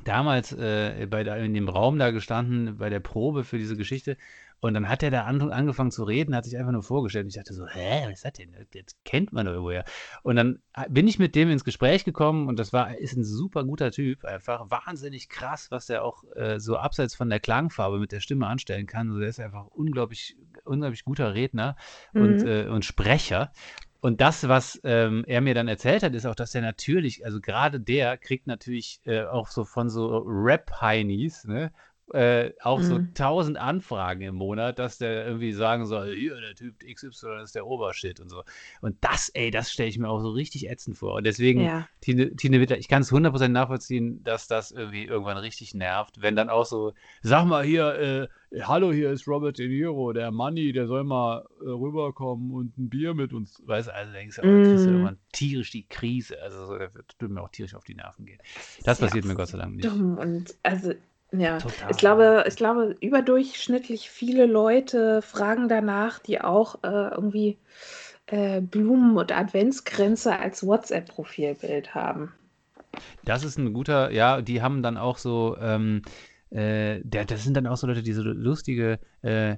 damals 0.03 0.51
äh, 0.51 1.07
bei 1.09 1.21
in 1.21 1.53
dem 1.53 1.69
Raum 1.69 1.97
da 1.97 2.11
gestanden, 2.11 2.77
bei 2.77 2.89
der 2.89 2.99
Probe 2.99 3.43
für 3.43 3.57
diese 3.57 3.77
Geschichte. 3.77 4.17
Und 4.61 4.73
dann 4.73 4.89
hat 4.89 5.03
er 5.03 5.11
da 5.11 5.25
an, 5.25 5.51
angefangen 5.51 5.91
zu 5.91 6.03
reden, 6.05 6.35
hat 6.35 6.45
sich 6.45 6.57
einfach 6.57 6.71
nur 6.71 6.81
vorgestellt. 6.81 7.25
Und 7.25 7.29
ich 7.29 7.35
dachte 7.35 7.53
so, 7.53 7.67
hä, 7.67 8.05
was 8.05 8.13
ist 8.13 8.25
das 8.25 8.33
denn? 8.33 8.51
Das 8.73 8.95
kennt 9.03 9.31
man 9.31 9.45
doch 9.45 9.51
irgendwoher. 9.51 9.83
Und 10.23 10.37
dann 10.37 10.59
bin 10.89 11.07
ich 11.07 11.19
mit 11.19 11.35
dem 11.35 11.51
ins 11.51 11.63
Gespräch 11.63 12.03
gekommen 12.03 12.47
und 12.47 12.57
das 12.57 12.73
war, 12.73 12.97
ist 12.97 13.15
ein 13.15 13.23
super 13.23 13.63
guter 13.63 13.91
Typ. 13.91 14.25
Einfach 14.25 14.71
wahnsinnig 14.71 15.29
krass, 15.29 15.69
was 15.69 15.85
der 15.85 16.03
auch 16.03 16.23
äh, 16.35 16.59
so 16.59 16.77
abseits 16.77 17.13
von 17.13 17.29
der 17.29 17.39
Klangfarbe 17.39 17.99
mit 17.99 18.11
der 18.11 18.21
Stimme 18.21 18.47
anstellen 18.47 18.87
kann. 18.87 19.09
Also 19.09 19.19
der 19.19 19.29
ist 19.29 19.39
einfach 19.39 19.67
unglaublich, 19.67 20.35
unglaublich 20.63 21.03
guter 21.03 21.35
Redner 21.35 21.75
mhm. 22.13 22.21
und, 22.21 22.43
äh, 22.43 22.67
und 22.67 22.85
Sprecher. 22.85 23.51
Und 24.05 24.21
das, 24.21 24.47
was 24.47 24.79
ähm, 24.83 25.23
er 25.25 25.41
mir 25.41 25.55
dann 25.55 25.67
erzählt 25.67 26.03
hat, 26.03 26.13
ist 26.13 26.27
auch, 26.27 26.35
dass 26.35 26.53
er 26.53 26.61
natürlich, 26.61 27.25
also 27.25 27.41
gerade 27.41 27.79
der 27.79 28.19
kriegt 28.19 28.45
natürlich 28.45 29.01
äh, 29.05 29.23
auch 29.23 29.47
so 29.47 29.65
von 29.65 29.89
so 29.89 30.19
Rap-Heinis, 30.19 31.45
ne, 31.45 31.71
äh, 32.13 32.51
auch 32.61 32.79
mhm. 32.79 32.83
so 32.83 32.99
tausend 33.15 33.57
Anfragen 33.57 34.21
im 34.21 34.35
Monat, 34.35 34.77
dass 34.77 34.99
der 34.99 35.25
irgendwie 35.25 35.53
sagen 35.53 35.85
soll, 35.85 36.15
hier, 36.15 36.39
der 36.39 36.53
Typ 36.53 36.75
XY 36.79 37.41
ist 37.43 37.55
der 37.55 37.65
Obershit 37.65 38.19
und 38.19 38.29
so. 38.29 38.43
Und 38.81 38.97
das, 39.01 39.29
ey, 39.29 39.49
das 39.49 39.71
stelle 39.71 39.89
ich 39.89 39.97
mir 39.97 40.09
auch 40.09 40.19
so 40.19 40.29
richtig 40.29 40.69
ätzend 40.69 40.97
vor. 40.97 41.15
Und 41.15 41.23
deswegen, 41.25 41.61
ja. 41.61 41.87
Tine, 42.01 42.35
Tine 42.35 42.59
Wittler, 42.61 42.77
ich 42.77 42.87
kann 42.87 43.01
es 43.01 43.11
100% 43.11 43.47
nachvollziehen, 43.47 44.23
dass 44.23 44.47
das 44.47 44.71
irgendwie 44.71 45.05
irgendwann 45.05 45.37
richtig 45.37 45.73
nervt, 45.73 46.21
wenn 46.21 46.35
dann 46.35 46.49
auch 46.49 46.65
so, 46.65 46.93
sag 47.23 47.45
mal 47.45 47.63
hier, 47.63 47.95
äh, 47.95 48.27
hallo, 48.61 48.91
hier 48.91 49.11
ist 49.11 49.27
Robert 49.27 49.57
De 49.57 49.67
Niro, 49.67 50.13
der 50.13 50.31
Manni, 50.31 50.71
der 50.73 50.87
soll 50.87 51.03
mal 51.03 51.45
äh, 51.61 51.69
rüberkommen 51.69 52.51
und 52.51 52.77
ein 52.77 52.89
Bier 52.89 53.15
mit 53.15 53.33
uns, 53.33 53.61
weißt 53.65 53.87
du, 53.87 53.93
also 53.93 54.11
denkst 54.11 54.35
du, 54.35 54.41
mm. 54.47 54.63
kriegst 54.63 54.85
du 54.85 54.89
mhm. 54.89 54.95
irgendwann 54.95 55.17
tierisch 55.31 55.71
die 55.71 55.87
Krise, 55.87 56.41
also 56.41 56.65
so, 56.67 56.77
das 56.77 56.93
wird 56.93 57.31
mir 57.31 57.41
auch 57.41 57.49
tierisch 57.49 57.73
auf 57.73 57.83
die 57.83 57.95
Nerven 57.95 58.25
gehen. 58.25 58.39
Das 58.83 58.99
ja, 58.99 59.07
passiert 59.07 59.25
mir 59.25 59.35
Gott 59.35 59.49
sei 59.49 59.57
Dank 59.57 59.75
nicht. 59.75 59.85
Dumm 59.85 60.17
und 60.17 60.55
also 60.63 60.93
ja, 61.39 61.57
Total. 61.57 61.91
ich 61.91 61.97
glaube, 61.97 62.45
ich 62.47 62.55
glaube, 62.55 62.95
überdurchschnittlich 63.01 64.09
viele 64.09 64.45
Leute 64.45 65.21
fragen 65.21 65.69
danach, 65.69 66.19
die 66.19 66.41
auch 66.41 66.83
äh, 66.83 67.09
irgendwie 67.09 67.57
äh, 68.27 68.61
Blumen 68.61 69.17
und 69.17 69.31
Adventsgrenze 69.35 70.37
als 70.37 70.65
WhatsApp-Profilbild 70.65 71.93
haben. 71.93 72.33
Das 73.23 73.43
ist 73.43 73.57
ein 73.57 73.73
guter, 73.73 74.11
ja, 74.11 74.41
die 74.41 74.61
haben 74.61 74.81
dann 74.81 74.97
auch 74.97 75.17
so, 75.17 75.57
ähm, 75.59 76.01
äh, 76.49 77.01
der, 77.03 77.25
das 77.25 77.43
sind 77.43 77.55
dann 77.55 77.67
auch 77.67 77.77
so 77.77 77.87
Leute, 77.87 78.03
die 78.03 78.13
so 78.13 78.23
lustige, 78.23 78.99
äh, 79.21 79.57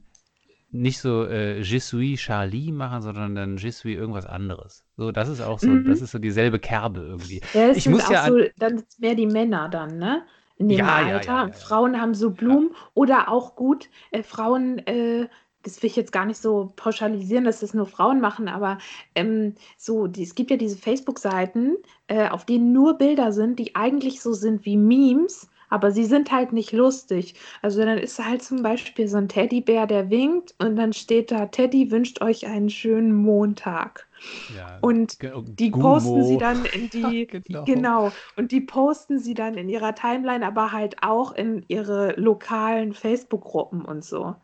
nicht 0.71 0.99
so 0.99 1.25
äh, 1.25 1.61
Je 1.61 1.79
suis 1.79 2.19
Charlie 2.19 2.71
machen, 2.71 3.01
sondern 3.01 3.35
dann 3.35 3.57
Je 3.57 3.71
suis 3.71 3.95
irgendwas 3.95 4.25
anderes. 4.25 4.83
So, 4.97 5.11
das 5.11 5.29
ist 5.29 5.41
auch 5.41 5.59
so, 5.59 5.67
mhm. 5.67 5.85
das 5.85 6.01
ist 6.01 6.11
so 6.11 6.19
dieselbe 6.19 6.59
Kerbe 6.59 7.01
irgendwie. 7.01 7.41
Ja, 7.53 7.67
das 7.67 7.77
ich 7.77 7.83
sind 7.83 7.93
muss 7.93 8.05
auch 8.05 8.11
ja 8.11 8.27
so, 8.27 8.37
dann 8.57 8.83
mehr 8.99 9.15
die 9.15 9.27
Männer 9.27 9.69
dann, 9.69 9.97
ne? 9.97 10.23
In 10.57 10.69
dem 10.69 10.79
ja, 10.79 10.95
Alter. 10.95 11.31
Ja, 11.31 11.47
ja, 11.47 11.51
Frauen 11.53 11.99
haben 11.99 12.13
so 12.13 12.31
Blumen 12.31 12.71
oder 12.93 13.29
auch 13.29 13.55
gut, 13.55 13.89
äh, 14.11 14.23
Frauen, 14.23 14.79
äh, 14.87 15.27
das 15.63 15.81
will 15.81 15.89
ich 15.89 15.95
jetzt 15.95 16.11
gar 16.11 16.25
nicht 16.25 16.41
so 16.41 16.71
pauschalisieren, 16.75 17.43
dass 17.43 17.59
das 17.59 17.73
nur 17.73 17.85
Frauen 17.85 18.21
machen, 18.21 18.47
aber 18.47 18.77
ähm, 19.15 19.55
so, 19.77 20.07
die, 20.07 20.23
es 20.23 20.35
gibt 20.35 20.49
ja 20.49 20.57
diese 20.57 20.77
Facebook-Seiten, 20.77 21.75
äh, 22.07 22.29
auf 22.29 22.45
denen 22.45 22.71
nur 22.71 22.97
Bilder 22.97 23.31
sind, 23.31 23.59
die 23.59 23.75
eigentlich 23.75 24.21
so 24.21 24.33
sind 24.33 24.65
wie 24.65 24.77
Memes, 24.77 25.49
aber 25.69 25.91
sie 25.91 26.05
sind 26.05 26.31
halt 26.31 26.53
nicht 26.53 26.71
lustig. 26.71 27.35
Also 27.61 27.83
dann 27.83 27.97
ist 27.97 28.23
halt 28.23 28.41
zum 28.41 28.63
Beispiel 28.63 29.07
so 29.07 29.17
ein 29.17 29.27
Teddybär, 29.27 29.85
der 29.85 30.09
winkt 30.09 30.55
und 30.59 30.77
dann 30.77 30.93
steht 30.93 31.31
da, 31.31 31.47
Teddy 31.47 31.91
wünscht 31.91 32.21
euch 32.21 32.47
einen 32.47 32.69
schönen 32.69 33.13
Montag. 33.13 34.06
Ja, 34.47 34.81
Und 34.81 35.19
ge- 35.19 35.33
die 35.59 35.71
posten 35.71 36.23
sie 36.23 36.37
dann 36.37 36.65
in 36.65 36.89
die, 36.89 37.27
Genau. 37.45 37.65
genau, 37.65 38.13
und 38.35 38.51
die 38.51 38.61
posten 38.61 39.19
sie 39.19 39.33
dann 39.33 39.55
in 39.55 39.69
ihrer 39.69 39.95
Timeline, 39.95 40.45
aber 40.45 40.71
halt 40.71 41.03
auch 41.03 41.31
in 41.33 41.65
ihre 41.67 42.13
lokalen 42.19 42.93
Facebook-Gruppen 42.93 43.83
und 43.85 44.03
so. 44.05 44.35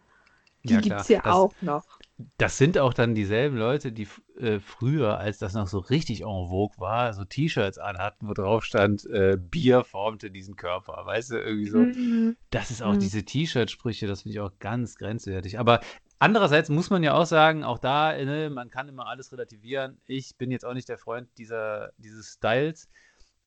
Die 0.70 0.76
Ja, 0.76 0.82
gibt's 0.82 1.08
klar. 1.08 1.10
ja 1.10 1.22
Das, 1.24 1.48
auch 1.48 1.54
noch. 1.62 1.84
das 2.38 2.58
sind 2.58 2.78
auch 2.78 2.94
dann 2.94 3.16
dieselben 3.16 3.58
Leute, 3.58 3.92
die 3.94 4.08
äh, 4.38 4.60
früher, 4.60 5.20
als 5.20 5.40
das 5.40 5.54
noch 5.54 5.68
so 5.68 5.80
richtig 5.80 6.22
en 6.22 6.48
vogue 6.50 6.80
war, 6.80 7.14
so 7.14 7.26
T-Shirts 7.26 7.78
anhatten, 7.80 8.28
wo 8.30 8.34
drauf 8.34 8.66
stand, 8.66 9.06
äh, 9.08 9.38
Bier 9.40 9.84
formte 9.84 10.32
diesen 10.32 10.56
Körper. 10.56 11.06
Weißt 11.06 11.32
du, 11.32 11.38
irgendwie 11.38 11.70
so. 11.70 11.88
Mhm. 11.88 12.36
Das 12.52 12.72
ist 12.72 12.84
auch 12.84 12.96
Mhm. 12.96 12.98
diese 12.98 13.26
T-Shirt-Sprüche, 13.26 14.08
das 14.08 14.24
finde 14.24 14.34
ich 14.36 14.42
auch 14.42 14.60
ganz 14.60 14.96
grenzwertig. 14.96 15.60
Aber 15.60 15.82
andererseits 16.24 16.70
muss 16.70 16.90
man 16.90 17.04
ja 17.04 17.14
auch 17.16 17.26
sagen, 17.26 17.66
auch 17.66 17.80
da, 17.80 18.14
ne, 18.14 18.50
man 18.50 18.70
kann 18.70 18.88
immer 18.88 19.08
alles 19.08 19.34
relativieren. 19.34 19.98
Ich 20.08 20.38
bin 20.38 20.52
jetzt 20.52 20.64
auch 20.64 20.74
nicht 20.74 20.88
der 20.88 20.98
Freund 20.98 21.28
dieser, 21.38 21.92
dieses 21.98 22.34
Styles, 22.36 22.88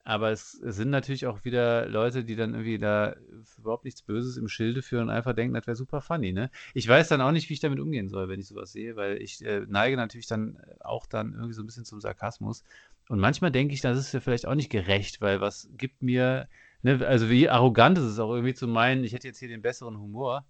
aber 0.05 0.31
es, 0.31 0.53
sind 0.53 0.91
natürlich 0.91 1.27
auch 1.27 1.47
wieder 1.47 1.89
Leute, 1.89 2.23
die 2.23 2.37
dann 2.37 2.53
irgendwie 2.53 2.79
da 2.79 3.17
überhaupt 3.57 3.87
nichts 3.87 4.03
Böses 4.03 4.37
im 4.37 4.49
Schilde 4.49 4.83
führen 4.83 5.05
und 5.05 5.11
einfach 5.11 5.35
denken, 5.35 5.55
das 5.55 5.67
wäre 5.67 5.75
super 5.75 6.03
funny, 6.03 6.33
ne? 6.33 6.51
Ich 6.75 6.87
weiß 6.87 7.09
dann 7.09 7.23
auch 7.23 7.33
nicht, 7.33 7.49
wie 7.49 7.55
ich 7.55 7.61
damit 7.61 7.81
umgehen 7.81 8.11
soll, 8.11 8.29
wenn 8.29 8.41
ich 8.41 8.47
sowas 8.47 8.73
sehe, 8.73 8.95
weil 8.95 9.23
ich 9.23 9.43
äh, 9.43 9.63
neige 9.67 9.97
natürlich 9.97 10.27
dann 10.27 10.59
auch 10.81 11.07
dann 11.07 11.33
irgendwie 11.33 11.55
so 11.55 11.63
ein 11.63 11.67
bisschen 11.67 11.87
zum 11.87 12.03
Sarkasmus. 12.03 12.63
Und 13.09 13.21
manchmal 13.21 13.51
denke 13.51 13.73
ich, 13.73 13.81
das 13.81 13.99
ist 13.99 14.13
ja 14.13 14.21
vielleicht 14.21 14.47
auch 14.47 14.55
nicht 14.55 14.71
gerecht, 14.71 15.23
weil 15.23 15.41
was 15.41 15.67
gibt 15.79 16.03
mir, 16.03 16.47
ne, 16.83 17.05
also 17.07 17.31
wie 17.31 17.49
arrogant 17.49 17.97
ist 17.97 18.05
es 18.05 18.19
auch 18.19 18.35
irgendwie 18.35 18.55
zu 18.55 18.69
meinen, 18.69 19.03
ich 19.03 19.15
hätte 19.15 19.29
jetzt 19.29 19.39
hier 19.39 19.49
den 19.49 19.63
besseren 19.63 19.99
Humor. 19.99 20.45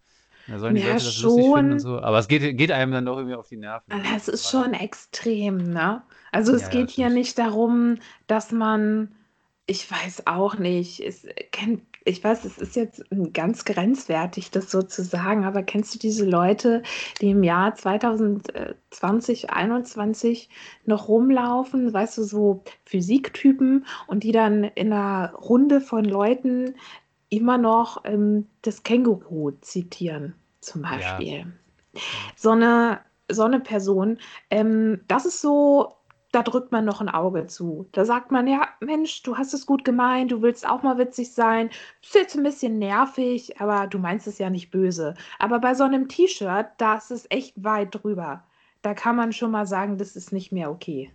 Da 0.46 0.58
sollen 0.58 0.74
die 0.76 0.80
Ja, 0.80 0.80
Leute 0.82 1.04
das 1.04 1.16
lustig 1.16 1.50
finden 1.50 1.72
und 1.72 1.78
schon. 1.78 1.80
so. 1.80 2.00
Aber 2.00 2.18
es 2.18 2.28
geht, 2.28 2.56
geht 2.56 2.70
einem 2.72 2.92
dann 2.92 3.04
doch 3.06 3.16
irgendwie 3.18 3.34
auf 3.36 3.48
die 3.48 3.56
Nerven. 3.56 3.96
Das 4.04 4.28
ist 4.28 4.48
schon 4.50 4.74
extrem, 4.74 5.58
ne? 5.72 6.02
Also 6.32 6.52
es 6.54 6.70
Ja, 6.70 6.70
geht 6.70 6.90
hier 6.90 7.08
nicht 7.08 7.38
darum, 7.38 7.98
dass 8.26 8.50
man, 8.50 9.14
ich 9.66 9.88
weiß 9.90 10.26
auch 10.26 10.58
nicht, 10.58 11.00
es 11.00 11.24
kennt, 11.52 11.82
ich 12.04 12.22
weiß, 12.22 12.44
es 12.44 12.58
ist 12.58 12.74
jetzt 12.76 13.04
ganz 13.32 13.64
grenzwertig, 13.64 14.50
das 14.50 14.70
so 14.72 14.82
zu 14.82 15.02
sagen, 15.04 15.44
aber 15.44 15.62
kennst 15.62 15.94
du 15.94 15.98
diese 16.00 16.24
Leute, 16.28 16.82
die 17.20 17.30
im 17.30 17.42
Jahr 17.44 17.74
2020, 17.76 18.76
2021 18.90 20.48
noch 20.84 21.08
rumlaufen, 21.08 21.92
weißt 21.92 22.18
du, 22.18 22.24
so 22.24 22.64
Physiktypen 22.84 23.86
und 24.08 24.24
die 24.24 24.32
dann 24.32 24.64
in 24.64 24.92
einer 24.92 25.32
Runde 25.34 25.80
von 25.80 26.04
Leuten 26.04 26.74
immer 27.28 27.58
noch 27.58 28.04
ähm, 28.04 28.46
das 28.62 28.82
Känguru 28.82 29.52
zitieren, 29.60 30.34
zum 30.60 30.82
Ja. 30.84 30.90
Beispiel 30.90 31.46
so 32.36 32.50
eine, 32.50 33.00
so 33.30 33.42
eine 33.44 33.60
Person, 33.60 34.18
ähm, 34.50 35.00
das 35.08 35.26
ist 35.26 35.40
so, 35.40 35.96
da 36.32 36.42
drückt 36.42 36.72
man 36.72 36.84
noch 36.84 37.00
ein 37.00 37.08
Auge 37.08 37.46
zu. 37.46 37.88
Da 37.92 38.04
sagt 38.04 38.30
man, 38.30 38.46
ja, 38.46 38.68
Mensch, 38.80 39.22
du 39.22 39.36
hast 39.38 39.54
es 39.54 39.66
gut 39.66 39.84
gemeint, 39.84 40.32
du 40.32 40.42
willst 40.42 40.68
auch 40.68 40.82
mal 40.82 40.98
witzig 40.98 41.32
sein. 41.32 41.70
Ist 42.02 42.14
jetzt 42.14 42.36
ein 42.36 42.42
bisschen 42.42 42.78
nervig, 42.78 43.60
aber 43.60 43.86
du 43.86 43.98
meinst 43.98 44.26
es 44.26 44.38
ja 44.38 44.50
nicht 44.50 44.70
böse. 44.70 45.14
Aber 45.38 45.58
bei 45.60 45.74
so 45.74 45.84
einem 45.84 46.08
T-Shirt, 46.08 46.66
da 46.78 46.96
ist 46.96 47.10
es 47.10 47.26
echt 47.30 47.62
weit 47.62 47.94
drüber. 47.94 48.44
Da 48.82 48.94
kann 48.94 49.16
man 49.16 49.32
schon 49.32 49.50
mal 49.50 49.66
sagen, 49.66 49.98
das 49.98 50.16
ist 50.16 50.32
nicht 50.32 50.52
mehr 50.52 50.70
okay. 50.70 51.10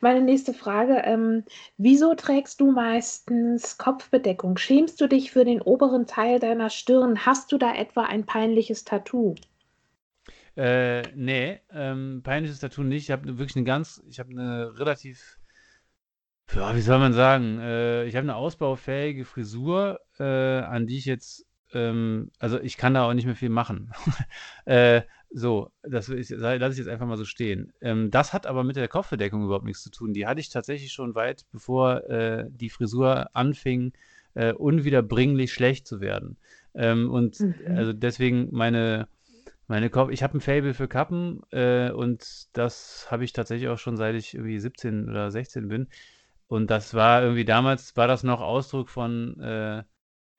Meine 0.00 0.22
nächste 0.22 0.54
Frage, 0.54 1.02
ähm, 1.04 1.44
wieso 1.76 2.14
trägst 2.14 2.60
du 2.60 2.70
meistens 2.70 3.76
Kopfbedeckung? 3.78 4.56
Schämst 4.56 5.00
du 5.00 5.08
dich 5.08 5.30
für 5.30 5.44
den 5.44 5.60
oberen 5.60 6.06
Teil 6.06 6.38
deiner 6.38 6.70
Stirn? 6.70 7.26
Hast 7.26 7.52
du 7.52 7.58
da 7.58 7.74
etwa 7.74 8.04
ein 8.04 8.24
peinliches 8.26 8.84
Tattoo? 8.84 9.34
Äh, 10.56 11.02
nee, 11.14 11.60
ähm, 11.70 12.20
peinliches 12.22 12.60
Tattoo 12.60 12.82
nicht. 12.82 13.04
Ich 13.04 13.10
habe 13.10 13.38
wirklich 13.38 13.56
eine 13.56 13.64
ganz, 13.64 14.02
ich 14.08 14.18
habe 14.20 14.30
eine 14.30 14.78
relativ, 14.78 15.38
ja, 16.54 16.74
wie 16.76 16.80
soll 16.80 16.98
man 16.98 17.12
sagen, 17.12 17.58
äh, 17.60 18.04
ich 18.04 18.14
habe 18.16 18.24
eine 18.24 18.36
ausbaufähige 18.36 19.24
Frisur, 19.24 20.00
äh, 20.18 20.24
an 20.24 20.86
die 20.86 20.98
ich 20.98 21.06
jetzt, 21.06 21.46
ähm, 21.72 22.30
also 22.38 22.60
ich 22.60 22.76
kann 22.76 22.94
da 22.94 23.08
auch 23.08 23.14
nicht 23.14 23.26
mehr 23.26 23.34
viel 23.34 23.48
machen. 23.48 23.92
äh, 24.66 25.02
so, 25.30 25.70
das 25.82 26.08
lasse 26.08 26.20
ich 26.72 26.78
jetzt 26.78 26.88
einfach 26.88 27.06
mal 27.06 27.16
so 27.16 27.24
stehen. 27.24 27.72
Ähm, 27.80 28.10
das 28.10 28.32
hat 28.32 28.46
aber 28.46 28.64
mit 28.64 28.76
der 28.76 28.88
Kopfbedeckung 28.88 29.44
überhaupt 29.44 29.64
nichts 29.64 29.82
zu 29.82 29.90
tun. 29.90 30.12
Die 30.12 30.26
hatte 30.26 30.40
ich 30.40 30.48
tatsächlich 30.50 30.92
schon 30.92 31.14
weit, 31.14 31.44
bevor 31.52 32.08
äh, 32.08 32.46
die 32.50 32.70
Frisur 32.70 33.34
anfing, 33.34 33.92
äh, 34.34 34.52
unwiederbringlich 34.52 35.52
schlecht 35.52 35.86
zu 35.86 36.00
werden. 36.00 36.36
Ähm, 36.74 37.10
und 37.10 37.38
Mhm. 37.40 37.76
also 37.76 37.92
deswegen 37.92 38.48
meine 38.52 39.08
meine 39.66 39.88
Kopf, 39.90 40.10
ich 40.10 40.22
habe 40.22 40.36
ein 40.36 40.40
Faible 40.40 40.74
für 40.74 40.88
Kappen 40.88 41.40
äh, 41.50 41.90
und 41.90 42.48
das 42.52 43.06
habe 43.10 43.24
ich 43.24 43.32
tatsächlich 43.32 43.68
auch 43.68 43.78
schon 43.78 43.96
seit 43.96 44.14
ich 44.14 44.34
irgendwie 44.34 44.58
17 44.58 45.08
oder 45.08 45.30
16 45.30 45.68
bin. 45.68 45.88
Und 46.48 46.70
das 46.70 46.94
war 46.94 47.22
irgendwie 47.22 47.44
damals, 47.46 47.96
war 47.96 48.06
das 48.06 48.22
noch 48.22 48.40
Ausdruck 48.40 48.90
von 48.90 49.40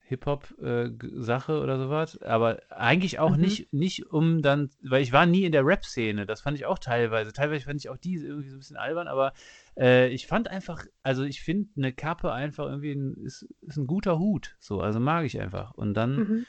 äh, 0.06 0.88
Hip-Hop-Sache 0.88 1.60
oder 1.60 1.78
sowas. 1.78 2.20
Aber 2.22 2.60
eigentlich 2.70 3.18
auch 3.18 3.36
Mhm. 3.36 3.40
nicht, 3.40 3.72
nicht 3.72 4.06
um 4.10 4.42
dann, 4.42 4.70
weil 4.82 5.02
ich 5.02 5.12
war 5.12 5.26
nie 5.26 5.44
in 5.44 5.52
der 5.52 5.66
Rap-Szene. 5.66 6.26
Das 6.26 6.40
fand 6.40 6.56
ich 6.56 6.66
auch 6.66 6.78
teilweise. 6.78 7.32
Teilweise 7.32 7.64
fand 7.64 7.80
ich 7.80 7.88
auch 7.88 7.96
die 7.96 8.14
irgendwie 8.14 8.48
so 8.48 8.56
ein 8.56 8.60
bisschen 8.60 8.76
albern, 8.76 9.08
aber 9.08 9.32
äh, 9.76 10.08
ich 10.08 10.26
fand 10.26 10.48
einfach, 10.48 10.84
also 11.02 11.24
ich 11.24 11.42
finde 11.42 11.70
eine 11.76 11.92
Kappe 11.92 12.32
einfach 12.32 12.66
irgendwie 12.66 12.92
ein, 12.92 13.14
ist, 13.24 13.46
ist 13.62 13.76
ein 13.76 13.86
guter 13.86 14.18
Hut. 14.18 14.56
So, 14.60 14.80
also 14.80 15.00
mag 15.00 15.24
ich 15.24 15.40
einfach. 15.40 15.72
Und 15.72 15.94
dann 15.94 16.16
Mhm. 16.16 16.46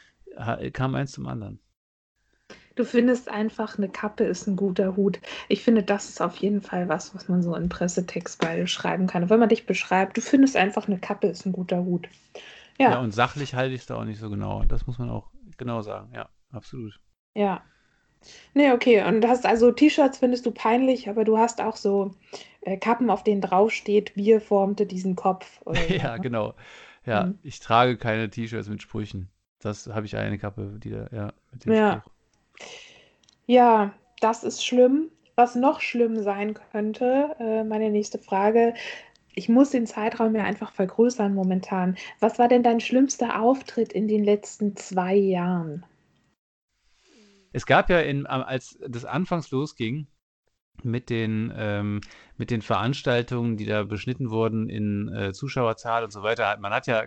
kam 0.74 0.96
eins 0.96 1.12
zum 1.12 1.28
anderen. 1.28 1.60
Du 2.76 2.86
findest 2.86 3.28
einfach, 3.28 3.78
eine 3.78 3.90
Kappe 3.90 4.24
ist 4.24 4.48
ein 4.48 4.56
guter 4.56 4.96
Hut. 4.96 5.20
Ich 5.50 5.64
finde, 5.64 5.84
das 5.84 6.08
ist 6.08 6.22
auf 6.22 6.38
jeden 6.38 6.62
Fall 6.62 6.88
was, 6.88 7.14
was 7.14 7.28
man 7.28 7.44
so 7.44 7.54
in 7.56 7.68
Pressetext 7.68 8.40
beide 8.40 8.68
schreiben 8.68 9.06
kann. 9.08 9.30
Wenn 9.30 9.40
man 9.40 9.50
dich 9.50 9.66
beschreibt, 9.66 10.16
du 10.16 10.22
findest 10.22 10.56
einfach, 10.56 10.88
eine 10.88 10.98
Kappe 10.98 11.28
ist 11.28 11.46
ein 11.46 11.52
guter 11.52 11.84
Hut. 11.84 12.08
Ja, 12.78 12.98
Ja, 12.98 13.00
und 13.00 13.12
sachlich 13.12 13.54
halte 13.56 13.74
ich 13.76 13.82
es 13.82 13.86
da 13.88 13.96
auch 13.98 14.04
nicht 14.06 14.20
so 14.20 14.30
genau. 14.30 14.64
Das 14.66 14.88
muss 14.88 14.98
man 15.00 15.10
auch 15.10 15.32
genau 15.58 15.82
sagen. 15.82 16.12
Ja, 16.14 16.30
absolut. 16.52 17.00
ja. 17.36 17.64
Nee, 18.56 18.72
okay. 18.74 19.04
Und 19.08 19.22
du 19.22 19.30
hast 19.30 19.46
also 19.46 19.72
T-Shirts 19.72 20.20
findest 20.20 20.46
du 20.46 20.52
peinlich, 20.52 21.10
aber 21.10 21.26
du 21.26 21.38
hast 21.38 21.62
auch 21.62 21.78
so 21.78 22.16
äh, 22.62 22.78
Kappen, 22.78 23.10
auf 23.12 23.24
denen 23.24 23.42
draufsteht, 23.42 24.16
Bier 24.16 24.42
formte 24.42 24.86
diesen 24.88 25.16
Kopf 25.16 25.62
oder 25.66 25.90
so. 25.90 26.02
Ja, 26.02 26.18
ne? 26.18 26.18
genau. 26.18 26.56
Ja, 27.06 27.34
Mhm. 27.34 27.40
ich 27.42 27.60
trage 27.60 27.98
keine 27.98 28.30
T-Shirts 28.30 28.70
mit 28.70 28.82
Sprüchen. 28.82 29.30
Das 29.60 29.88
habe 29.88 30.06
ich 30.06 30.16
eine 30.18 30.38
Kappe, 30.38 30.78
die 30.80 30.92
da, 30.92 31.08
ja, 31.12 31.34
mit 31.52 31.66
dem 31.66 31.74
Ja. 31.74 31.76
Spruch. 31.76 32.10
Ja, 33.46 33.94
das 34.20 34.44
ist 34.44 34.66
schlimm. 34.66 35.12
Was 35.36 35.54
noch 35.56 35.82
schlimm 35.82 36.24
sein 36.24 36.56
könnte, 36.72 37.36
äh, 37.40 37.64
meine 37.64 37.92
nächste 37.92 38.18
Frage. 38.18 38.74
Ich 39.38 39.48
muss 39.48 39.70
den 39.70 39.88
Zeitraum 39.88 40.36
ja 40.36 40.44
einfach 40.44 40.74
vergrößern 40.74 41.34
momentan. 41.34 41.96
Was 42.20 42.40
war 42.40 42.50
denn 42.50 42.62
dein 42.64 42.82
schlimmster 42.82 43.40
Auftritt 43.42 43.94
in 43.94 44.10
den 44.10 44.26
letzten 44.26 44.76
zwei 44.76 45.16
Jahren? 45.16 45.86
Es 47.52 47.66
gab 47.66 47.90
ja 47.90 48.00
in, 48.00 48.26
als 48.26 48.78
das 48.88 49.06
anfangs 49.06 49.52
losging 49.52 50.08
mit 50.84 51.10
den, 51.10 51.54
ähm, 51.56 52.02
mit 52.38 52.52
den 52.52 52.62
Veranstaltungen, 52.62 53.58
die 53.58 53.66
da 53.66 53.84
beschnitten 53.84 54.30
wurden 54.32 54.70
in 54.70 55.10
äh, 55.14 55.34
Zuschauerzahl 55.34 56.04
und 56.04 56.12
so 56.12 56.24
weiter, 56.24 56.58
man 56.60 56.74
hat 56.74 56.88
ja 56.88 57.06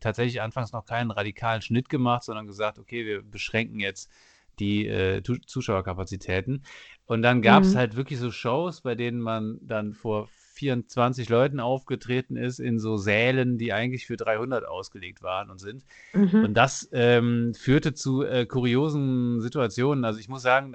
tatsächlich 0.00 0.42
anfangs 0.42 0.72
noch 0.72 0.84
keinen 0.86 1.10
radikalen 1.12 1.62
Schnitt 1.62 1.88
gemacht, 1.88 2.24
sondern 2.24 2.46
gesagt, 2.48 2.78
okay, 2.78 3.06
wir 3.06 3.22
beschränken 3.22 3.80
jetzt 3.80 4.10
die 4.58 4.86
äh, 4.88 5.22
Zuschauerkapazitäten. 5.46 6.64
Und 7.06 7.22
dann 7.22 7.42
gab 7.42 7.64
es 7.64 7.74
Mhm. 7.74 7.76
halt 7.76 7.96
wirklich 7.96 8.18
so 8.18 8.30
Shows, 8.30 8.82
bei 8.82 8.94
denen 8.96 9.20
man 9.20 9.58
dann 9.62 9.94
vor 9.94 10.30
24 10.52 11.28
Leuten 11.28 11.60
aufgetreten 11.60 12.36
ist, 12.36 12.58
in 12.58 12.78
so 12.78 12.96
Sälen, 12.96 13.58
die 13.58 13.72
eigentlich 13.72 14.06
für 14.06 14.16
300 14.16 14.64
ausgelegt 14.64 15.22
waren 15.22 15.50
und 15.50 15.58
sind. 15.58 15.84
Mhm. 16.12 16.44
Und 16.44 16.54
das 16.54 16.88
ähm, 16.92 17.54
führte 17.54 17.94
zu 17.94 18.22
äh, 18.22 18.46
kuriosen 18.46 19.40
Situationen. 19.40 20.04
Also 20.04 20.20
ich 20.20 20.28
muss 20.28 20.42
sagen, 20.42 20.74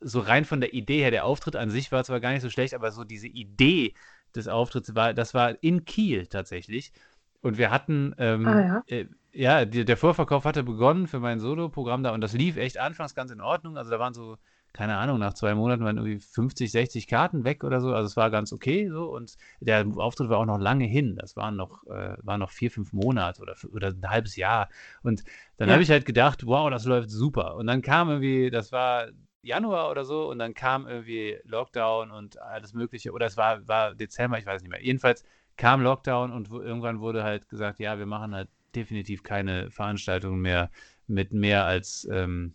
so 0.00 0.20
rein 0.20 0.44
von 0.44 0.60
der 0.60 0.74
Idee 0.74 1.00
her, 1.00 1.10
der 1.10 1.24
Auftritt 1.24 1.56
an 1.56 1.70
sich 1.70 1.92
war 1.92 2.04
zwar 2.04 2.20
gar 2.20 2.32
nicht 2.32 2.42
so 2.42 2.50
schlecht, 2.50 2.74
aber 2.74 2.90
so 2.90 3.04
diese 3.04 3.28
Idee 3.28 3.94
des 4.34 4.48
Auftritts 4.48 4.94
war, 4.94 5.14
das 5.14 5.34
war 5.34 5.62
in 5.62 5.84
Kiel 5.84 6.26
tatsächlich. 6.26 6.92
Und 7.40 7.58
wir 7.58 7.70
hatten, 7.70 8.14
ähm, 8.18 8.46
Ah 8.46 8.60
ja. 8.60 8.82
äh, 8.86 9.06
ja, 9.32 9.64
die, 9.64 9.84
der 9.84 9.96
Vorverkauf 9.96 10.44
hatte 10.44 10.62
begonnen 10.62 11.06
für 11.06 11.20
mein 11.20 11.40
Solo-Programm 11.40 12.02
da 12.02 12.12
und 12.12 12.20
das 12.22 12.32
lief 12.32 12.56
echt 12.56 12.78
anfangs 12.78 13.14
ganz 13.14 13.30
in 13.30 13.40
Ordnung. 13.40 13.76
Also 13.76 13.90
da 13.90 13.98
waren 13.98 14.14
so, 14.14 14.38
keine 14.76 14.98
Ahnung, 14.98 15.18
nach 15.18 15.32
zwei 15.32 15.54
Monaten 15.54 15.84
waren 15.84 15.96
irgendwie 15.96 16.18
50, 16.20 16.70
60 16.70 17.06
Karten 17.08 17.44
weg 17.44 17.64
oder 17.64 17.80
so. 17.80 17.94
Also 17.94 18.06
es 18.06 18.16
war 18.16 18.30
ganz 18.30 18.52
okay 18.52 18.90
so 18.90 19.06
und 19.06 19.36
der 19.60 19.86
Auftritt 19.96 20.28
war 20.28 20.36
auch 20.38 20.44
noch 20.44 20.58
lange 20.58 20.84
hin. 20.84 21.16
Das 21.16 21.34
waren 21.34 21.56
noch, 21.56 21.86
äh, 21.86 22.16
waren 22.22 22.40
noch 22.40 22.50
vier, 22.50 22.70
fünf 22.70 22.92
Monate 22.92 23.40
oder, 23.40 23.54
oder 23.72 23.88
ein 23.88 24.10
halbes 24.10 24.36
Jahr. 24.36 24.68
Und 25.02 25.24
dann 25.56 25.68
Ja. 25.68 25.74
habe 25.74 25.82
ich 25.82 25.90
halt 25.90 26.04
gedacht, 26.04 26.46
wow, 26.46 26.68
das 26.70 26.84
läuft 26.84 27.10
super. 27.10 27.56
Und 27.56 27.66
dann 27.66 27.80
kam 27.80 28.10
irgendwie, 28.10 28.50
das 28.50 28.70
war 28.70 29.06
Januar 29.40 29.90
oder 29.90 30.04
so, 30.04 30.28
und 30.30 30.38
dann 30.38 30.52
kam 30.52 30.86
irgendwie 30.86 31.38
Lockdown 31.44 32.10
und 32.10 32.38
alles 32.42 32.74
Mögliche. 32.74 33.12
Oder 33.12 33.26
es 33.26 33.38
war, 33.38 33.66
war 33.66 33.94
Dezember, 33.94 34.38
ich 34.38 34.44
weiß 34.46 34.60
nicht 34.60 34.70
mehr. 34.70 34.82
Jedenfalls 34.84 35.24
kam 35.56 35.80
Lockdown 35.80 36.32
und 36.32 36.50
irgendwann 36.50 37.00
wurde 37.00 37.24
halt 37.24 37.48
gesagt, 37.48 37.78
ja, 37.78 37.98
wir 37.98 38.06
machen 38.06 38.34
halt 38.34 38.50
definitiv 38.74 39.22
keine 39.22 39.70
Veranstaltungen 39.70 40.40
mehr 40.42 40.70
mit 41.06 41.32
mehr 41.32 41.64
als 41.64 42.06
ähm, 42.12 42.54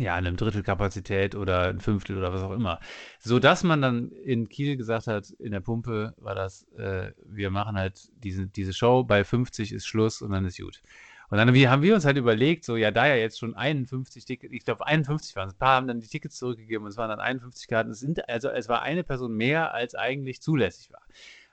ja, 0.00 0.14
einem 0.14 0.36
Drittel 0.36 0.62
Kapazität 0.62 1.34
oder 1.34 1.68
ein 1.68 1.80
Fünftel 1.80 2.16
oder 2.16 2.32
was 2.32 2.42
auch 2.42 2.52
immer. 2.52 2.80
So 3.18 3.38
dass 3.38 3.64
man 3.64 3.82
dann 3.82 4.10
in 4.10 4.48
Kiel 4.48 4.76
gesagt 4.76 5.06
hat, 5.06 5.30
in 5.38 5.52
der 5.52 5.60
Pumpe 5.60 6.14
war 6.18 6.34
das, 6.34 6.66
äh, 6.76 7.12
wir 7.24 7.50
machen 7.50 7.76
halt 7.76 8.08
diese, 8.22 8.46
diese 8.46 8.72
Show, 8.72 9.04
bei 9.04 9.24
50 9.24 9.72
ist 9.72 9.86
Schluss 9.86 10.22
und 10.22 10.30
dann 10.30 10.44
ist 10.44 10.58
gut. 10.60 10.82
Und 11.28 11.38
dann 11.38 11.48
haben 11.48 11.82
wir 11.82 11.94
uns 11.94 12.04
halt 12.04 12.16
überlegt, 12.16 12.64
so, 12.64 12.76
ja, 12.76 12.90
da 12.90 13.06
ja 13.06 13.16
jetzt 13.16 13.38
schon 13.38 13.54
51 13.54 14.24
Tickets, 14.24 14.52
ich 14.52 14.64
glaube 14.64 14.86
51 14.86 15.34
waren 15.34 15.48
es, 15.48 15.54
ein 15.54 15.58
paar 15.58 15.76
haben 15.76 15.88
dann 15.88 16.00
die 16.00 16.06
Tickets 16.06 16.36
zurückgegeben 16.36 16.84
und 16.84 16.90
es 16.90 16.96
waren 16.96 17.08
dann 17.08 17.18
51 17.20 17.66
Karten. 17.66 17.90
Es 17.90 17.98
sind, 17.98 18.28
also 18.28 18.48
es 18.48 18.68
war 18.68 18.82
eine 18.82 19.02
Person 19.02 19.34
mehr, 19.34 19.74
als 19.74 19.94
eigentlich 19.94 20.40
zulässig 20.40 20.92
war. 20.92 21.02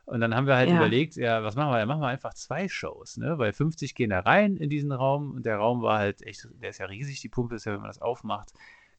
Und 0.05 0.19
dann 0.19 0.35
haben 0.35 0.47
wir 0.47 0.55
halt 0.55 0.69
ja. 0.69 0.75
überlegt, 0.75 1.15
ja, 1.15 1.43
was 1.43 1.55
machen 1.55 1.71
wir? 1.71 1.79
Dann 1.79 1.87
machen 1.87 2.01
wir 2.01 2.07
einfach 2.07 2.33
zwei 2.33 2.67
Shows, 2.67 3.17
ne? 3.17 3.37
Weil 3.37 3.53
50 3.53 3.95
gehen 3.95 4.09
da 4.09 4.19
rein 4.19 4.57
in 4.57 4.69
diesen 4.69 4.91
Raum 4.91 5.31
und 5.31 5.45
der 5.45 5.57
Raum 5.57 5.81
war 5.81 5.99
halt 5.99 6.21
echt, 6.23 6.47
der 6.61 6.71
ist 6.71 6.79
ja 6.79 6.87
riesig, 6.87 7.21
die 7.21 7.29
Pumpe 7.29 7.55
ist 7.55 7.65
ja, 7.65 7.73
wenn 7.73 7.79
man 7.79 7.89
das 7.89 8.01
aufmacht, 8.01 8.51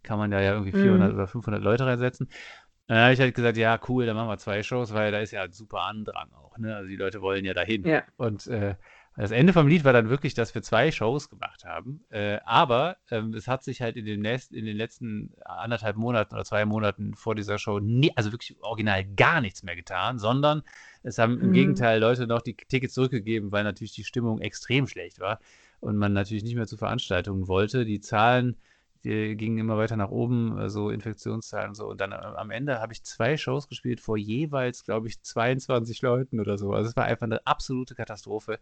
kann 0.03 0.19
man 0.19 0.31
da 0.31 0.40
ja 0.40 0.53
irgendwie 0.53 0.73
400 0.73 1.11
mhm. 1.11 1.14
oder 1.14 1.27
500 1.27 1.62
Leute 1.62 1.85
reinsetzen. 1.85 2.27
Und 2.27 2.97
dann 2.97 2.99
habe 2.99 3.12
ich 3.12 3.21
halt 3.21 3.35
gesagt, 3.35 3.57
ja, 3.57 3.79
cool, 3.88 4.07
dann 4.07 4.17
machen 4.17 4.29
wir 4.29 4.38
zwei 4.38 4.62
Shows, 4.62 4.95
weil 4.95 5.12
da 5.12 5.19
ist 5.19 5.33
ja 5.33 5.51
super 5.51 5.83
Andrang 5.83 6.33
auch, 6.33 6.57
ne? 6.59 6.75
Also 6.75 6.88
die 6.88 6.97
Leute 6.97 7.21
wollen 7.21 7.45
ja 7.45 7.55
dahin. 7.55 7.87
Ja. 7.87 8.03
Und 8.17 8.47
äh, 8.47 8.75
das 9.16 9.31
Ende 9.31 9.53
vom 9.53 9.68
Lied 9.68 9.85
war 9.85 9.92
dann 9.92 10.09
wirklich, 10.09 10.35
dass 10.35 10.55
wir 10.55 10.62
zwei 10.62 10.90
Shows 10.90 11.31
gemacht 11.31 11.64
haben. 11.64 12.05
Äh, 12.11 12.38
aber 12.44 12.96
ähm, 13.11 13.33
es 13.35 13.46
hat 13.46 13.62
sich 13.62 13.81
halt 13.81 13.96
in 13.96 14.07
den, 14.07 14.24
in 14.24 14.64
den, 14.64 14.77
letzten 14.77 15.33
anderthalb 15.44 15.96
Monaten 15.96 16.35
oder 16.35 16.44
zwei 16.44 16.64
Monaten 16.64 17.14
vor 17.14 17.37
dieser 17.37 17.59
Show 17.59 17.79
nie, 17.79 18.11
also 18.16 18.33
wirklich 18.33 18.57
original 18.61 19.05
gar 19.05 19.40
nichts 19.40 19.62
mehr 19.62 19.77
getan, 19.77 20.18
sondern 20.18 20.62
es 21.05 21.18
haben 21.18 21.40
im 21.40 21.48
mhm. 21.48 21.53
Gegenteil 21.53 22.00
Leute 22.00 22.27
noch 22.27 22.42
die 22.42 22.57
Tickets 22.57 22.94
zurückgegeben, 22.94 23.53
weil 23.53 23.62
natürlich 23.62 23.92
die 23.92 24.05
Stimmung 24.05 24.40
extrem 24.40 24.88
schlecht 24.88 25.20
war 25.20 25.38
und 25.79 25.96
man 25.96 26.12
natürlich 26.12 26.42
nicht 26.42 26.57
mehr 26.57 26.66
zu 26.66 26.77
Veranstaltungen 26.77 27.46
wollte. 27.46 27.85
Die 27.85 28.00
Zahlen 28.00 28.57
die 29.05 29.37
gingen 29.37 29.59
immer 29.59 29.77
weiter 29.77 29.97
nach 29.97 30.11
oben, 30.11 30.59
äh, 30.59 30.71
so 30.71 30.90
Infektionszahlen 30.90 31.71
und 31.71 31.75
so. 31.75 31.87
Und 31.87 32.01
dann 32.01 32.12
äh, 32.12 32.17
am 32.17 32.51
Ende 32.51 32.81
habe 32.81 32.93
ich 32.93 33.05
zwei 33.05 33.37
Shows 33.37 33.69
gespielt 33.69 34.01
vor 34.01 34.17
jeweils, 34.17 34.85
glaube 34.85 35.09
ich, 35.09 35.23
22 35.23 36.01
Leuten 36.03 36.40
oder 36.40 36.57
so. 36.57 36.73
Also 36.73 36.90
es 36.90 36.97
war 36.97 37.05
einfach 37.05 37.27
eine 37.27 37.47
absolute 37.47 37.95
Katastrophe 37.95 38.59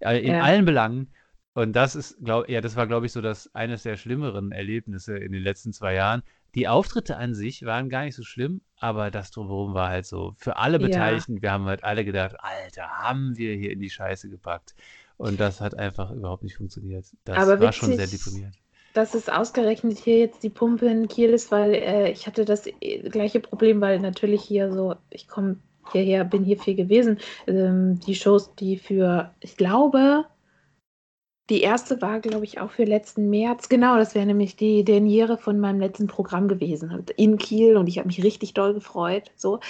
äh, 0.00 0.18
in 0.20 0.34
ja. 0.34 0.42
allen 0.42 0.64
Belangen. 0.64 1.08
Und 1.54 1.72
das 1.72 1.96
ist, 1.96 2.22
glaube 2.22 2.52
ja, 2.52 2.60
das 2.60 2.76
war, 2.76 2.86
glaube 2.86 3.06
ich, 3.06 3.12
so 3.12 3.22
das 3.22 3.54
eines 3.54 3.82
der 3.82 3.96
schlimmeren 3.96 4.52
Erlebnisse 4.52 5.16
in 5.16 5.32
den 5.32 5.42
letzten 5.42 5.72
zwei 5.72 5.94
Jahren. 5.94 6.22
Die 6.54 6.68
Auftritte 6.68 7.16
an 7.16 7.34
sich 7.34 7.64
waren 7.64 7.88
gar 7.88 8.04
nicht 8.04 8.14
so 8.14 8.22
schlimm, 8.22 8.60
aber 8.78 9.10
das 9.10 9.30
drumherum 9.30 9.72
war 9.72 9.88
halt 9.88 10.04
so 10.04 10.34
für 10.36 10.56
alle 10.56 10.78
Beteiligten. 10.78 11.36
Ja. 11.36 11.42
Wir 11.42 11.52
haben 11.52 11.64
halt 11.64 11.82
alle 11.82 12.04
gedacht, 12.04 12.36
Alter, 12.38 12.88
haben 12.88 13.36
wir 13.38 13.54
hier 13.54 13.72
in 13.72 13.80
die 13.80 13.90
Scheiße 13.90 14.28
gepackt. 14.28 14.74
Und 15.16 15.40
das 15.40 15.62
hat 15.62 15.74
einfach 15.74 16.10
überhaupt 16.10 16.42
nicht 16.42 16.56
funktioniert. 16.56 17.06
Das 17.24 17.38
aber 17.38 17.58
war 17.58 17.72
schon 17.72 17.96
sehr 17.96 18.06
deprimierend 18.06 18.56
dass 18.96 19.14
es 19.14 19.28
ausgerechnet 19.28 19.98
hier 19.98 20.18
jetzt 20.18 20.42
die 20.42 20.50
Pumpe 20.50 20.86
in 20.86 21.08
Kiel 21.08 21.30
ist, 21.30 21.50
weil 21.50 21.74
äh, 21.74 22.10
ich 22.10 22.26
hatte 22.26 22.44
das 22.44 22.66
äh, 22.80 23.08
gleiche 23.10 23.40
Problem, 23.40 23.80
weil 23.80 24.00
natürlich 24.00 24.42
hier 24.42 24.72
so, 24.72 24.94
ich 25.10 25.28
komme 25.28 25.56
hierher, 25.92 26.24
bin 26.24 26.44
hier 26.44 26.58
viel 26.58 26.74
gewesen. 26.74 27.18
Ähm, 27.46 28.00
die 28.00 28.14
Shows, 28.14 28.54
die 28.54 28.76
für, 28.78 29.30
ich 29.40 29.56
glaube, 29.56 30.24
die 31.48 31.60
erste 31.60 32.02
war, 32.02 32.18
glaube 32.18 32.44
ich, 32.44 32.60
auch 32.60 32.72
für 32.72 32.84
letzten 32.84 33.30
März. 33.30 33.68
Genau, 33.68 33.96
das 33.96 34.16
wäre 34.16 34.26
nämlich 34.26 34.56
die 34.56 34.84
Derniere 34.84 35.38
von 35.38 35.60
meinem 35.60 35.78
letzten 35.78 36.08
Programm 36.08 36.48
gewesen. 36.48 37.04
In 37.16 37.38
Kiel 37.38 37.76
und 37.76 37.86
ich 37.86 37.98
habe 37.98 38.08
mich 38.08 38.24
richtig 38.24 38.52
doll 38.54 38.74
gefreut. 38.74 39.30
So. 39.36 39.60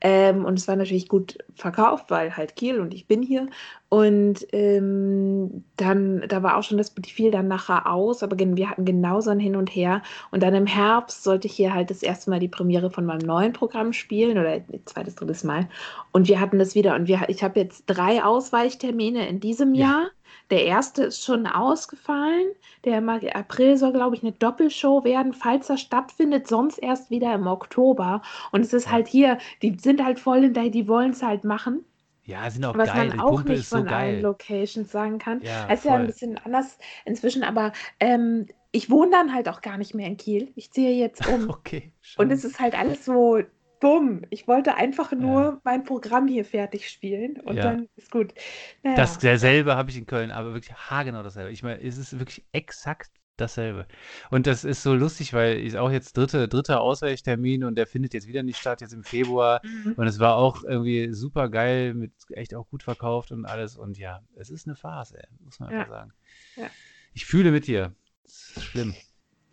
Ähm, 0.00 0.44
und 0.44 0.56
es 0.56 0.68
war 0.68 0.76
natürlich 0.76 1.08
gut 1.08 1.38
verkauft, 1.56 2.10
weil 2.10 2.36
halt 2.36 2.54
Kiel 2.54 2.78
und 2.78 2.94
ich 2.94 3.08
bin 3.08 3.22
hier. 3.22 3.48
Und 3.88 4.46
ähm, 4.52 5.64
dann, 5.76 6.22
da 6.28 6.44
war 6.44 6.58
auch 6.58 6.62
schon 6.62 6.78
das, 6.78 6.94
die 6.94 7.10
fiel 7.10 7.32
dann 7.32 7.48
nachher 7.48 7.90
aus, 7.90 8.22
aber 8.22 8.38
wir 8.38 8.70
hatten 8.70 8.84
genauso 8.84 9.30
ein 9.30 9.40
Hin 9.40 9.56
und 9.56 9.68
Her. 9.68 10.02
Und 10.30 10.44
dann 10.44 10.54
im 10.54 10.66
Herbst 10.66 11.24
sollte 11.24 11.48
ich 11.48 11.54
hier 11.54 11.74
halt 11.74 11.90
das 11.90 12.04
erste 12.04 12.30
Mal 12.30 12.38
die 12.38 12.46
Premiere 12.46 12.90
von 12.90 13.04
meinem 13.04 13.26
neuen 13.26 13.52
Programm 13.52 13.92
spielen 13.92 14.38
oder 14.38 14.60
zweites, 14.84 15.16
drittes 15.16 15.42
Mal. 15.42 15.68
Und 16.12 16.28
wir 16.28 16.38
hatten 16.38 16.60
das 16.60 16.76
wieder. 16.76 16.94
Und 16.94 17.08
wir, 17.08 17.28
ich 17.28 17.42
habe 17.42 17.58
jetzt 17.58 17.84
drei 17.86 18.22
Ausweichtermine 18.22 19.28
in 19.28 19.40
diesem 19.40 19.74
ja. 19.74 19.86
Jahr. 19.86 20.10
Der 20.50 20.64
erste 20.64 21.04
ist 21.04 21.24
schon 21.24 21.46
ausgefallen. 21.46 22.48
Der 22.84 22.98
im 22.98 23.08
April 23.08 23.76
soll, 23.76 23.92
glaube 23.92 24.16
ich, 24.16 24.22
eine 24.22 24.32
Doppelshow 24.32 25.04
werden, 25.04 25.32
falls 25.32 25.68
er 25.70 25.76
stattfindet, 25.76 26.46
sonst 26.46 26.78
erst 26.78 27.10
wieder 27.10 27.34
im 27.34 27.46
Oktober. 27.46 28.22
Und 28.52 28.60
es 28.60 28.72
ist 28.72 28.90
halt 28.90 29.08
hier, 29.08 29.38
die 29.62 29.76
sind 29.78 30.04
halt 30.04 30.20
voll 30.20 30.44
in 30.44 30.54
der, 30.54 30.70
die 30.70 30.88
wollen 30.88 31.10
es 31.10 31.22
halt 31.22 31.44
machen. 31.44 31.84
Ja, 32.24 32.50
sind 32.50 32.64
auch 32.64 32.76
was 32.76 32.92
geil. 32.92 33.08
man 33.08 33.20
auch 33.20 33.44
nicht 33.44 33.66
von 33.66 33.88
so 33.88 33.94
allen 33.94 34.20
Locations 34.20 34.90
sagen 34.90 35.18
kann. 35.18 35.40
Ja, 35.42 35.66
es 35.68 35.80
ist 35.80 35.84
ja 35.84 35.94
ein 35.94 36.06
bisschen 36.06 36.38
anders 36.38 36.76
inzwischen, 37.04 37.44
aber 37.44 37.72
ähm, 38.00 38.48
ich 38.72 38.90
wohne 38.90 39.12
dann 39.12 39.32
halt 39.32 39.48
auch 39.48 39.60
gar 39.60 39.78
nicht 39.78 39.94
mehr 39.94 40.08
in 40.08 40.16
Kiel. 40.16 40.52
Ich 40.56 40.72
ziehe 40.72 40.90
jetzt 40.90 41.26
um. 41.28 41.48
okay. 41.50 41.92
Schon. 42.00 42.24
Und 42.24 42.32
es 42.32 42.44
ist 42.44 42.58
halt 42.58 42.76
alles 42.76 43.04
so 43.04 43.40
dumm. 43.86 44.22
Ich 44.30 44.48
wollte 44.48 44.74
einfach 44.76 45.12
nur 45.12 45.42
ja. 45.42 45.60
mein 45.64 45.84
Programm 45.84 46.26
hier 46.26 46.44
fertig 46.44 46.90
spielen 46.90 47.40
und 47.40 47.56
ja. 47.56 47.62
dann 47.62 47.88
ist 47.96 48.10
gut. 48.10 48.34
Naja. 48.82 48.96
Das 48.96 49.18
derselbe 49.18 49.76
habe 49.76 49.90
ich 49.90 49.96
in 49.96 50.06
Köln, 50.06 50.30
aber 50.30 50.54
wirklich 50.54 50.74
haargenau 50.74 51.22
dasselbe. 51.22 51.52
Ich 51.52 51.62
meine, 51.62 51.80
es 51.80 51.96
ist 51.96 52.18
wirklich 52.18 52.44
exakt 52.52 53.10
dasselbe. 53.36 53.86
Und 54.30 54.46
das 54.46 54.64
ist 54.64 54.82
so 54.82 54.94
lustig, 54.94 55.34
weil 55.34 55.60
ist 55.60 55.76
auch 55.76 55.90
jetzt 55.90 56.16
dritte, 56.16 56.48
dritter 56.48 56.80
Ausweichtermin 56.80 57.64
und 57.64 57.76
der 57.76 57.86
findet 57.86 58.14
jetzt 58.14 58.26
wieder 58.26 58.42
nicht 58.42 58.58
statt, 58.58 58.80
jetzt 58.80 58.94
im 58.94 59.04
Februar. 59.04 59.60
Mhm. 59.62 59.94
Und 59.96 60.06
es 60.06 60.18
war 60.18 60.36
auch 60.36 60.64
irgendwie 60.64 61.12
super 61.12 61.48
geil, 61.48 61.94
mit 61.94 62.12
echt 62.30 62.54
auch 62.54 62.68
gut 62.68 62.82
verkauft 62.82 63.30
und 63.30 63.44
alles. 63.44 63.76
Und 63.76 63.98
ja, 63.98 64.22
es 64.36 64.50
ist 64.50 64.66
eine 64.66 64.74
Phase, 64.74 65.22
muss 65.44 65.60
man 65.60 65.70
ja. 65.70 65.80
einfach 65.80 65.92
sagen. 65.92 66.12
Ja. 66.56 66.70
Ich 67.12 67.26
fühle 67.26 67.52
mit 67.52 67.66
dir. 67.66 67.94
Das 68.24 68.56
ist 68.56 68.64
schlimm. 68.64 68.94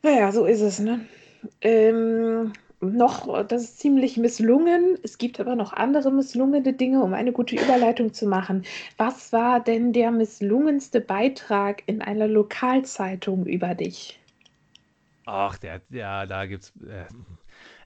Naja, 0.01 0.31
so 0.31 0.45
ist 0.45 0.61
es, 0.61 0.79
ne? 0.79 1.05
Ähm, 1.61 2.53
noch, 2.83 3.45
das 3.47 3.63
ist 3.63 3.79
ziemlich 3.79 4.17
misslungen. 4.17 4.97
Es 5.03 5.17
gibt 5.17 5.39
aber 5.39 5.55
noch 5.55 5.73
andere 5.73 6.11
misslungene 6.11 6.73
Dinge, 6.73 7.01
um 7.01 7.13
eine 7.13 7.31
gute 7.31 7.55
Überleitung 7.55 8.13
zu 8.13 8.27
machen. 8.27 8.63
Was 8.97 9.33
war 9.33 9.59
denn 9.59 9.93
der 9.93 10.11
misslungenste 10.11 11.01
Beitrag 11.01 11.83
in 11.85 12.01
einer 12.01 12.27
Lokalzeitung 12.27 13.45
über 13.45 13.75
dich? 13.75 14.19
Ach, 15.25 15.57
der, 15.57 15.81
ja, 15.89 16.25
da 16.25 16.45
gibt's. 16.45 16.73
Äh, 16.81 17.05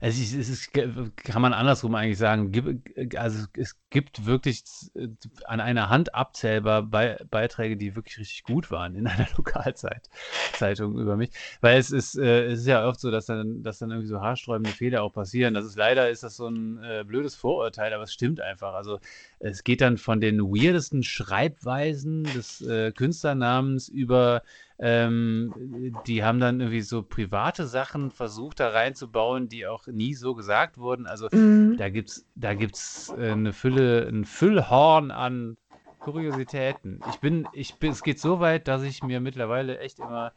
also 0.00 0.22
es 0.22 0.48
ist, 0.48 0.72
kann 0.72 1.42
man 1.42 1.52
andersrum 1.52 1.94
eigentlich 1.94 2.18
sagen, 2.18 2.82
also 3.16 3.46
es 3.54 3.76
gibt 3.90 4.26
wirklich 4.26 4.62
äh, 4.94 5.08
an 5.44 5.60
einer 5.60 5.88
Hand 5.88 6.14
abzählbar 6.14 6.82
Beiträge, 6.82 7.76
die 7.76 7.96
wirklich 7.96 8.18
richtig 8.18 8.44
gut 8.44 8.70
waren 8.70 8.94
in 8.94 9.06
einer 9.08 9.26
Lokalzeitung 9.36 10.98
über 10.98 11.16
mich. 11.16 11.30
Weil 11.60 11.78
es 11.78 11.90
ist, 11.90 12.16
äh, 12.16 12.46
es 12.46 12.60
ist 12.60 12.66
ja 12.66 12.86
oft 12.86 13.00
so, 13.00 13.10
dass 13.10 13.26
dann, 13.26 13.62
dass 13.62 13.78
dann 13.78 13.90
irgendwie 13.90 14.08
so 14.08 14.20
haarsträubende 14.20 14.70
Fehler 14.70 15.02
auch 15.02 15.12
passieren. 15.12 15.54
Das 15.54 15.64
ist 15.64 15.76
leider 15.76 16.10
ist 16.10 16.22
das 16.22 16.36
so 16.36 16.48
ein 16.48 16.82
äh, 16.82 17.04
blödes 17.04 17.34
Vorurteil, 17.34 17.92
aber 17.92 18.04
es 18.04 18.12
stimmt 18.12 18.40
einfach. 18.40 18.74
Also 18.74 19.00
es 19.40 19.64
geht 19.64 19.80
dann 19.80 19.98
von 19.98 20.20
den 20.20 20.40
weirdesten 20.40 21.02
Schreibweisen 21.02 22.24
des 22.24 22.64
Künstlernamens 22.96 23.88
über 23.88 24.42
ähm, 24.80 25.92
die 26.06 26.22
haben 26.22 26.38
dann 26.38 26.60
irgendwie 26.60 26.82
so 26.82 27.02
private 27.02 27.66
Sachen 27.66 28.10
versucht 28.10 28.60
da 28.60 28.68
reinzubauen, 28.68 29.48
die 29.48 29.66
auch 29.66 29.86
nie 29.88 30.14
so 30.14 30.34
gesagt 30.34 30.78
wurden. 30.78 31.06
Also 31.06 31.28
mhm. 31.32 31.76
da 31.76 31.88
gibt's, 31.88 32.24
da 32.36 32.54
gibt's 32.54 33.12
äh, 33.18 33.32
eine 33.32 33.52
Fülle, 33.52 34.06
ein 34.08 34.24
Füllhorn 34.24 35.10
an 35.10 35.56
Kuriositäten. 35.98 37.00
Ich 37.10 37.18
bin, 37.18 37.48
ich 37.52 37.74
bin, 37.74 37.90
es 37.90 38.02
geht 38.02 38.20
so 38.20 38.38
weit, 38.38 38.68
dass 38.68 38.82
ich 38.82 39.02
mir 39.02 39.20
mittlerweile 39.20 39.78
echt 39.78 39.98
immer, 39.98 40.32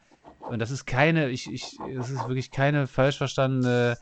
und 0.50 0.60
das 0.60 0.72
ist 0.72 0.86
keine, 0.86 1.30
ich, 1.30 1.52
ich, 1.52 1.78
es 1.96 2.10
ist 2.10 2.28
wirklich 2.28 2.50
keine 2.50 2.88
falsch 2.88 3.18
verstandene 3.18 3.98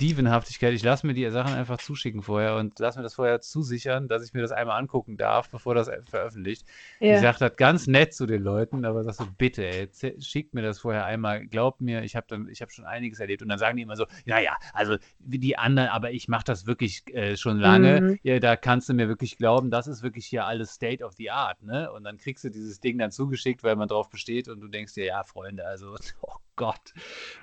Dievenhaftigkeit. 0.00 0.72
Ich 0.74 0.82
lasse 0.82 1.06
mir 1.06 1.14
die 1.14 1.28
Sachen 1.30 1.54
einfach 1.54 1.78
zuschicken 1.78 2.22
vorher 2.22 2.56
und 2.56 2.78
lasse 2.78 2.98
mir 2.98 3.04
das 3.04 3.14
vorher 3.14 3.40
zusichern, 3.40 4.08
dass 4.08 4.24
ich 4.24 4.34
mir 4.34 4.42
das 4.42 4.52
einmal 4.52 4.78
angucken 4.78 5.16
darf, 5.16 5.48
bevor 5.50 5.74
das 5.74 5.90
veröffentlicht. 6.08 6.66
Ja. 7.00 7.14
Ich 7.14 7.20
sage 7.20 7.38
das 7.38 7.56
ganz 7.56 7.86
nett 7.86 8.14
zu 8.14 8.26
den 8.26 8.42
Leuten, 8.42 8.84
aber 8.84 9.04
sagst 9.04 9.20
so, 9.20 9.26
bitte, 9.38 9.64
ey, 9.64 9.88
schickt 10.18 10.54
mir 10.54 10.62
das 10.62 10.80
vorher 10.80 11.04
einmal, 11.04 11.46
glaubt 11.46 11.80
mir, 11.80 12.02
ich 12.02 12.16
habe 12.16 12.26
habe 12.62 12.72
schon 12.72 12.84
einiges 12.84 13.20
erlebt. 13.20 13.42
Und 13.42 13.48
dann 13.48 13.58
sagen 13.58 13.76
die 13.76 13.82
immer 13.82 13.96
so, 13.96 14.06
naja, 14.24 14.56
also 14.72 14.96
wie 15.18 15.38
die 15.38 15.58
anderen, 15.58 15.90
aber 15.90 16.12
ich 16.12 16.28
mache 16.28 16.44
das 16.44 16.66
wirklich 16.66 17.02
äh, 17.14 17.36
schon 17.36 17.58
lange. 17.58 18.00
Mhm. 18.00 18.18
Ja, 18.22 18.38
da 18.38 18.56
kannst 18.56 18.88
du 18.88 18.94
mir 18.94 19.08
wirklich 19.08 19.36
glauben, 19.36 19.70
das 19.70 19.86
ist 19.86 20.02
wirklich 20.02 20.26
hier 20.26 20.46
alles 20.46 20.72
State 20.72 21.04
of 21.04 21.12
the 21.14 21.30
Art, 21.30 21.62
ne? 21.62 21.92
Und 21.92 22.04
dann 22.04 22.16
kriegst 22.16 22.44
du 22.44 22.50
dieses 22.50 22.80
Ding 22.80 22.98
dann 22.98 23.10
zugeschickt, 23.10 23.62
weil 23.62 23.76
man 23.76 23.88
drauf 23.88 24.08
besteht 24.08 24.48
und 24.48 24.60
du 24.60 24.68
denkst 24.68 24.94
dir, 24.94 25.04
ja, 25.04 25.22
Freunde, 25.24 25.66
also, 25.66 25.94
oh 26.22 26.36
Gott, 26.56 26.92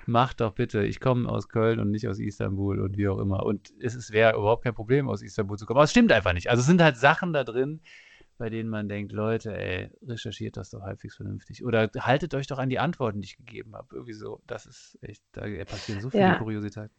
mach 0.06 0.34
doch 0.34 0.52
bitte. 0.52 0.84
Ich 0.84 1.00
komme 1.00 1.28
aus 1.28 1.48
Köln 1.48 1.80
und 1.80 1.90
nicht 1.90 2.08
aus 2.08 2.18
Istanbul 2.40 2.80
und 2.80 2.96
wie 2.96 3.08
auch 3.08 3.18
immer. 3.18 3.44
Und 3.44 3.72
es 3.80 4.10
wäre 4.10 4.36
überhaupt 4.36 4.64
kein 4.64 4.74
Problem, 4.74 5.08
aus 5.08 5.22
Istanbul 5.22 5.58
zu 5.58 5.66
kommen. 5.66 5.78
Aber 5.78 5.84
es 5.84 5.90
stimmt 5.90 6.12
einfach 6.12 6.32
nicht. 6.32 6.48
Also 6.48 6.60
es 6.60 6.66
sind 6.66 6.82
halt 6.82 6.96
Sachen 6.96 7.32
da 7.32 7.44
drin, 7.44 7.80
bei 8.38 8.48
denen 8.48 8.70
man 8.70 8.88
denkt, 8.88 9.12
Leute, 9.12 9.54
ey, 9.54 9.90
recherchiert 10.02 10.56
das 10.56 10.70
doch 10.70 10.82
halbwegs 10.82 11.16
vernünftig. 11.16 11.64
Oder 11.64 11.90
haltet 11.98 12.34
euch 12.34 12.46
doch 12.46 12.58
an 12.58 12.70
die 12.70 12.78
Antworten, 12.78 13.20
die 13.20 13.26
ich 13.26 13.36
gegeben 13.36 13.76
habe. 13.76 13.88
Irgendwie 13.92 14.14
so. 14.14 14.40
Das 14.46 14.66
ist 14.66 14.98
echt, 15.02 15.22
da 15.32 15.42
passieren 15.64 16.00
so 16.00 16.08
viele 16.10 16.22
ja. 16.22 16.34
Kuriositäten. 16.36 16.94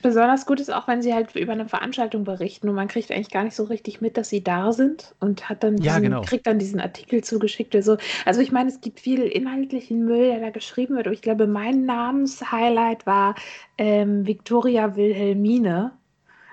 Besonders 0.00 0.46
gut 0.46 0.60
ist 0.60 0.70
auch, 0.72 0.86
wenn 0.86 1.02
sie 1.02 1.12
halt 1.12 1.34
über 1.34 1.52
eine 1.52 1.68
Veranstaltung 1.68 2.22
berichten 2.22 2.68
und 2.68 2.76
man 2.76 2.86
kriegt 2.86 3.10
eigentlich 3.10 3.30
gar 3.30 3.42
nicht 3.42 3.56
so 3.56 3.64
richtig 3.64 4.00
mit, 4.00 4.16
dass 4.16 4.28
sie 4.28 4.44
da 4.44 4.72
sind 4.72 5.14
und 5.18 5.48
hat 5.48 5.64
dann 5.64 5.80
Ja, 5.80 5.98
diesen, 5.98 6.00
genau. 6.00 6.20
kriegt 6.20 6.46
dann 6.46 6.60
diesen 6.60 6.78
Artikel 6.80 7.24
zugeschickt 7.24 7.74
oder 7.74 7.82
so. 7.82 7.96
Also 8.24 8.40
ich 8.40 8.52
meine, 8.52 8.70
es 8.70 8.80
gibt 8.80 9.00
viel 9.00 9.22
inhaltlichen 9.22 10.04
Müll, 10.04 10.28
der 10.28 10.38
da 10.40 10.50
geschrieben 10.50 10.94
wird. 10.94 11.06
Aber 11.08 11.14
ich 11.14 11.22
glaube, 11.22 11.48
mein 11.48 11.84
Namenshighlight 11.84 13.06
war 13.06 13.34
ähm, 13.76 14.24
Victoria 14.24 14.94
Wilhelmine. 14.94 15.92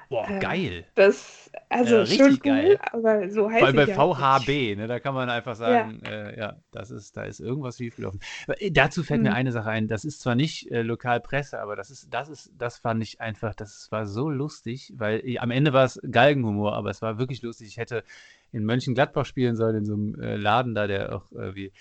Boah, 0.10 0.28
Äh, 0.30 0.40
geil. 0.40 0.86
Das, 0.96 1.52
also 1.70 1.98
Ja, 1.98 2.06
schon 2.06 2.26
richtig 2.26 2.46
cool, 2.46 2.52
geil. 2.54 2.80
aber 2.92 3.30
so 3.30 3.50
heißt 3.50 3.60
Vor 3.60 3.68
allem 3.68 3.76
bei 3.76 3.84
ich 3.84 3.88
ja 3.88 3.98
nicht. 3.98 4.06
VHB, 4.18 4.76
ne, 4.78 4.88
da 4.88 5.00
kann 5.00 5.14
man 5.14 5.30
einfach 5.30 5.56
sagen, 5.56 6.02
äh, 6.04 6.38
ja, 6.40 6.58
das 6.72 6.92
ist, 6.92 7.16
da 7.18 7.24
ist 7.24 7.40
irgendwas 7.40 7.78
schiefgelaufen. 7.78 8.20
Aber, 8.48 8.62
äh, 8.62 8.72
Dazu 8.72 9.04
fällt 9.04 9.22
mir 9.22 9.30
Hm. 9.30 9.36
eine 9.36 9.52
Sache 9.52 9.70
ein, 9.70 9.88
das 9.88 10.06
ist 10.06 10.22
zwar 10.22 10.36
nicht 10.36 10.72
äh, 10.72 10.82
Lokalpresse, 10.82 11.60
aber 11.60 11.76
das 11.76 11.90
ist, 11.92 12.14
das 12.14 12.30
ist, 12.30 12.52
das 12.58 12.78
fand 12.78 13.02
ich 13.04 13.22
einfach, 13.22 13.56
das 13.56 13.88
war 13.92 14.06
so 14.08 14.30
lustig, 14.30 14.94
weil 14.98 15.22
äh, 15.26 15.38
am 15.40 15.52
Ende 15.52 15.74
war 15.74 15.86
es 15.86 16.00
Galgenhumor, 16.10 16.74
aber 16.76 16.90
es 16.90 17.02
war 17.02 17.18
wirklich 17.18 17.42
lustig. 17.42 17.68
Ich 17.68 17.78
hätte 17.78 18.04
in 18.52 18.64
Mönchengladbach 18.66 19.26
spielen 19.26 19.56
sollen, 19.56 19.78
in 19.78 19.86
so 19.86 19.94
einem 19.94 20.20
äh, 20.22 20.36
Laden 20.38 20.76
da, 20.76 20.88
der 20.88 21.16
auch 21.16 21.32
irgendwie 21.32 21.72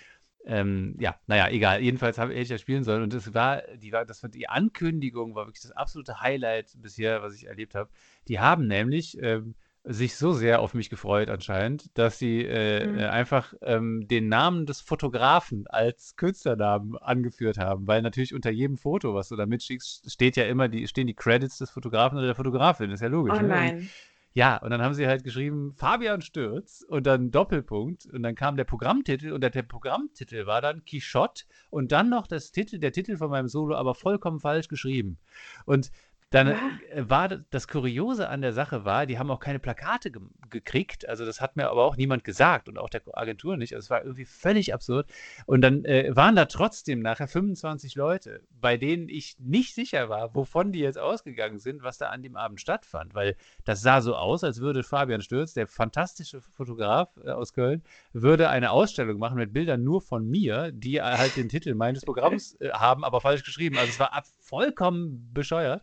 ähm, 0.46 0.96
ja, 0.98 1.16
naja, 1.26 1.48
egal. 1.48 1.80
Jedenfalls 1.80 2.18
habe 2.18 2.34
ich 2.34 2.48
ja 2.48 2.58
spielen 2.58 2.84
sollen 2.84 3.02
und 3.02 3.12
das 3.14 3.32
war, 3.34 3.62
die 3.76 3.92
war, 3.92 4.04
das 4.04 4.22
war, 4.22 4.30
die 4.30 4.48
Ankündigung 4.48 5.34
war 5.34 5.46
wirklich 5.46 5.62
das 5.62 5.72
absolute 5.72 6.20
Highlight 6.20 6.72
bisher, 6.76 7.22
was 7.22 7.34
ich 7.34 7.46
erlebt 7.46 7.74
habe. 7.74 7.90
Die 8.28 8.40
haben 8.40 8.66
nämlich 8.66 9.16
ähm, 9.22 9.54
sich 9.86 10.16
so 10.16 10.32
sehr 10.32 10.60
auf 10.60 10.72
mich 10.72 10.88
gefreut 10.88 11.28
anscheinend, 11.28 11.90
dass 11.98 12.18
sie 12.18 12.40
äh, 12.42 12.86
Mhm. 12.86 12.98
äh, 12.98 13.04
einfach 13.06 13.52
ähm, 13.60 14.06
den 14.08 14.28
Namen 14.28 14.64
des 14.66 14.80
Fotografen 14.80 15.66
als 15.66 16.16
Künstlernamen 16.16 16.96
angeführt 16.96 17.58
haben, 17.58 17.86
weil 17.86 18.00
natürlich 18.00 18.34
unter 18.34 18.50
jedem 18.50 18.78
Foto, 18.78 19.14
was 19.14 19.28
du 19.28 19.36
da 19.36 19.44
mitschickst, 19.46 20.10
steht 20.10 20.36
ja 20.36 20.44
immer 20.44 20.68
die, 20.68 20.88
stehen 20.88 21.06
die 21.06 21.14
Credits 21.14 21.58
des 21.58 21.70
Fotografen 21.70 22.16
oder 22.16 22.26
der 22.28 22.34
Fotografin, 22.34 22.90
ist 22.90 23.00
ja 23.00 23.08
logisch. 23.08 23.38
Oh 23.38 23.42
ne? 23.42 23.90
Ja, 24.36 24.56
und 24.56 24.70
dann 24.70 24.82
haben 24.82 24.94
sie 24.94 25.06
halt 25.06 25.22
geschrieben 25.22 25.74
Fabian 25.76 26.20
Stürz 26.20 26.84
und 26.88 27.06
dann 27.06 27.30
Doppelpunkt 27.30 28.06
und 28.06 28.24
dann 28.24 28.34
kam 28.34 28.56
der 28.56 28.64
Programmtitel 28.64 29.30
und 29.32 29.42
der, 29.42 29.50
der 29.50 29.62
Programmtitel 29.62 30.46
war 30.46 30.60
dann 30.60 30.84
Quichotte 30.84 31.44
und 31.70 31.92
dann 31.92 32.08
noch 32.10 32.26
das 32.26 32.50
Titel, 32.50 32.80
der 32.80 32.90
Titel 32.90 33.16
von 33.16 33.30
meinem 33.30 33.46
Solo, 33.46 33.76
aber 33.76 33.94
vollkommen 33.94 34.40
falsch 34.40 34.66
geschrieben. 34.66 35.18
Und 35.66 35.92
dann 36.34 36.48
Ah. 36.48 36.70
äh, 36.90 37.08
war 37.08 37.28
das 37.28 37.68
Kuriose 37.68 38.28
an 38.28 38.42
der 38.42 38.52
Sache 38.52 38.84
war, 38.84 39.06
die 39.06 39.18
haben 39.18 39.30
auch 39.30 39.38
keine 39.40 39.60
Plakate 39.60 40.10
ge 40.10 40.20
gekriegt, 40.50 41.08
also 41.08 41.24
das 41.24 41.40
hat 41.40 41.56
mir 41.56 41.68
aber 41.68 41.84
auch 41.84 41.96
niemand 41.96 42.22
gesagt 42.22 42.68
und 42.68 42.78
auch 42.78 42.88
der 42.88 43.02
Agentur 43.12 43.56
nicht, 43.56 43.74
also 43.74 43.84
es 43.84 43.90
war 43.90 44.02
irgendwie 44.02 44.24
völlig 44.24 44.72
absurd. 44.72 45.08
Und 45.46 45.62
dann 45.62 45.84
äh, 45.84 46.14
waren 46.14 46.36
da 46.36 46.44
trotzdem 46.44 47.00
nachher 47.00 47.26
25 47.26 47.94
Leute, 47.96 48.40
bei 48.60 48.76
denen 48.76 49.08
ich 49.08 49.36
nicht 49.38 49.74
sicher 49.74 50.08
war, 50.08 50.34
wovon 50.34 50.70
die 50.72 50.80
jetzt 50.80 50.98
ausgegangen 50.98 51.58
sind, 51.58 51.82
was 51.82 51.98
da 51.98 52.08
an 52.10 52.22
dem 52.22 52.36
Abend 52.36 52.60
stattfand, 52.60 53.14
weil 53.14 53.36
das 53.64 53.82
sah 53.82 54.00
so 54.00 54.14
aus, 54.14 54.44
als 54.44 54.60
würde 54.60 54.82
Fabian 54.82 55.22
Stürz, 55.22 55.54
der 55.54 55.66
fantastische 55.66 56.40
Fotograf 56.40 57.08
äh, 57.24 57.30
aus 57.30 57.52
Köln, 57.52 57.82
würde 58.12 58.48
eine 58.48 58.70
Ausstellung 58.70 59.18
machen 59.18 59.38
mit 59.38 59.52
Bildern 59.52 59.82
nur 59.82 60.00
von 60.02 60.28
mir, 60.28 60.70
die 60.72 61.00
halt 61.02 61.36
den 61.36 61.48
Titel 61.48 61.74
meines 61.74 62.04
Programms 62.04 62.54
äh, 62.60 62.70
haben, 62.70 63.04
aber 63.04 63.20
falsch 63.20 63.44
geschrieben. 63.44 63.76
Also 63.76 63.90
es 63.90 64.00
war 64.00 64.22
vollkommen 64.38 65.30
bescheuert. 65.32 65.82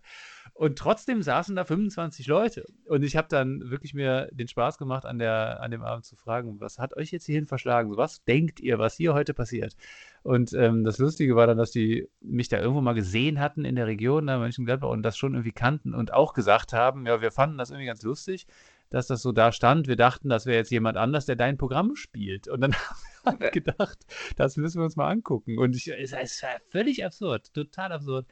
Und 0.54 0.78
trotzdem 0.78 1.22
saßen 1.22 1.56
da 1.56 1.66
25 1.66 2.28
Leute. 2.28 2.66
Und 2.86 3.04
ich 3.04 3.16
habe 3.16 3.28
dann 3.30 3.72
wirklich 3.72 3.94
mir 3.94 4.30
den 4.32 4.48
Spaß 4.48 4.78
gemacht, 4.78 5.06
an, 5.06 5.18
der, 5.20 5.62
an 5.62 5.72
dem 5.72 5.82
Abend 5.82 6.06
zu 6.06 6.16
fragen, 6.16 6.60
was 6.60 6.78
hat 6.78 6.96
euch 6.96 7.12
jetzt 7.12 7.26
hierhin 7.26 7.48
verschlagen? 7.48 7.96
Was 7.98 8.24
denkt 8.24 8.60
ihr, 8.60 8.78
was 8.80 8.96
hier 8.96 9.14
heute 9.14 9.34
passiert? 9.34 9.76
Und 10.24 10.54
ähm, 10.54 10.84
das 10.84 10.98
Lustige 11.00 11.36
war 11.36 11.48
dann, 11.48 11.58
dass 11.58 11.72
die 11.72 12.08
mich 12.20 12.50
da 12.50 12.60
irgendwo 12.60 12.82
mal 12.82 12.94
gesehen 12.94 13.40
hatten 13.40 13.66
in 13.66 13.76
der 13.76 13.88
Region, 13.88 14.28
da 14.28 14.38
Mönchengladbach, 14.38 14.90
und 14.90 15.04
das 15.04 15.18
schon 15.18 15.34
irgendwie 15.34 15.52
kannten 15.52 15.96
und 15.96 16.14
auch 16.14 16.34
gesagt 16.34 16.74
haben, 16.74 17.06
ja, 17.08 17.22
wir 17.22 17.32
fanden 17.32 17.58
das 17.58 17.72
irgendwie 17.72 17.88
ganz 17.88 18.04
lustig, 18.04 18.46
dass 18.92 19.08
das 19.08 19.22
so 19.22 19.32
da 19.32 19.52
stand. 19.52 19.88
Wir 19.88 19.96
dachten, 19.96 20.30
das 20.30 20.46
wäre 20.46 20.58
jetzt 20.58 20.70
jemand 20.70 20.98
anders, 20.98 21.26
der 21.26 21.38
dein 21.38 21.58
Programm 21.58 21.96
spielt. 21.96 22.48
Und 22.48 22.62
dann 22.62 22.76
haben 23.26 23.40
wir 23.40 23.50
gedacht, 23.50 23.98
das 24.36 24.58
müssen 24.58 24.80
wir 24.80 24.86
uns 24.86 24.96
mal 24.96 25.10
angucken. 25.10 25.58
Und 25.58 25.76
ich, 25.76 25.88
es, 25.88 26.14
es 26.14 26.44
war 26.44 26.50
völlig 26.70 27.04
absurd, 27.04 27.54
total 27.54 27.94
absurd. 27.94 28.28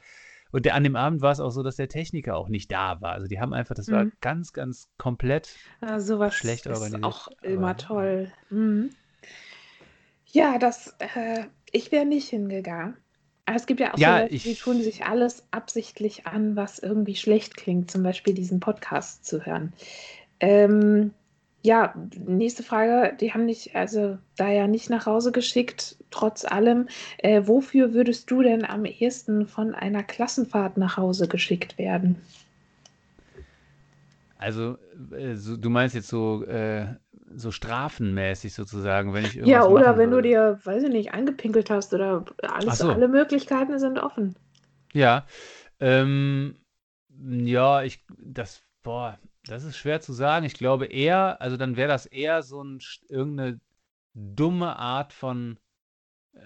Und 0.52 0.64
der, 0.66 0.74
an 0.74 0.82
dem 0.84 0.96
Abend 0.96 1.20
war 1.22 1.30
es 1.32 1.40
auch 1.40 1.50
so, 1.50 1.62
dass 1.62 1.76
der 1.76 1.88
Techniker 1.88 2.36
auch 2.36 2.48
nicht 2.48 2.70
da 2.72 3.00
war. 3.00 3.12
Also 3.12 3.26
die 3.26 3.40
haben 3.40 3.52
einfach, 3.54 3.74
das 3.74 3.90
war 3.90 4.04
Mhm. 4.06 4.12
ganz, 4.20 4.52
ganz 4.52 4.88
komplett 4.98 5.54
Ja, 5.80 6.00
sowas 6.00 6.34
schlecht 6.34 6.66
ist 6.66 6.72
organisiert. 6.76 7.04
auch 7.04 7.28
aber- 7.28 7.44
immer 7.46 7.76
toll. 7.76 8.32
Mhm. 8.50 8.90
Ja, 10.26 10.58
das, 10.58 10.94
äh, 10.98 11.44
ich 11.72 11.90
wäre 11.92 12.06
nicht 12.06 12.28
hingegangen. 12.28 12.96
Aber 13.46 13.56
es 13.56 13.66
gibt 13.66 13.80
ja 13.80 13.92
auch 13.94 13.98
Ja, 13.98 14.16
so 14.16 14.22
Leute, 14.22 14.34
die 14.38 14.50
ich- 14.52 14.60
tun 14.60 14.80
sich 14.82 15.04
alles 15.04 15.44
absichtlich 15.50 16.26
an, 16.26 16.54
was 16.56 16.78
irgendwie 16.78 17.16
schlecht 17.16 17.56
klingt, 17.56 17.90
zum 17.90 18.02
Beispiel 18.02 18.34
diesen 18.34 18.60
Podcast 18.60 19.24
zu 19.24 19.44
hören. 19.44 19.72
Ähm, 20.38 21.12
ja, 21.62 21.94
nächste 22.16 22.62
Frage, 22.62 23.14
die 23.20 23.32
haben 23.34 23.46
dich 23.46 23.76
also 23.76 24.18
da 24.36 24.50
ja 24.50 24.66
nicht 24.66 24.88
nach 24.90 25.06
Hause 25.06 25.32
geschickt, 25.32 25.96
trotz 26.10 26.44
allem. 26.44 26.88
Äh, 27.18 27.42
wofür 27.46 27.92
würdest 27.94 28.30
du 28.30 28.42
denn 28.42 28.64
am 28.64 28.84
ehesten 28.84 29.46
von 29.46 29.74
einer 29.74 30.02
Klassenfahrt 30.02 30.76
nach 30.78 30.96
Hause 30.96 31.28
geschickt 31.28 31.78
werden? 31.78 32.16
Also, 34.38 34.78
äh, 35.12 35.34
so, 35.36 35.56
du 35.56 35.68
meinst 35.68 35.94
jetzt 35.94 36.08
so, 36.08 36.44
äh, 36.44 36.86
so 37.34 37.50
strafenmäßig 37.50 38.54
sozusagen, 38.54 39.12
wenn 39.12 39.24
ich 39.24 39.36
Ja, 39.36 39.60
irgendwas 39.60 39.68
oder 39.68 39.84
machen 39.84 39.98
wenn 39.98 40.10
du 40.10 40.16
würde. 40.16 40.28
dir, 40.28 40.58
weiß 40.64 40.84
ich 40.84 40.90
nicht, 40.90 41.12
angepinkelt 41.12 41.68
hast 41.70 41.92
oder 41.92 42.24
alles, 42.42 42.78
so. 42.78 42.88
alle 42.90 43.08
Möglichkeiten 43.08 43.78
sind 43.78 43.98
offen. 43.98 44.34
Ja, 44.92 45.26
ähm, 45.78 46.56
ja, 47.18 47.82
ich, 47.82 48.04
das, 48.18 48.62
boah, 48.82 49.18
das 49.44 49.64
ist 49.64 49.76
schwer 49.76 50.00
zu 50.00 50.12
sagen. 50.12 50.44
Ich 50.46 50.54
glaube 50.54 50.86
eher, 50.86 51.40
also 51.40 51.56
dann 51.56 51.76
wäre 51.76 51.88
das 51.88 52.06
eher 52.06 52.42
so 52.42 52.62
ein, 52.62 52.80
irgendeine 53.08 53.60
dumme 54.14 54.76
Art 54.76 55.12
von, 55.12 55.58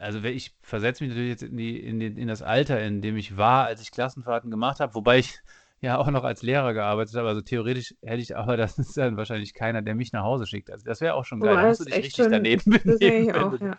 also 0.01 0.23
ich 0.25 0.55
versetze 0.63 1.03
mich 1.05 1.11
natürlich 1.13 1.31
jetzt 1.31 1.43
in 1.43 1.57
die, 1.57 1.79
in 1.81 2.01
den, 2.01 2.17
in 2.17 2.29
das 2.29 2.43
Alter, 2.43 2.81
in 2.83 3.03
dem 3.03 3.17
ich 3.17 3.37
war, 3.37 3.67
als 3.67 3.81
ich 3.83 3.91
Klassenfahrten 3.91 4.51
gemacht 4.51 4.81
habe, 4.81 4.95
wobei 4.95 5.19
ich 5.19 5.39
ja 5.81 5.99
auch 5.99 6.09
noch 6.11 6.25
als 6.25 6.43
Lehrer 6.43 6.73
gearbeitet 6.73 7.15
habe. 7.17 7.29
Also 7.29 7.43
theoretisch 7.43 7.95
hätte 8.03 8.23
ich, 8.23 8.37
aber 8.37 8.57
das 8.57 8.79
ist 8.79 8.97
dann 8.97 9.17
wahrscheinlich 9.17 9.55
keiner, 9.55 9.83
der 9.83 9.95
mich 9.95 10.13
nach 10.13 10.23
Hause 10.25 10.47
schickt. 10.47 10.71
Also 10.71 10.85
das 10.85 11.01
wäre 11.01 11.15
auch 11.15 11.25
schon 11.25 11.41
geil. 11.41 11.55
Da 11.57 11.63
Boah, 11.63 11.69
musst 11.69 11.81
du 11.81 11.85
dich 11.85 11.95
richtig 11.97 12.25
schon- 12.25 12.33
daneben 12.33 12.71
benehmen, 12.83 13.31
auch, 13.37 13.61
ja. 13.61 13.77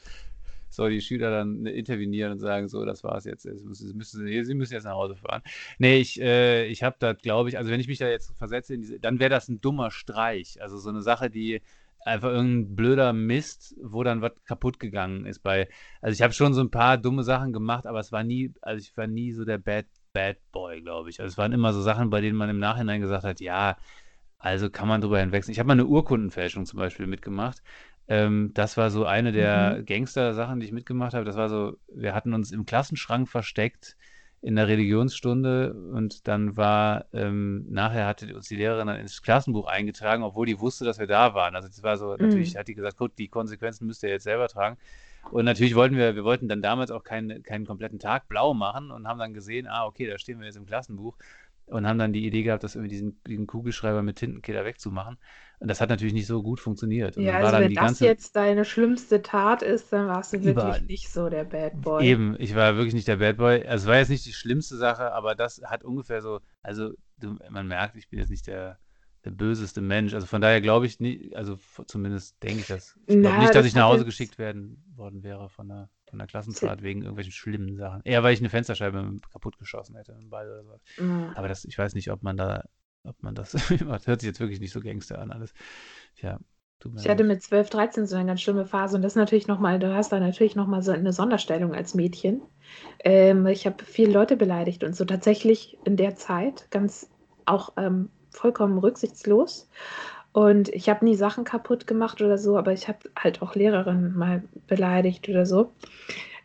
So 0.75 0.88
die 0.88 1.01
Schüler 1.01 1.31
dann 1.31 1.65
intervenieren 1.65 2.33
und 2.33 2.39
sagen, 2.39 2.67
so, 2.67 2.85
das 2.85 3.03
war's 3.03 3.25
jetzt. 3.25 3.45
Jetzt 3.45 3.65
müssen, 3.65 3.88
Sie, 3.88 3.93
müssen, 3.93 4.45
Sie 4.45 4.53
müssen 4.53 4.73
jetzt 4.73 4.83
nach 4.83 4.93
Hause 4.93 5.15
fahren. 5.15 5.41
Nee, 5.79 5.97
ich, 5.97 6.19
äh, 6.21 6.65
ich 6.67 6.83
habe 6.83 6.95
da, 6.99 7.13
glaube 7.13 7.49
ich, 7.49 7.57
also 7.57 7.71
wenn 7.71 7.79
ich 7.79 7.88
mich 7.88 7.97
da 7.97 8.07
jetzt 8.07 8.35
versetze, 8.38 8.77
diese, 8.77 8.99
dann 8.99 9.19
wäre 9.19 9.29
das 9.29 9.47
ein 9.47 9.61
dummer 9.61 9.91
Streich. 9.91 10.61
Also 10.61 10.77
so 10.77 10.89
eine 10.89 11.01
Sache, 11.01 11.29
die 11.29 11.61
einfach 12.05 12.29
irgendein 12.29 12.75
blöder 12.75 13.13
Mist, 13.13 13.75
wo 13.81 14.03
dann 14.03 14.21
was 14.21 14.33
kaputt 14.45 14.79
gegangen 14.79 15.25
ist 15.25 15.39
bei. 15.39 15.67
Also 16.01 16.13
ich 16.13 16.21
habe 16.21 16.33
schon 16.33 16.53
so 16.53 16.61
ein 16.61 16.71
paar 16.71 16.97
dumme 16.97 17.23
Sachen 17.23 17.51
gemacht, 17.51 17.88
aber 17.88 17.99
es 17.99 18.11
war 18.11 18.23
nie, 18.23 18.53
also 18.61 18.79
ich 18.79 18.95
war 18.95 19.07
nie 19.07 19.31
so 19.33 19.43
der 19.43 19.57
Bad, 19.57 19.88
Bad 20.13 20.38
Boy, 20.51 20.81
glaube 20.81 21.09
ich. 21.09 21.19
Also 21.19 21.33
es 21.33 21.38
waren 21.38 21.51
immer 21.51 21.73
so 21.73 21.81
Sachen, 21.81 22.11
bei 22.11 22.21
denen 22.21 22.38
man 22.38 22.49
im 22.49 22.59
Nachhinein 22.59 23.01
gesagt 23.01 23.23
hat, 23.23 23.41
ja, 23.41 23.77
also 24.38 24.69
kann 24.69 24.88
man 24.88 25.01
drüber 25.01 25.19
hinwechseln. 25.19 25.53
Ich 25.53 25.59
habe 25.59 25.67
mal 25.67 25.73
eine 25.73 25.88
Urkundenfälschung 25.88 26.65
zum 26.65 26.77
Beispiel 26.77 27.07
mitgemacht. 27.07 27.63
Ähm, 28.07 28.51
das 28.53 28.77
war 28.77 28.91
so 28.91 29.05
eine 29.05 29.31
der 29.31 29.81
Gangster-Sachen, 29.83 30.59
die 30.59 30.67
ich 30.67 30.71
mitgemacht 30.71 31.13
habe. 31.13 31.25
Das 31.25 31.35
war 31.35 31.49
so, 31.49 31.77
wir 31.87 32.13
hatten 32.13 32.33
uns 32.33 32.51
im 32.51 32.65
Klassenschrank 32.65 33.27
versteckt 33.27 33.97
in 34.41 34.55
der 34.55 34.67
Religionsstunde 34.67 35.73
und 35.73 36.27
dann 36.27 36.55
war, 36.55 37.05
ähm, 37.13 37.65
nachher 37.67 38.05
hatte 38.05 38.35
uns 38.35 38.47
die 38.47 38.57
Lehrerin 38.57 38.85
dann 38.85 38.99
ins 38.99 39.23
Klassenbuch 39.23 39.65
eingetragen, 39.65 40.21
obwohl 40.21 40.45
die 40.45 40.59
wusste, 40.59 40.85
dass 40.85 40.99
wir 40.99 41.07
da 41.07 41.33
waren. 41.33 41.55
Also 41.55 41.67
das 41.67 41.81
war 41.81 41.97
so, 41.97 42.15
natürlich 42.15 42.55
hat 42.55 42.67
die 42.67 42.75
gesagt, 42.75 42.97
gut, 42.97 43.13
die 43.17 43.27
Konsequenzen 43.27 43.87
müsst 43.87 44.03
ihr 44.03 44.09
jetzt 44.09 44.23
selber 44.23 44.47
tragen. 44.47 44.77
Und 45.31 45.45
natürlich 45.45 45.73
wollten 45.73 45.97
wir, 45.97 46.15
wir 46.15 46.23
wollten 46.23 46.47
dann 46.47 46.61
damals 46.61 46.91
auch 46.91 47.03
keinen, 47.03 47.41
keinen 47.41 47.65
kompletten 47.65 47.97
Tag 47.97 48.27
blau 48.27 48.53
machen 48.53 48.91
und 48.91 49.07
haben 49.07 49.17
dann 49.17 49.33
gesehen, 49.33 49.65
ah, 49.65 49.87
okay, 49.87 50.05
da 50.05 50.19
stehen 50.19 50.39
wir 50.39 50.45
jetzt 50.45 50.57
im 50.57 50.67
Klassenbuch 50.67 51.17
und 51.65 51.87
haben 51.87 51.97
dann 51.97 52.13
die 52.13 52.27
Idee 52.27 52.43
gehabt, 52.43 52.63
das 52.63 52.75
irgendwie 52.75 52.91
diesen, 52.91 53.23
diesen 53.25 53.47
Kugelschreiber 53.47 54.03
mit 54.03 54.17
Tintenkiller 54.17 54.65
wegzumachen. 54.65 55.17
Und 55.59 55.67
das 55.69 55.79
hat 55.81 55.89
natürlich 55.89 56.13
nicht 56.13 56.27
so 56.27 56.43
gut 56.43 56.59
funktioniert. 56.59 57.17
Und 57.17 57.23
Ja, 57.23 57.37
also 57.39 57.57
wenn 57.59 57.73
das 57.73 57.99
jetzt 57.99 58.35
deine 58.35 58.65
schlimmste 58.65 59.21
Tat 59.21 59.61
ist, 59.61 59.91
dann 59.93 60.07
warst 60.07 60.33
du 60.33 60.43
wirklich 60.43 60.81
nicht 60.83 61.09
so 61.09 61.29
der 61.29 61.45
Bad 61.45 61.81
Boy. 61.81 62.05
Eben, 62.05 62.35
ich 62.39 62.55
war 62.55 62.75
wirklich 62.75 62.93
nicht 62.93 63.07
der 63.07 63.17
Bad 63.17 63.37
Boy. 63.37 63.65
Also, 63.65 63.83
es 63.83 63.87
war 63.87 63.97
jetzt 63.97 64.09
nicht 64.09 64.25
die 64.25 64.33
schlimmste 64.33 64.75
Sache, 64.77 65.11
aber 65.13 65.33
das 65.35 65.61
hat 65.65 65.83
ungefähr 65.83 66.21
so, 66.21 66.39
also 66.61 66.91
du, 67.19 67.37
man 67.49 67.67
merkt, 67.67 67.95
ich 67.95 68.09
bin 68.09 68.19
jetzt 68.19 68.29
nicht 68.29 68.47
der, 68.47 68.79
der 69.23 69.31
böseste 69.31 69.81
Mensch. 69.81 70.13
Also 70.13 70.27
von 70.27 70.41
daher 70.41 70.61
glaube 70.61 70.85
ich 70.85 70.99
nicht, 70.99 71.35
also 71.35 71.57
zumindest 71.87 72.41
denke 72.43 72.59
ich 72.59 72.67
das. 72.67 72.99
Ich 73.07 73.17
glaube 73.19 73.37
nicht, 73.37 73.49
dass 73.49 73.55
das 73.55 73.65
ich 73.65 73.75
nach 73.75 73.85
Hause 73.85 73.99
jetzt- 73.99 74.05
geschickt 74.05 74.37
werden 74.37 74.83
worden 74.95 75.23
wäre 75.23 75.49
von 75.49 75.71
einer, 75.71 75.89
von 76.09 76.19
einer 76.19 76.27
Klassenfahrt 76.27 76.83
wegen 76.83 77.01
irgendwelchen 77.01 77.31
schlimmen 77.31 77.75
Sachen. 77.75 78.01
Eher 78.03 78.21
weil 78.23 78.33
ich 78.33 78.39
eine 78.39 78.49
Fensterscheibe 78.49 79.17
kaputt 79.31 79.57
geschossen 79.57 79.95
hätte, 79.95 80.13
einen 80.13 80.29
Ball 80.29 80.47
oder 80.47 80.63
so. 80.63 81.03
Ja. 81.03 81.31
Aber 81.35 81.47
das, 81.47 81.65
ich 81.65 81.77
weiß 81.77 81.95
nicht, 81.95 82.11
ob 82.11 82.21
man 82.21 82.37
da, 82.37 82.65
ob 83.05 83.21
man 83.23 83.35
das 83.35 83.53
macht. 83.85 84.07
Hört 84.07 84.21
sich 84.21 84.27
jetzt 84.27 84.39
wirklich 84.39 84.59
nicht 84.59 84.73
so 84.73 84.79
Gangster 84.79 85.19
an 85.19 85.31
alles. 85.31 85.53
Ja, 86.21 86.39
tut 86.79 86.93
mir 86.93 87.01
Ich 87.01 87.09
hatte 87.09 87.23
mit 87.23 87.41
12, 87.41 87.69
13 87.69 88.07
so 88.07 88.15
eine 88.15 88.25
ganz 88.25 88.41
schlimme 88.41 88.65
Phase 88.65 88.95
und 88.95 89.01
das 89.01 89.13
ist 89.13 89.17
natürlich 89.17 89.47
nochmal, 89.47 89.79
du 89.79 89.93
hast 89.93 90.11
da 90.11 90.19
natürlich 90.19 90.55
nochmal 90.55 90.81
so 90.81 90.91
eine 90.91 91.13
Sonderstellung 91.13 91.73
als 91.73 91.93
Mädchen. 91.93 92.41
Ähm, 93.03 93.45
ich 93.47 93.65
habe 93.65 93.83
viele 93.83 94.11
Leute 94.11 94.37
beleidigt 94.37 94.83
und 94.83 94.95
so 94.95 95.05
tatsächlich 95.05 95.77
in 95.85 95.97
der 95.97 96.15
Zeit, 96.15 96.69
ganz 96.71 97.09
auch 97.45 97.73
ähm, 97.77 98.09
vollkommen 98.31 98.77
rücksichtslos. 98.77 99.69
Und 100.31 100.67
ich 100.69 100.89
habe 100.89 101.05
nie 101.05 101.15
Sachen 101.15 101.45
kaputt 101.45 101.87
gemacht 101.87 102.21
oder 102.21 102.37
so, 102.37 102.57
aber 102.57 102.73
ich 102.73 102.89
habe 102.89 102.99
halt 103.17 103.41
auch 103.41 103.55
Lehrerinnen 103.55 104.17
mal 104.17 104.43
beleidigt 104.67 105.29
oder 105.29 105.45
so. 105.45 105.71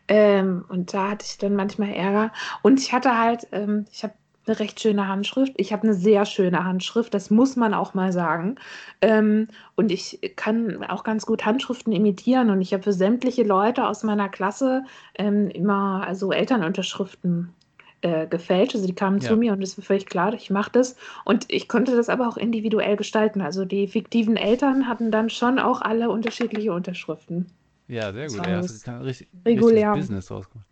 Ähm, 0.07 0.65
und 0.69 0.93
da 0.93 1.11
hatte 1.11 1.25
ich 1.27 1.37
dann 1.37 1.55
manchmal 1.55 1.91
Ärger. 1.93 2.31
Und 2.61 2.79
ich 2.79 2.93
hatte 2.93 3.17
halt, 3.17 3.47
ähm, 3.51 3.85
ich 3.91 4.03
habe 4.03 4.13
eine 4.51 4.59
recht 4.59 4.79
schöne 4.79 5.07
Handschrift. 5.07 5.53
Ich 5.57 5.71
habe 5.71 5.83
eine 5.83 5.93
sehr 5.93 6.25
schöne 6.25 6.63
Handschrift, 6.63 7.13
das 7.13 7.29
muss 7.29 7.55
man 7.55 7.73
auch 7.73 7.93
mal 7.93 8.11
sagen. 8.11 8.55
Ähm, 9.01 9.47
und 9.75 9.91
ich 9.91 10.19
kann 10.35 10.83
auch 10.83 11.03
ganz 11.03 11.25
gut 11.25 11.45
Handschriften 11.45 11.93
imitieren. 11.93 12.49
Und 12.49 12.61
ich 12.61 12.73
habe 12.73 12.83
für 12.83 12.93
sämtliche 12.93 13.43
Leute 13.43 13.87
aus 13.87 14.03
meiner 14.03 14.29
Klasse 14.29 14.83
ähm, 15.15 15.49
immer 15.49 16.05
also 16.05 16.31
Elternunterschriften 16.31 17.53
äh, 18.01 18.27
gefälscht. 18.27 18.75
Also 18.75 18.87
die 18.87 18.95
kamen 18.95 19.19
ja. 19.19 19.29
zu 19.29 19.37
mir 19.37 19.53
und 19.53 19.61
es 19.61 19.77
war 19.77 19.85
völlig 19.85 20.05
klar, 20.05 20.33
ich 20.33 20.49
mache 20.49 20.71
das. 20.71 20.95
Und 21.23 21.45
ich 21.49 21.67
konnte 21.67 21.95
das 21.95 22.09
aber 22.09 22.27
auch 22.27 22.37
individuell 22.37 22.97
gestalten. 22.97 23.41
Also 23.41 23.65
die 23.65 23.87
fiktiven 23.87 24.37
Eltern 24.37 24.87
hatten 24.87 25.11
dann 25.11 25.29
schon 25.29 25.59
auch 25.59 25.81
alle 25.81 26.09
unterschiedliche 26.09 26.73
Unterschriften. 26.73 27.47
Ja, 27.87 28.13
sehr 28.13 28.27
gut. 28.27 28.47
Ja, 28.47 28.57
hast 28.57 28.87
du 28.87 28.91
richtig, 29.03 29.27
regulär. 29.45 29.93
Business 29.93 30.31
rausgemacht. 30.31 30.67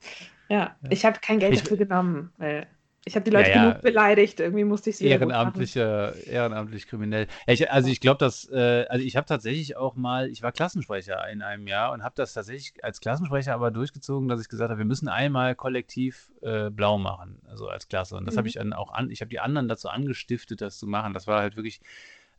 Ja, 0.50 0.58
ja, 0.58 0.76
ich 0.89 1.06
habe 1.06 1.20
kein 1.22 1.39
Geld 1.39 1.54
ich, 1.54 1.62
dafür 1.62 1.78
genommen, 1.78 2.32
weil 2.38 2.65
ich 3.06 3.16
habe 3.16 3.24
die 3.24 3.32
Leute 3.32 3.50
ja, 3.50 3.70
genug 3.70 3.82
beleidigt, 3.82 4.40
irgendwie 4.40 4.66
musste 4.66 4.90
ich 4.90 4.98
es 4.98 5.02
Ehrenamtliche, 5.02 6.14
ehrenamtlich 6.26 6.88
kriminell. 6.88 7.28
Ich, 7.48 7.72
also 7.72 7.90
ich 7.90 8.02
glaube, 8.02 8.18
dass, 8.18 8.50
äh, 8.50 8.86
also 8.90 9.04
ich 9.04 9.16
habe 9.16 9.26
tatsächlich 9.26 9.78
auch 9.78 9.96
mal, 9.96 10.30
ich 10.30 10.44
war 10.44 10.52
Klassensprecher 10.52 11.28
in 11.30 11.42
einem 11.42 11.66
Jahr 11.68 11.94
und 11.94 12.04
habe 12.04 12.14
das 12.16 12.34
tatsächlich 12.34 12.84
als 12.84 13.00
Klassensprecher 13.00 13.54
aber 13.54 13.72
durchgezogen, 13.72 14.28
dass 14.28 14.42
ich 14.42 14.50
gesagt 14.50 14.70
habe, 14.70 14.80
wir 14.80 14.86
müssen 14.86 15.08
einmal 15.08 15.56
kollektiv 15.56 16.32
äh, 16.42 16.70
blau 16.70 16.98
machen, 16.98 17.42
also 17.50 17.68
als 17.68 17.88
Klasse. 17.88 18.16
Und 18.16 18.26
das 18.26 18.36
mhm. 18.36 18.40
habe 18.40 18.48
ich 18.50 18.56
dann 18.56 18.74
auch 18.74 18.92
an, 18.92 19.10
ich 19.10 19.22
habe 19.22 19.30
die 19.30 19.40
anderen 19.40 19.68
dazu 19.68 19.88
angestiftet, 19.88 20.62
das 20.62 20.78
zu 20.78 20.86
machen. 20.86 21.14
Das 21.14 21.26
war 21.26 21.40
halt 21.40 21.56
wirklich, 21.56 21.80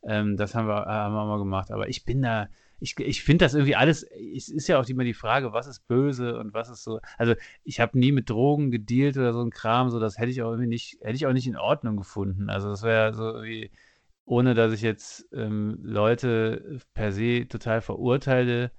ähm, 0.03 0.37
das 0.37 0.53
haben 0.53 0.67
wir, 0.67 0.85
haben 0.85 1.13
wir 1.13 1.25
mal 1.25 1.39
gemacht. 1.39 1.71
Aber 1.71 1.89
ich 1.89 2.05
bin 2.05 2.21
da, 2.21 2.47
ich, 2.81 2.99
ich 2.99 3.23
finde 3.23 3.45
das 3.45 3.53
irgendwie 3.53 3.75
alles, 3.75 4.03
es 4.03 4.49
ist 4.49 4.67
ja 4.67 4.79
auch 4.79 4.89
immer 4.89 5.03
die 5.03 5.13
Frage, 5.13 5.53
was 5.53 5.67
ist 5.67 5.87
böse 5.87 6.37
und 6.39 6.53
was 6.53 6.69
ist 6.69 6.83
so. 6.83 6.99
Also 7.17 7.35
ich 7.63 7.79
habe 7.79 7.97
nie 7.97 8.11
mit 8.11 8.29
Drogen 8.29 8.71
gedealt 8.71 9.17
oder 9.17 9.33
so 9.33 9.41
ein 9.41 9.51
Kram, 9.51 9.91
so 9.91 9.99
das 9.99 10.17
hätte 10.17 10.31
ich 10.31 10.41
auch 10.41 10.49
irgendwie 10.49 10.67
nicht, 10.67 10.97
hätte 11.01 11.15
ich 11.15 11.27
auch 11.27 11.33
nicht 11.33 11.47
in 11.47 11.57
Ordnung 11.57 11.95
gefunden. 11.95 12.49
Also 12.49 12.69
das 12.69 12.81
wäre 12.81 13.13
so 13.13 13.43
wie, 13.43 13.71
ohne 14.25 14.55
dass 14.55 14.73
ich 14.73 14.81
jetzt 14.81 15.27
ähm, 15.31 15.77
Leute 15.83 16.79
per 16.95 17.11
se 17.11 17.47
total 17.47 17.81
verurteile, 17.81 18.71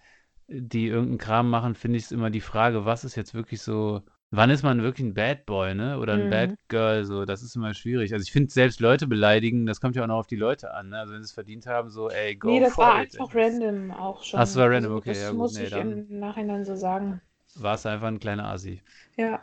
die 0.49 0.89
irgendeinen 0.89 1.19
Kram 1.19 1.49
machen, 1.51 1.75
finde 1.77 1.99
ich 1.99 2.05
es 2.07 2.13
immer 2.13 2.31
die 2.31 2.41
Frage, 2.41 2.85
was 2.85 3.05
ist 3.05 3.17
jetzt 3.17 3.35
wirklich 3.35 3.63
so 3.63 4.03
Wann 4.35 4.49
ist 4.49 4.63
man 4.63 4.83
wirklich 4.83 5.07
ein 5.07 5.13
Bad 5.13 5.45
Boy, 5.45 5.75
ne? 5.75 5.99
Oder 5.99 6.15
ein 6.15 6.25
mhm. 6.25 6.31
Bad 6.31 6.55
Girl, 6.69 7.05
so, 7.05 7.27
das 7.27 7.43
ist 7.43 7.55
immer 7.55 7.75
schwierig. 7.75 8.15
Also 8.15 8.23
ich 8.23 8.33
finde 8.33 8.51
selbst 8.51 8.81
Leute 8.81 9.07
beleidigen, 9.07 9.67
das 9.67 9.79
kommt 9.79 9.95
ja 9.95 10.03
auch 10.03 10.07
noch 10.07 10.17
auf 10.17 10.27
die 10.27 10.37
Leute 10.37 10.73
an, 10.73 10.89
ne? 10.89 11.01
Also 11.01 11.13
wenn 11.13 11.21
sie 11.21 11.27
es 11.27 11.33
verdient 11.33 11.67
haben, 11.67 11.91
so, 11.91 12.09
ey, 12.09 12.35
go 12.37 12.49
Nee, 12.49 12.61
das 12.61 12.79
war 12.79 13.03
it. 13.03 13.15
einfach 13.15 13.35
random 13.35 13.91
auch 13.91 14.25
schon. 14.25 14.41
Ach, 14.41 14.45
das 14.45 14.57
war 14.57 14.71
random, 14.71 14.95
okay. 14.95 15.11
Also, 15.11 15.21
das 15.21 15.31
ja, 15.31 15.37
muss 15.37 15.59
nee, 15.59 15.65
ich 15.65 15.77
im 15.77 16.19
Nachhinein 16.19 16.65
so 16.65 16.75
sagen. 16.75 17.21
War 17.57 17.75
es 17.75 17.85
einfach 17.85 18.09
ein 18.09 18.21
kleiner 18.21 18.49
Asi. 18.49 18.81
Ja, 19.19 19.43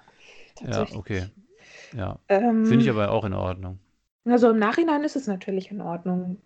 tatsächlich. 0.56 0.92
Ja, 0.92 0.98
okay. 0.98 1.26
Ja. 1.96 2.20
Ähm, 2.28 2.66
finde 2.66 2.84
ich 2.84 2.90
aber 2.90 3.12
auch 3.12 3.26
in 3.26 3.34
Ordnung. 3.34 3.78
Also 4.26 4.50
im 4.50 4.58
Nachhinein 4.58 5.04
ist 5.04 5.16
es 5.16 5.28
natürlich 5.28 5.70
in 5.70 5.82
Ordnung. 5.82 6.38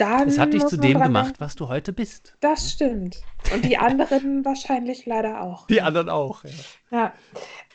Dann 0.00 0.28
es 0.28 0.38
hat 0.38 0.54
dich 0.54 0.64
zu 0.64 0.78
dem 0.78 0.98
gemacht, 0.98 1.34
was 1.40 1.56
du 1.56 1.68
heute 1.68 1.92
bist. 1.92 2.34
Das 2.40 2.72
stimmt. 2.72 3.22
Und 3.52 3.66
die 3.66 3.76
anderen 3.76 4.44
wahrscheinlich 4.46 5.04
leider 5.04 5.42
auch. 5.42 5.66
Die 5.66 5.82
anderen 5.82 6.08
auch, 6.08 6.42
ja. 6.42 6.50
Ja, 6.90 7.12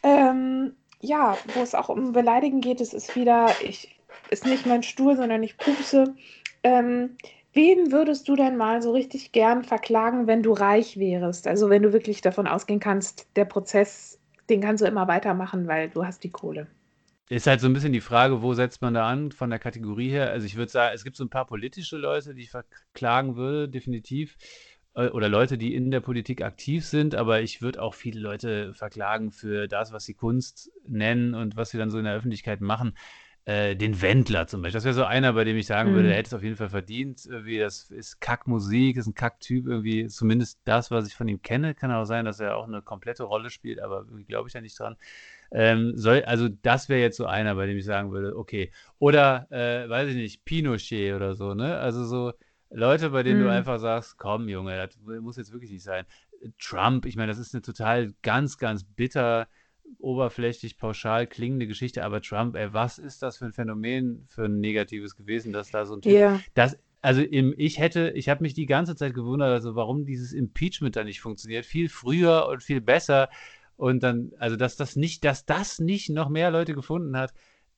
ähm, 0.01 0.75
ja 1.01 1.37
wo 1.53 1.61
es 1.61 1.75
auch 1.75 1.89
um 1.89 2.13
Beleidigen 2.13 2.61
geht, 2.61 2.81
es 2.81 2.95
ist 2.95 3.15
wieder, 3.15 3.51
ich, 3.63 3.99
ist 4.31 4.43
nicht 4.43 4.65
mein 4.65 4.81
Stuhl, 4.81 5.15
sondern 5.15 5.43
ich 5.43 5.55
pupse. 5.57 6.15
Ähm, 6.63 7.15
wen 7.53 7.91
würdest 7.91 8.27
du 8.27 8.35
denn 8.35 8.57
mal 8.57 8.81
so 8.81 8.91
richtig 8.91 9.31
gern 9.31 9.63
verklagen, 9.63 10.25
wenn 10.25 10.41
du 10.41 10.53
reich 10.53 10.97
wärst? 10.97 11.47
Also 11.47 11.69
wenn 11.69 11.83
du 11.83 11.93
wirklich 11.93 12.21
davon 12.21 12.47
ausgehen 12.47 12.79
kannst, 12.79 13.27
der 13.35 13.45
Prozess, 13.45 14.19
den 14.49 14.61
kannst 14.61 14.81
du 14.81 14.87
immer 14.87 15.07
weitermachen, 15.07 15.67
weil 15.67 15.89
du 15.89 16.03
hast 16.03 16.23
die 16.23 16.31
Kohle. 16.31 16.65
Ist 17.27 17.47
halt 17.47 17.59
so 17.59 17.67
ein 17.67 17.73
bisschen 17.73 17.93
die 17.93 18.01
Frage, 18.01 18.43
wo 18.43 18.53
setzt 18.53 18.83
man 18.83 18.93
da 18.93 19.07
an 19.07 19.31
von 19.31 19.49
der 19.49 19.57
Kategorie 19.57 20.09
her? 20.09 20.29
Also 20.29 20.45
ich 20.45 20.57
würde 20.57 20.71
sagen, 20.71 20.93
es 20.93 21.03
gibt 21.03 21.17
so 21.17 21.23
ein 21.23 21.29
paar 21.29 21.47
politische 21.47 21.97
Leute, 21.97 22.35
die 22.35 22.43
ich 22.43 22.51
verklagen 22.51 23.35
würde, 23.35 23.67
definitiv. 23.67 24.37
Äh, 24.93 25.09
oder 25.09 25.27
Leute, 25.27 25.57
die 25.57 25.73
in 25.73 25.89
der 25.89 26.01
Politik 26.01 26.43
aktiv 26.43 26.85
sind, 26.85 27.15
aber 27.15 27.41
ich 27.41 27.61
würde 27.61 27.81
auch 27.81 27.95
viele 27.95 28.19
Leute 28.19 28.73
verklagen 28.73 29.31
für 29.31 29.67
das, 29.67 29.91
was 29.91 30.05
sie 30.05 30.13
Kunst 30.13 30.71
nennen 30.87 31.33
und 31.33 31.55
was 31.55 31.71
sie 31.71 31.77
dann 31.79 31.89
so 31.89 31.97
in 31.97 32.05
der 32.05 32.15
Öffentlichkeit 32.15 32.61
machen. 32.61 32.95
Äh, 33.45 33.75
den 33.75 34.01
Wendler 34.01 34.47
zum 34.47 34.63
Beispiel. 34.63 34.77
Das 34.77 34.85
wäre 34.85 34.95
so 34.95 35.03
einer, 35.03 35.33
bei 35.33 35.43
dem 35.43 35.55
ich 35.55 35.67
sagen 35.67 35.91
mhm. 35.91 35.95
würde, 35.95 36.07
der 36.07 36.17
hätte 36.17 36.27
es 36.27 36.33
auf 36.33 36.41
jeden 36.41 36.55
Fall 36.55 36.69
verdient. 36.69 37.27
Irgendwie, 37.27 37.59
das 37.59 37.91
ist 37.91 38.19
Kackmusik, 38.19 38.97
ist 38.97 39.05
ein 39.05 39.13
Kacktyp, 39.13 39.67
irgendwie, 39.67 40.07
zumindest 40.07 40.59
das, 40.63 40.89
was 40.89 41.07
ich 41.07 41.13
von 41.13 41.27
ihm 41.27 41.41
kenne. 41.43 41.75
Kann 41.75 41.91
auch 41.91 42.05
sein, 42.05 42.25
dass 42.25 42.39
er 42.39 42.57
auch 42.57 42.67
eine 42.67 42.81
komplette 42.81 43.23
Rolle 43.23 43.51
spielt, 43.51 43.79
aber 43.79 44.05
glaube 44.27 44.47
ich 44.47 44.55
ja 44.55 44.61
nicht 44.61 44.79
dran. 44.79 44.95
Ähm, 45.57 45.93
soll, 45.95 46.21
also 46.25 46.49
das 46.49 46.89
wäre 46.89 46.99
jetzt 46.99 47.15
so 47.15 47.25
einer, 47.25 47.55
bei 47.55 47.65
dem 47.65 47.77
ich 47.77 47.85
sagen 47.85 48.11
würde, 48.11 48.35
okay. 48.37 48.71
Oder, 48.99 49.47
äh, 49.51 49.87
weiß 49.89 50.09
ich 50.09 50.15
nicht, 50.17 50.43
Pinochet 50.43 51.13
oder 51.13 51.33
so, 51.33 51.53
ne? 51.53 51.77
Also 51.77 52.03
so 52.03 52.33
Leute, 52.69 53.11
bei 53.11 53.23
denen 53.23 53.39
mhm. 53.39 53.45
du 53.45 53.51
einfach 53.51 53.79
sagst, 53.79 54.17
komm, 54.17 54.49
Junge, 54.49 54.75
das 54.75 54.97
muss 55.21 55.37
jetzt 55.37 55.53
wirklich 55.53 55.71
nicht 55.71 55.83
sein. 55.83 56.05
Trump, 56.59 57.05
ich 57.05 57.15
meine, 57.15 57.31
das 57.31 57.39
ist 57.39 57.55
eine 57.55 57.61
total 57.61 58.13
ganz, 58.21 58.57
ganz 58.57 58.83
bitter, 58.83 59.47
oberflächlich, 59.99 60.77
pauschal 60.77 61.25
klingende 61.25 61.67
Geschichte, 61.67 62.03
aber 62.03 62.21
Trump, 62.21 62.57
ey, 62.57 62.73
was 62.73 62.97
ist 62.97 63.21
das 63.21 63.37
für 63.37 63.45
ein 63.45 63.53
Phänomen, 63.53 64.25
für 64.27 64.45
ein 64.45 64.59
negatives 64.59 65.15
gewesen, 65.15 65.53
dass 65.53 65.71
da 65.71 65.85
so 65.85 65.95
ein 65.95 66.01
Typ, 66.01 66.11
yeah. 66.11 66.41
das, 66.53 66.77
also 67.01 67.21
im, 67.21 67.53
ich 67.55 67.79
hätte, 67.79 68.09
ich 68.09 68.27
habe 68.27 68.41
mich 68.41 68.55
die 68.55 68.65
ganze 68.65 68.95
Zeit 68.95 69.13
gewundert, 69.13 69.51
also 69.51 69.75
warum 69.75 70.05
dieses 70.05 70.33
Impeachment 70.33 70.97
da 70.97 71.03
nicht 71.05 71.21
funktioniert, 71.21 71.65
viel 71.65 71.87
früher 71.87 72.47
und 72.47 72.61
viel 72.61 72.81
besser 72.81 73.29
und 73.77 74.03
dann, 74.03 74.31
also 74.39 74.55
dass 74.55 74.75
das 74.75 74.95
nicht, 74.95 75.23
dass 75.25 75.45
das 75.45 75.79
nicht 75.79 76.09
noch 76.09 76.29
mehr 76.29 76.51
Leute 76.51 76.73
gefunden 76.73 77.17
hat. 77.17 77.33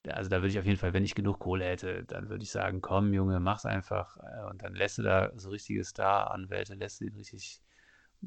Also 0.07 0.29
da 0.29 0.37
würde 0.37 0.49
ich 0.49 0.59
auf 0.59 0.65
jeden 0.65 0.77
Fall, 0.77 0.93
wenn 0.93 1.03
ich 1.03 1.15
genug 1.15 1.39
Kohle 1.39 1.65
hätte, 1.65 2.05
dann 2.05 2.29
würde 2.29 2.43
ich 2.43 2.51
sagen, 2.51 2.79
komm 2.81 3.13
Junge, 3.13 3.39
mach's 3.39 3.65
einfach. 3.65 4.17
Äh, 4.17 4.49
und 4.49 4.63
dann 4.63 4.73
lässt 4.73 4.99
du 4.99 5.01
da 5.01 5.31
so 5.35 5.49
richtige 5.49 5.83
Star-Anwälte, 5.83 6.75
lässt 6.75 7.01
du 7.01 7.05
ihn 7.05 7.15
richtig 7.15 7.61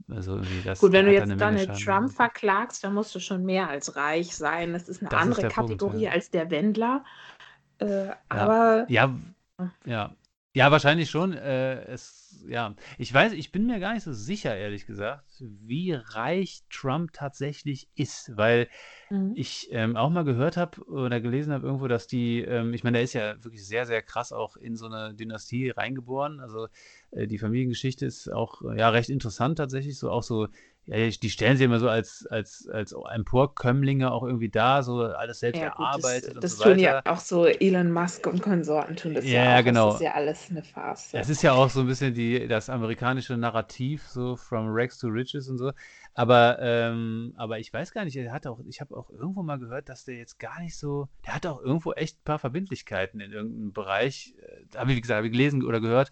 also 0.08 0.40
das 0.64 0.80
Gut, 0.80 0.92
wenn 0.92 1.06
du 1.06 1.12
jetzt 1.12 1.28
Donald 1.28 1.78
Trump 1.82 2.12
verklagst, 2.12 2.84
dann 2.84 2.94
musst 2.94 3.14
du 3.14 3.20
schon 3.20 3.44
mehr 3.44 3.68
als 3.68 3.96
reich 3.96 4.34
sein. 4.34 4.72
Das 4.72 4.88
ist 4.88 5.00
eine 5.00 5.10
das 5.10 5.20
andere 5.20 5.46
ist 5.46 5.52
Kategorie 5.52 5.90
Punkt, 5.90 6.00
ja. 6.00 6.10
als 6.12 6.30
der 6.30 6.50
Wendler. 6.50 7.04
Äh, 7.78 8.06
ja. 8.06 8.16
Aber. 8.28 8.86
Ja, 8.88 9.14
ja. 9.84 10.14
Ja, 10.52 10.72
wahrscheinlich 10.72 11.10
schon. 11.10 11.32
Äh, 11.32 11.84
es, 11.84 12.44
ja, 12.48 12.74
ich 12.98 13.14
weiß, 13.14 13.32
ich 13.34 13.52
bin 13.52 13.66
mir 13.66 13.78
gar 13.78 13.94
nicht 13.94 14.02
so 14.02 14.12
sicher, 14.12 14.56
ehrlich 14.56 14.84
gesagt, 14.84 15.24
wie 15.38 15.92
reich 15.92 16.64
Trump 16.70 17.12
tatsächlich 17.12 17.88
ist, 17.94 18.36
weil 18.36 18.68
mhm. 19.10 19.32
ich 19.36 19.68
ähm, 19.70 19.96
auch 19.96 20.10
mal 20.10 20.24
gehört 20.24 20.56
habe 20.56 20.82
oder 20.86 21.20
gelesen 21.20 21.52
habe 21.52 21.66
irgendwo, 21.66 21.86
dass 21.86 22.08
die, 22.08 22.40
ähm, 22.40 22.74
ich 22.74 22.82
meine, 22.82 22.96
der 22.96 23.04
ist 23.04 23.12
ja 23.12 23.42
wirklich 23.44 23.64
sehr, 23.64 23.86
sehr 23.86 24.02
krass 24.02 24.32
auch 24.32 24.56
in 24.56 24.76
so 24.76 24.86
eine 24.86 25.14
Dynastie 25.14 25.70
reingeboren. 25.70 26.40
Also 26.40 26.66
äh, 27.12 27.28
die 27.28 27.38
Familiengeschichte 27.38 28.04
ist 28.04 28.28
auch 28.28 28.62
ja 28.74 28.88
recht 28.88 29.08
interessant 29.08 29.56
tatsächlich, 29.58 29.96
so 29.98 30.10
auch 30.10 30.24
so 30.24 30.48
ja, 30.86 31.08
die 31.08 31.30
stellen 31.30 31.56
sie 31.56 31.64
immer 31.64 31.78
so 31.78 31.88
als, 31.88 32.26
als, 32.30 32.68
als 32.72 32.92
Emporkömmlinge 32.92 34.10
auch 34.10 34.24
irgendwie 34.24 34.48
da, 34.48 34.82
so 34.82 35.02
alles 35.02 35.40
selbst 35.40 35.60
ja, 35.60 35.66
erarbeitet. 35.66 36.34
Gut, 36.34 36.42
das, 36.42 36.56
das 36.56 36.58
so 36.58 36.64
tun 36.64 36.78
ja 36.78 37.02
auch 37.04 37.20
so 37.20 37.46
Elon 37.46 37.92
Musk 37.92 38.26
und 38.26 38.42
Konsorten 38.42 38.96
tun 38.96 39.14
das 39.14 39.24
ja, 39.24 39.44
ja 39.44 39.60
auch. 39.60 39.64
genau. 39.64 39.86
Das 39.86 39.94
ist 39.96 40.02
ja 40.02 40.14
alles 40.14 40.50
eine 40.50 40.62
Farce. 40.62 41.10
Es 41.12 41.28
ist 41.28 41.42
ja 41.42 41.52
auch 41.52 41.70
so 41.70 41.80
ein 41.80 41.86
bisschen 41.86 42.14
die, 42.14 42.48
das 42.48 42.70
amerikanische 42.70 43.36
Narrativ, 43.36 44.08
so 44.08 44.36
from 44.36 44.66
rags 44.68 44.98
to 44.98 45.08
riches 45.08 45.48
und 45.48 45.58
so. 45.58 45.72
Aber, 46.14 46.58
ähm, 46.60 47.34
aber 47.36 47.60
ich 47.60 47.72
weiß 47.72 47.92
gar 47.92 48.04
nicht, 48.04 48.16
er 48.16 48.32
hat 48.32 48.46
auch, 48.46 48.58
ich 48.66 48.80
habe 48.80 48.96
auch 48.96 49.10
irgendwo 49.10 49.42
mal 49.42 49.58
gehört, 49.58 49.88
dass 49.88 50.04
der 50.04 50.16
jetzt 50.16 50.38
gar 50.40 50.60
nicht 50.60 50.76
so, 50.76 51.08
der 51.24 51.36
hat 51.36 51.46
auch 51.46 51.60
irgendwo 51.62 51.92
echt 51.92 52.18
ein 52.18 52.24
paar 52.24 52.38
Verbindlichkeiten 52.40 53.20
in 53.20 53.30
irgendeinem 53.30 53.72
Bereich. 53.72 54.34
Äh, 54.42 54.76
habe 54.76 54.90
ich, 54.90 54.96
wie 54.96 55.00
gesagt, 55.02 55.18
habe 55.18 55.28
ich 55.28 55.32
gelesen 55.32 55.62
oder 55.62 55.80
gehört 55.80 56.10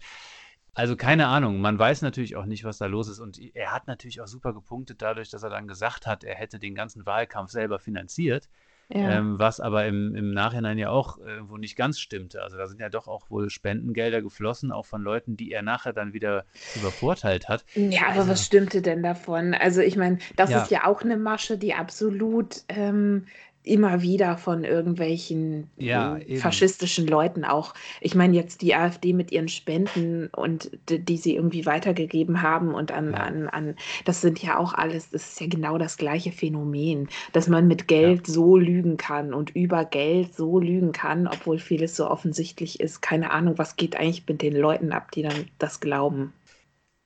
also 0.79 0.95
keine 0.95 1.27
Ahnung, 1.27 1.59
man 1.59 1.77
weiß 1.77 2.01
natürlich 2.03 2.37
auch 2.37 2.45
nicht, 2.45 2.63
was 2.63 2.77
da 2.77 2.85
los 2.85 3.09
ist. 3.09 3.19
Und 3.19 3.37
er 3.53 3.73
hat 3.73 3.87
natürlich 3.87 4.21
auch 4.21 4.27
super 4.27 4.53
gepunktet 4.53 5.01
dadurch, 5.01 5.29
dass 5.29 5.43
er 5.43 5.49
dann 5.49 5.67
gesagt 5.67 6.07
hat, 6.07 6.23
er 6.23 6.35
hätte 6.35 6.57
den 6.57 6.73
ganzen 6.73 7.05
Wahlkampf 7.05 7.51
selber 7.51 7.79
finanziert. 7.79 8.47
Ja. 8.91 9.11
Ähm, 9.11 9.37
was 9.37 9.59
aber 9.59 9.85
im, 9.85 10.15
im 10.15 10.31
Nachhinein 10.31 10.79
ja 10.79 10.89
auch 10.89 11.19
irgendwo 11.19 11.57
nicht 11.57 11.75
ganz 11.75 11.99
stimmte. 11.99 12.41
Also 12.41 12.57
da 12.57 12.65
sind 12.65 12.79
ja 12.79 12.89
doch 12.89 13.07
auch 13.07 13.29
wohl 13.29 13.51
Spendengelder 13.51 14.23
geflossen, 14.23 14.71
auch 14.71 14.87
von 14.87 15.03
Leuten, 15.03 15.37
die 15.37 15.51
er 15.51 15.61
nachher 15.61 15.93
dann 15.93 16.13
wieder 16.13 16.45
übervorteilt 16.75 17.49
hat. 17.49 17.65
Ja, 17.75 18.07
aber 18.07 18.21
also, 18.21 18.29
was 18.29 18.45
stimmte 18.45 18.81
denn 18.81 19.03
davon? 19.03 19.53
Also 19.53 19.81
ich 19.81 19.95
meine, 19.95 20.17
das 20.37 20.49
ja. 20.49 20.63
ist 20.63 20.71
ja 20.71 20.85
auch 20.85 21.03
eine 21.03 21.17
Masche, 21.17 21.59
die 21.59 21.75
absolut 21.75 22.63
ähm, 22.67 23.27
immer 23.63 24.01
wieder 24.01 24.37
von 24.37 24.63
irgendwelchen 24.63 25.69
Ja, 25.77 26.17
äh, 26.17 26.23
eben. 26.25 26.39
faschistischen 26.39 27.07
Leuten 27.07 27.43
auch. 27.45 27.73
Ich 28.01 28.15
meine 28.15 28.35
jetzt 28.35 28.61
die 28.61 28.75
AfD 28.75 29.13
mit 29.13 29.31
ihren 29.31 29.47
Spenden 29.49 30.27
und 30.27 30.71
d- 30.89 30.99
die 30.99 31.17
sie 31.17 31.35
irgendwie 31.35 31.65
weitergegeben 31.65 32.41
haben 32.41 32.73
und 32.73 32.91
an, 32.91 33.13
Ja, 33.13 33.17
an, 33.17 33.47
an, 33.49 33.75
das 34.05 34.21
sind 34.21 34.41
ja 34.41 34.57
auch 34.57 34.73
alles, 34.73 35.09
das 35.09 35.29
ist 35.31 35.41
ja 35.41 35.47
genau 35.47 35.77
das 35.77 35.97
gleiche 35.97 36.31
Phänomen, 36.31 37.09
dass 37.33 37.47
man 37.47 37.67
mit 37.67 37.87
ja. 37.97 38.13
Geld 38.13 38.27
so 38.27 38.57
lügen 38.57 38.97
kann 38.97 39.33
und 39.33 39.55
über 39.55 39.85
Geld 39.85 40.35
so 40.35 40.59
lügen 40.59 40.91
kann, 40.91 41.27
obwohl 41.27 41.59
vieles 41.59 41.95
so 41.95 42.09
offensichtlich 42.09 42.79
ist. 42.79 43.01
Keine 43.01 43.31
Ahnung, 43.31 43.57
was 43.57 43.75
geht 43.75 43.95
eigentlich 43.97 44.25
mit 44.27 44.41
den 44.41 44.55
Leuten 44.55 44.91
ab, 44.91 45.11
die 45.11 45.21
dann 45.23 45.47
das 45.57 45.79
glauben. 45.79 46.33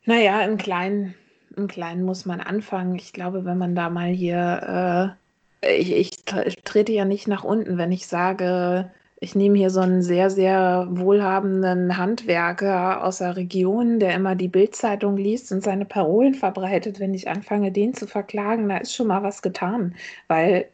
Naja, 0.05 0.41
im 0.45 0.57
Kleinen, 0.57 1.13
im 1.57 1.67
Kleinen 1.67 2.03
muss 2.03 2.25
man 2.25 2.39
anfangen. 2.41 2.95
Ich 2.95 3.11
glaube, 3.13 3.43
wenn 3.45 3.57
man 3.57 3.75
da 3.75 3.89
mal 3.89 4.09
hier, 4.09 5.17
äh, 5.17 5.22
ich, 5.67 5.91
ich 5.91 6.11
tre- 6.25 6.45
ich 6.45 6.55
trete 6.63 6.91
ja 6.91 7.05
nicht 7.05 7.27
nach 7.27 7.43
unten, 7.43 7.77
wenn 7.77 7.91
ich 7.91 8.07
sage, 8.07 8.91
ich 9.19 9.35
nehme 9.35 9.57
hier 9.57 9.69
so 9.69 9.79
einen 9.79 10.01
sehr, 10.01 10.29
sehr 10.29 10.87
wohlhabenden 10.89 11.97
Handwerker 11.97 13.03
aus 13.03 13.19
der 13.19 13.37
Region, 13.37 13.99
der 13.99 14.15
immer 14.15 14.35
die 14.35 14.49
Bildzeitung 14.49 15.15
liest 15.17 15.51
und 15.51 15.63
seine 15.63 15.85
Parolen 15.85 16.33
verbreitet. 16.35 16.99
Wenn 16.99 17.13
ich 17.13 17.29
anfange, 17.29 17.71
den 17.71 17.93
zu 17.93 18.05
verklagen, 18.07 18.67
da 18.69 18.77
ist 18.77 18.93
schon 18.93 19.07
mal 19.07 19.23
was 19.23 19.41
getan, 19.41 19.95
weil 20.27 20.67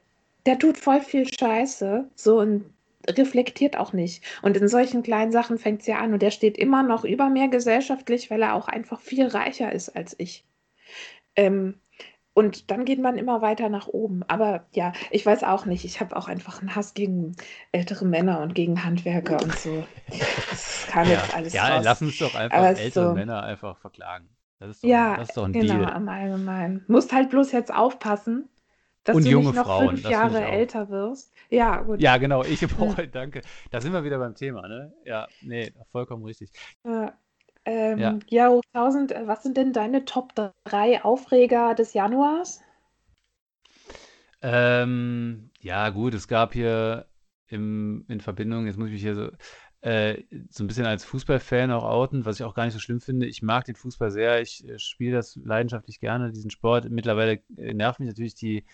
der 0.46 0.58
tut 0.58 0.78
voll 0.78 1.02
viel 1.02 1.28
Scheiße, 1.32 2.10
so 2.16 2.40
und 2.40 2.66
reflektiert 3.08 3.78
auch 3.78 3.94
nicht. 3.94 4.24
Und 4.42 4.58
in 4.58 4.68
solchen 4.68 5.04
kleinen 5.04 5.32
Sachen 5.32 5.58
fängt 5.58 5.82
es 5.82 5.88
ja 5.88 6.00
an. 6.00 6.14
Und 6.14 6.22
der 6.22 6.32
steht 6.32 6.58
immer 6.58 6.84
noch 6.84 7.04
über 7.06 7.30
mir 7.30 7.48
gesellschaftlich, 7.50 8.32
weil 8.32 8.42
er 8.42 8.56
auch 8.56 8.68
einfach 8.68 9.00
viel 9.02 9.28
reicher 9.28 9.72
ist 9.72 9.90
als 9.96 10.16
ich. 10.18 10.44
Ähm, 11.36 11.76
und 12.40 12.72
dann 12.72 12.86
geht 12.86 13.00
man 13.00 13.18
immer 13.18 13.42
weiter 13.42 13.68
nach 13.70 13.88
oben. 13.88 14.24
Aber 14.28 14.66
ja, 14.72 14.94
ich 15.12 15.26
weiß 15.26 15.44
auch 15.44 15.66
nicht. 15.66 15.84
Ich 15.84 16.00
habe 16.00 16.16
auch 16.16 16.28
einfach 16.30 16.62
einen 16.62 16.74
Hass 16.76 16.94
gegen 16.94 17.36
ältere 17.74 18.06
Männer 18.06 18.40
und 18.40 18.56
gegen 18.56 18.84
Handwerker 18.86 19.42
und 19.44 19.58
so. 19.60 19.84
Das 20.50 20.86
kam 20.88 21.08
Ja, 21.08 21.22
jetzt 21.22 21.34
alles 21.34 21.54
ja, 21.54 21.76
raus. 21.76 21.84
lass 21.84 22.02
uns 22.02 22.18
doch 22.18 22.34
einfach 22.36 22.78
ältere 22.78 23.10
so, 23.10 23.14
Männer 23.14 23.44
einfach 23.44 23.78
verklagen. 23.78 24.30
Das 24.60 24.70
ist 24.70 24.84
doch, 24.84 24.90
ja, 24.90 25.18
das 25.18 25.30
ist 25.30 25.38
doch 25.38 25.46
ein 25.46 25.54
genau, 25.54 25.74
Deal. 25.84 25.96
im 25.98 26.10
Allgemeinen. 26.10 26.86
Musst 26.88 27.12
halt 27.14 27.30
bloß 27.30 27.52
jetzt 27.52 27.74
aufpassen, 27.74 28.50
dass 29.04 29.18
Und 29.18 29.24
du 29.24 29.30
junge 29.30 29.48
nicht 29.48 29.56
noch 29.56 29.66
Frauen, 29.66 29.90
fünf 29.90 30.10
Jahre 30.10 30.42
älter 30.46 30.90
wirst. 30.90 31.34
Ja, 31.50 31.82
gut. 31.82 32.02
Ja, 32.02 32.18
genau, 32.18 32.44
ich 32.44 32.64
auch, 32.80 32.96
danke. 33.12 33.42
Da 33.72 33.82
sind 33.82 33.94
wir 33.94 34.04
wieder 34.04 34.20
beim 34.20 34.36
Thema, 34.36 34.68
ne? 34.68 34.94
Ja, 35.06 35.28
nee, 35.42 35.74
vollkommen 35.92 36.24
richtig. 36.26 36.52
Ja. 36.84 37.18
Ja. 37.70 38.12
Ähm, 38.12 38.20
ja, 38.28 38.50
hoch 38.50 38.64
1000, 38.74 39.12
äh, 39.12 39.28
was 39.28 39.44
sind 39.44 39.58
denn 39.58 39.74
deine 39.74 40.06
Top 40.06 40.34
3 40.64 41.04
Aufreger 41.04 41.76
des 41.76 41.94
Januars? 41.94 42.62
Ähm, 44.42 45.52
ja, 45.60 45.90
gut, 45.90 46.14
es 46.14 46.28
gab 46.28 46.54
hier 46.54 47.06
im, 47.48 48.06
in 48.08 48.22
Verbindung, 48.22 48.66
jetzt 48.66 48.78
muss 48.78 48.88
ich 48.88 48.94
mich 48.94 49.02
hier 49.02 49.16
so, 49.16 49.30
äh, 49.82 50.24
so 50.50 50.64
ein 50.64 50.68
bisschen 50.68 50.86
als 50.86 51.06
Fußballfan 51.06 51.72
auch 51.72 51.84
outen, 51.84 52.26
was 52.26 52.40
ich 52.40 52.46
auch 52.46 52.56
gar 52.56 52.66
nicht 52.66 52.74
so 52.74 52.80
schlimm 52.80 53.02
finde. 53.02 53.28
Ich 53.28 53.42
mag 53.42 53.66
den 53.66 53.76
Fußball 53.76 54.12
sehr, 54.12 54.42
ich 54.42 54.68
äh, 54.68 54.80
spiele 54.80 55.18
das 55.18 55.36
leidenschaftlich 55.36 56.00
gerne, 56.00 56.32
diesen 56.32 56.52
Sport. 56.52 56.90
Mittlerweile 56.90 57.42
äh, 57.58 57.74
nervt 57.74 58.00
mich 58.00 58.10
natürlich 58.10 58.36
die, 58.36 58.66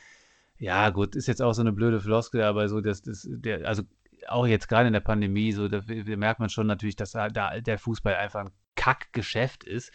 ja, 0.58 0.90
gut, 0.90 1.16
ist 1.16 1.28
jetzt 1.28 1.42
auch 1.42 1.54
so 1.54 1.62
eine 1.62 1.74
blöde 1.74 2.00
Floskel, 2.00 2.44
aber 2.44 2.70
so, 2.70 2.82
das, 2.82 3.02
das, 3.02 3.28
der, 3.30 3.68
also 3.68 3.84
auch 4.28 4.48
jetzt 4.48 4.68
gerade 4.68 4.88
in 4.88 4.94
der 4.94 5.00
Pandemie, 5.02 5.52
so, 5.52 5.68
da, 5.68 5.82
da 5.82 6.18
merkt 6.18 6.40
man 6.40 6.50
schon 6.50 6.68
natürlich, 6.68 6.96
dass 6.96 7.12
da, 7.12 7.30
da 7.30 7.60
der 7.60 7.78
Fußball 7.78 8.16
einfach 8.16 8.46
ein 8.46 8.52
Kackgeschäft 8.86 9.64
ist, 9.64 9.92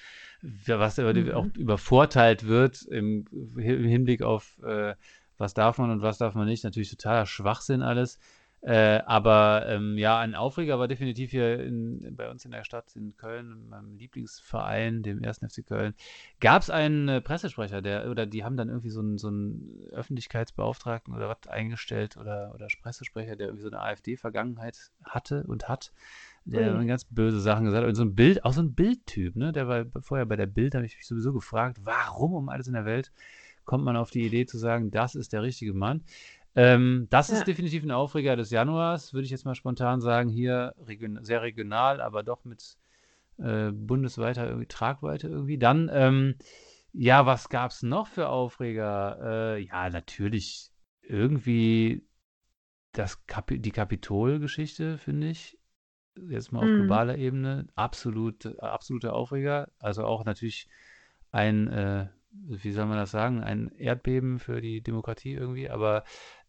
was 0.67 0.99
aber 0.99 1.11
auch 1.37 1.45
Mhm. 1.45 1.53
übervorteilt 1.55 2.49
wird 2.49 2.83
im, 2.83 3.25
im 3.33 3.85
Hinblick 3.85 4.23
auf 4.23 4.59
äh, 4.65 4.95
was 5.39 5.55
darf 5.55 5.79
man 5.79 5.91
und 5.91 6.03
was 6.03 6.19
darf 6.19 6.35
man 6.35 6.47
nicht. 6.47 6.65
Natürlich 6.65 6.91
totaler 6.91 7.25
Schwachsinn 7.25 7.83
alles. 7.83 8.19
Äh, 8.63 9.01
aber 9.07 9.65
ähm, 9.69 9.97
ja, 9.97 10.19
ein 10.19 10.35
Aufreger 10.35 10.79
war 10.79 10.89
definitiv 10.89 11.31
hier 11.31 11.61
in, 11.61 12.15
bei 12.15 12.29
uns 12.31 12.45
in 12.45 12.51
der 12.51 12.65
Stadt, 12.65 12.95
in 12.95 13.17
Köln, 13.17 13.53
in 13.53 13.69
meinem 13.71 13.97
Lieblingsverein, 13.97 15.03
dem 15.03 15.25
1. 15.25 15.39
FC 15.39 15.65
Köln, 15.65 15.95
gab 16.41 16.61
es 16.61 16.69
einen 16.69 17.09
äh, 17.09 17.21
Pressesprecher, 17.23 17.81
der, 17.81 18.11
oder 18.11 18.27
die 18.27 18.45
haben 18.45 18.59
dann 18.59 18.69
irgendwie 18.69 18.91
so 18.91 19.01
einen, 19.01 19.17
so 19.17 19.29
einen 19.29 19.89
Öffentlichkeitsbeauftragten 19.93 21.15
oder 21.15 21.29
was 21.31 21.49
eingestellt 21.49 22.19
oder, 22.19 22.53
oder 22.55 22.67
Pressesprecher, 22.83 23.35
der 23.37 23.47
irgendwie 23.47 23.63
so 23.63 23.71
eine 23.71 23.81
AfD-Vergangenheit 23.81 24.91
hatte 25.05 25.45
und 25.45 25.69
hat, 25.71 25.93
der 26.45 26.79
Ui. 26.79 26.87
ganz 26.87 27.05
böse 27.05 27.41
Sachen 27.41 27.65
gesagt 27.67 27.83
hat. 27.83 27.89
Und 27.89 27.95
so 27.95 28.03
ein 28.03 28.15
Bild, 28.15 28.45
auch 28.45 28.53
so 28.53 28.63
ein 28.63 28.75
Bildtyp, 28.75 29.37
ne? 29.37 29.53
Der 29.53 29.69
war 29.69 29.87
vorher 30.01 30.27
bei 30.27 30.37
der 30.37 30.47
Bild, 30.47 30.75
habe 30.75 30.87
ich 30.87 30.97
mich 30.97 31.07
sowieso 31.07 31.33
gefragt, 31.33 31.79
warum 31.85 32.33
um 32.35 32.49
alles 32.49 32.67
in 32.67 32.75
der 32.75 32.85
Welt 32.85 33.13
kommt 33.65 33.85
man 33.85 33.97
auf 33.97 34.11
die 34.11 34.27
Idee 34.27 34.47
zu 34.47 34.59
sagen, 34.59 34.91
das 34.91 35.15
ist 35.15 35.33
der 35.33 35.43
richtige 35.43 35.75
Mann. 35.75 36.03
Ähm, 36.57 37.07
das 37.11 37.31
ist 37.31 37.41
Ja. 37.41 37.45
definitiv 37.45 37.85
ein 37.85 37.93
Aufreger 37.93 38.35
des 38.35 38.51
Januars, 38.51 39.15
würde 39.15 39.27
ich 39.27 39.31
jetzt 39.31 39.45
mal 39.45 39.55
spontan 39.55 40.01
sagen. 40.01 40.29
Hier 40.29 40.75
region, 40.79 41.21
sehr 41.23 41.43
regional, 41.43 42.01
aber 42.01 42.25
doch 42.25 42.45
mit 42.45 42.77
äh, 43.39 43.71
bundesweiter 43.71 44.47
irgendwie 44.47 44.67
Tragweite 44.67 45.29
irgendwie. 45.29 45.59
Dann, 45.59 45.89
ähm, 45.93 46.35
ja, 46.93 47.27
was 47.27 47.49
gab 47.49 47.71
es 47.71 47.85
noch 47.85 48.09
für 48.09 48.29
Aufreger? 48.29 49.19
Äh, 49.55 49.63
ja, 49.63 49.89
natürlich 49.89 50.73
irgendwie 51.03 52.05
das 52.91 53.25
Kapi 53.27 53.61
die 53.61 53.71
Kapitol-Geschichte, 53.71 54.99
finde 54.99 55.29
ich. 55.29 55.60
Jetzt 56.17 56.53
mal 56.53 56.61
auf 56.61 56.67
Mhm. 56.67 56.77
globaler 56.77 57.17
Ebene. 57.19 57.67
Absolut, 57.75 58.47
absoluter 58.61 59.15
Aufreger. 59.15 59.69
Also 59.79 60.05
auch 60.05 60.25
natürlich 60.25 60.69
ein, 61.33 61.69
äh, 61.69 62.07
wie 62.33 62.73
soll 62.73 62.87
man 62.87 62.99
das 62.99 63.11
sagen, 63.11 63.43
ein 63.43 63.71
Erdbeben 63.77 64.39
für 64.39 64.61
die 64.61 64.83
Demokratie 64.83 65.33
irgendwie. 65.35 65.71
Aber 65.71 66.05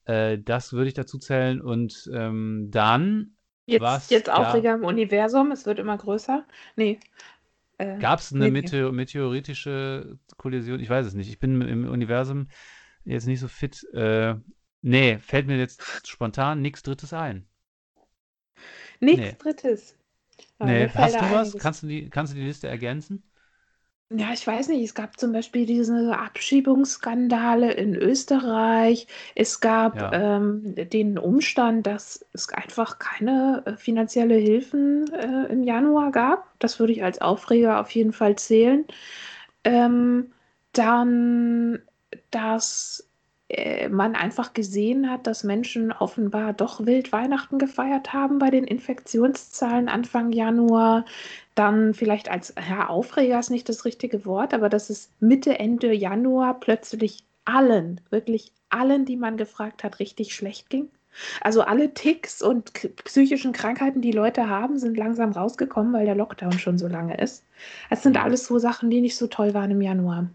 äh, 0.06 0.38
das 0.40 0.74
würde 0.74 0.88
ich 0.88 0.94
dazu 0.94 1.18
zählen. 1.20 1.62
Und 1.62 2.10
ähm, 2.14 2.70
dann, 2.72 3.32
Jetzt, 3.66 3.82
was 3.82 4.10
jetzt 4.10 4.30
Aufreger 4.30 4.74
im 4.74 4.84
Universum, 4.84 5.52
es 5.52 5.66
wird 5.66 5.80
immer 5.80 5.98
größer. 5.98 6.46
Nee. 6.76 7.00
Äh, 7.78 8.00
Gab 8.00 8.20
es 8.20 8.34
eine 8.34 8.46
nee. 8.46 8.52
Meteor 8.52 8.92
meteoritische 8.92 10.18
Kollision? 10.38 10.80
Ich 10.80 10.90
weiß 10.90 11.06
es 11.06 11.14
nicht. 11.14 11.30
Ich 11.30 11.40
bin 11.40 11.62
im 11.62 11.88
Universum 11.88 12.48
jetzt 13.06 13.28
nicht 13.28 13.40
so 13.40 13.48
fit. 13.48 13.84
Äh, 13.94 14.36
nee, 14.82 15.18
fällt 15.20 15.48
mir 15.48 15.58
jetzt 15.58 16.08
spontan 16.08 16.62
nichts 16.62 16.84
Drittes 16.84 17.14
ein. 17.14 17.48
Nichts 19.02 19.28
Nee. 19.28 19.38
Drittes. 19.38 19.96
Aber 20.60 20.78
Nee, 20.78 20.90
hast 20.96 21.22
du 21.22 21.30
was? 21.30 21.58
Kannst 21.58 21.84
du 21.84 21.88
die, 21.88 22.10
kannst 22.10 22.34
du 22.34 22.38
die 22.38 22.44
Liste 22.46 22.68
ergänzen? 22.68 23.24
Ja, 24.14 24.34
ich 24.34 24.46
weiß 24.46 24.68
nicht. 24.68 24.84
Es 24.84 24.94
gab 24.94 25.18
zum 25.18 25.32
Beispiel 25.32 25.66
diese 25.66 26.18
Abschiebungsskandale 26.18 27.72
in 27.72 27.96
Österreich. 27.96 29.08
Es 29.36 29.62
gab 29.62 30.06
Ja. 30.06 30.12
ähm, 30.12 30.76
den 30.76 31.18
Umstand, 31.18 31.88
dass 31.88 32.26
es 32.34 32.50
einfach 32.50 33.00
keine 33.00 33.64
äh, 33.66 33.78
finanzielle 33.78 34.36
Hilfen 34.36 35.10
äh, 35.14 35.46
im 35.52 35.64
Januar 35.64 36.12
gab. 36.12 36.46
Das 36.60 36.78
würde 36.80 36.92
ich 36.92 37.04
als 37.06 37.22
Aufreger 37.22 37.80
auf 37.80 37.90
jeden 37.92 38.12
Fall 38.12 38.36
zählen. 38.36 38.84
Ähm, 39.64 40.32
dann, 40.74 41.80
dass 42.32 43.08
man 43.90 44.16
einfach 44.16 44.54
gesehen 44.54 45.10
hat, 45.10 45.28
dass 45.28 45.44
Menschen 45.44 45.92
offenbar 45.92 46.54
doch 46.54 46.86
wild 46.86 47.12
Weihnachten 47.12 47.60
gefeiert 47.60 48.14
haben 48.14 48.40
bei 48.40 48.50
den 48.50 48.64
Infektionszahlen 48.64 49.90
Anfang 49.90 50.32
Januar. 50.32 51.06
Dann 51.56 51.94
vielleicht 51.94 52.30
als, 52.30 52.54
ja, 52.70 52.88
Aufreger 52.88 53.40
ist 53.40 53.50
nicht 53.50 53.68
das 53.68 53.86
richtige 53.86 54.26
Wort, 54.26 54.54
aber 54.54 54.70
dass 54.70 54.90
es 54.90 55.10
Mitte, 55.20 55.60
Ende 55.60 55.94
Januar 55.94 56.60
plötzlich 56.60 57.24
allen, 57.46 58.02
wirklich 58.10 58.52
allen, 58.70 59.06
die 59.06 59.18
man 59.18 59.38
gefragt 59.38 59.84
hat, 59.84 60.00
richtig 60.00 60.34
schlecht 60.34 60.70
ging. 60.70 60.90
Also 61.42 61.62
alle 61.62 61.94
Ticks 61.94 62.42
und 62.42 62.72
psychischen 63.04 63.52
Krankheiten, 63.52 64.02
die 64.02 64.14
Leute 64.14 64.48
haben, 64.48 64.80
sind 64.80 64.98
langsam 64.98 65.32
rausgekommen, 65.32 65.92
weil 65.94 66.06
der 66.06 66.16
Lockdown 66.16 66.58
schon 66.58 66.78
so 66.78 66.88
lange 66.88 67.18
ist. 67.18 67.44
Das 67.90 68.04
sind 68.04 68.18
alles 68.18 68.46
so 68.48 68.60
Sachen, 68.60 68.90
die 68.90 69.02
nicht 69.02 69.18
so 69.18 69.28
toll 69.28 69.54
waren 69.54 69.72
im 69.72 69.82
Januar. 69.82 70.30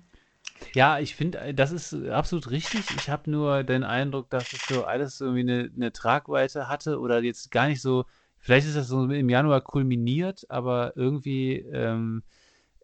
Ja, 0.74 0.98
ich 0.98 1.14
finde, 1.14 1.38
äh, 1.38 1.54
das 1.54 1.72
ist 1.72 1.92
äh, 1.92 2.10
absolut 2.10 2.50
richtig. 2.50 2.94
Ich 2.94 3.08
habe 3.08 3.30
nur 3.30 3.64
den 3.64 3.84
Eindruck, 3.84 4.30
dass 4.30 4.52
es 4.52 4.66
so 4.66 4.84
alles 4.84 5.20
irgendwie 5.20 5.40
eine, 5.40 5.70
eine 5.74 5.92
Tragweite 5.92 6.68
hatte 6.68 6.98
oder 7.00 7.22
jetzt 7.22 7.50
gar 7.50 7.66
nicht 7.68 7.80
so, 7.80 8.04
vielleicht 8.38 8.66
ist 8.66 8.76
das 8.76 8.88
so 8.88 9.04
im 9.04 9.28
Januar 9.28 9.60
kulminiert, 9.60 10.46
aber 10.48 10.92
irgendwie, 10.96 11.56
ähm, 11.56 12.22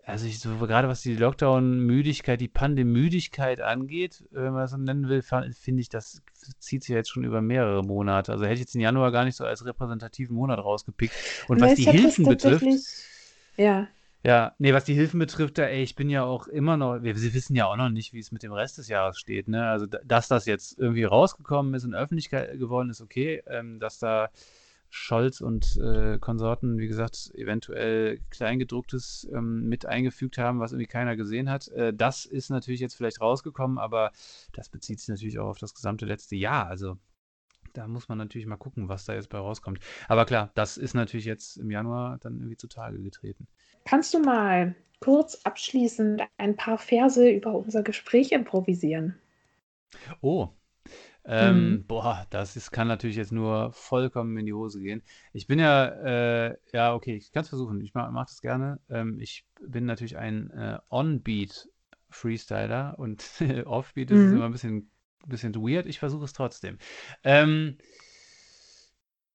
also 0.05 0.27
ich 0.27 0.41
so, 0.41 0.57
gerade 0.59 0.89
was 0.89 1.03
die 1.03 1.14
Lockdown-Müdigkeit, 1.14 2.41
die 2.41 2.49
Pandemüdigkeit 2.49 3.61
angeht, 3.61 4.25
wenn 4.31 4.53
man 4.53 4.62
das 4.62 4.73
so 4.73 4.77
nennen 4.77 5.09
will, 5.09 5.23
finde 5.23 5.81
ich, 5.81 5.89
das 5.89 6.23
zieht 6.59 6.83
sich 6.83 6.91
ja 6.91 6.97
jetzt 6.97 7.11
schon 7.11 7.25
über 7.25 7.41
mehrere 7.41 7.85
Monate. 7.85 8.33
Also 8.33 8.45
hätte 8.45 8.55
ich 8.55 8.61
jetzt 8.61 8.75
den 8.75 8.81
Januar 8.81 9.12
gar 9.12 9.25
nicht 9.25 9.37
so 9.37 9.45
als 9.45 9.64
repräsentativen 9.64 10.35
Monat 10.35 10.59
rausgepickt. 10.59 11.14
Und 11.47 11.61
was 11.61 11.75
die 11.77 11.85
Hilfen 11.85 12.27
betrifft, 12.27 12.64
ja, 13.57 13.87
ja, 14.25 14.55
nee, 14.59 14.73
was 14.73 14.85
die 14.85 14.95
Hilfen 14.95 15.18
betrifft, 15.18 15.59
da, 15.59 15.64
ey, 15.64 15.83
ich 15.83 15.97
bin 15.97 16.09
ja 16.09 16.23
auch 16.25 16.47
immer 16.47 16.77
noch, 16.77 17.03
wir, 17.03 17.20
wir 17.20 17.35
wissen 17.35 17.57
ja 17.57 17.66
auch 17.66 17.77
noch 17.77 17.89
nicht, 17.89 18.12
wie 18.12 18.20
es 18.20 18.31
mit 18.33 18.43
dem 18.45 18.53
Rest 18.53 18.79
des 18.79 18.89
Jahres 18.89 19.18
steht, 19.18 19.49
ne? 19.49 19.66
Also, 19.68 19.87
da- 19.87 19.99
dass 20.05 20.29
das 20.29 20.47
jetzt 20.47 20.79
irgendwie 20.79 21.05
rausgekommen 21.05 21.75
ist 21.75 21.85
und 21.85 21.95
Öffentlichkeit 21.95 22.59
geworden 22.59 22.91
ist, 22.91 23.01
okay. 23.01 23.43
Ähm, 23.47 23.81
dass 23.81 23.99
da 23.99 24.31
Scholz 24.91 25.41
und 25.41 25.77
äh, 25.79 26.18
Konsorten, 26.18 26.79
wie 26.79 26.87
gesagt, 26.87 27.33
eventuell 27.35 28.20
Kleingedrucktes 28.31 29.27
ähm, 29.33 29.68
mit 29.68 29.87
eingefügt 29.87 30.37
haben, 30.39 30.61
was 30.61 30.73
irgendwie 30.73 30.87
keiner 30.87 31.16
gesehen 31.16 31.49
hat. 31.51 31.68
Äh, 31.68 31.95
das 31.95 32.27
ist 32.27 32.51
natürlich 32.51 32.81
jetzt 32.81 32.95
vielleicht 32.95 33.20
rausgekommen, 33.20 33.79
aber 33.79 34.12
das 34.53 34.68
bezieht 34.68 35.01
sich 35.01 35.09
natürlich 35.09 35.39
auch 35.39 35.49
auf 35.49 35.59
das 35.59 35.75
gesamte 35.75 36.05
letzte 36.07 36.37
Jahr. 36.37 36.66
Also, 36.66 36.99
da 37.73 37.89
muss 37.89 38.09
man 38.09 38.18
natürlich 38.18 38.47
mal 38.47 38.57
gucken, 38.57 38.89
was 38.89 39.05
da 39.05 39.14
jetzt 39.14 39.29
bei 39.29 39.39
rauskommt. 39.39 39.81
Aber 40.09 40.25
klar, 40.25 40.51
das 40.55 40.77
ist 40.77 40.95
natürlich 40.95 41.27
jetzt 41.27 41.57
im 41.57 41.70
Januar 41.70 42.18
dann 42.20 42.39
irgendwie 42.39 42.57
zutage 42.57 43.01
getreten. 43.03 43.47
Kannst 43.85 44.14
du 44.14 44.20
mal 44.20 44.75
kurz 45.01 45.41
abschließend 45.45 46.23
ein 46.37 46.57
paar 46.57 46.79
Verse 46.79 47.29
über 47.29 47.55
unser 47.55 47.83
Gespräch 47.83 48.33
improvisieren? 48.33 49.16
Oh, 50.20 50.51
ähm, 51.25 51.70
mhm. 51.70 51.87
Boah, 51.87 52.27
das 52.31 52.57
ist, 52.57 52.73
kann 52.73 52.89
natürlich 52.89 53.14
jetzt 53.16 53.31
nur 53.31 53.70
vollkommen 53.73 54.37
in 54.39 54.47
die 54.47 54.53
Hose 54.53 54.81
gehen. 54.81 55.03
Ich 55.33 55.47
bin 55.47 55.61
ja, 55.61 55.87
äh, 55.87 56.57
ja, 56.73 56.95
okay, 56.95 57.14
ich 57.14 57.31
kann 57.31 57.43
es 57.43 57.49
versuchen. 57.49 57.81
Ich 57.81 57.95
mache 57.95 58.11
mach 58.11 58.27
das 58.27 58.41
gerne. 58.41 58.81
Ähm, 58.91 59.20
ich 59.20 59.47
bin 59.61 59.87
natürlich 59.87 60.16
ein 60.16 60.51
äh, 60.51 60.79
On-Beat-Freestyler 60.91 62.99
und 62.99 63.25
Off-Beat 63.66 64.11
mhm. 64.11 64.16
ist 64.16 64.33
immer 64.33 64.47
ein 64.47 64.53
bisschen, 64.53 64.91
bisschen 65.29 65.55
weird. 65.55 65.87
Ich 65.87 65.99
versuche 65.99 66.25
es 66.25 66.33
trotzdem. 66.33 66.79
Ähm, 67.25 67.79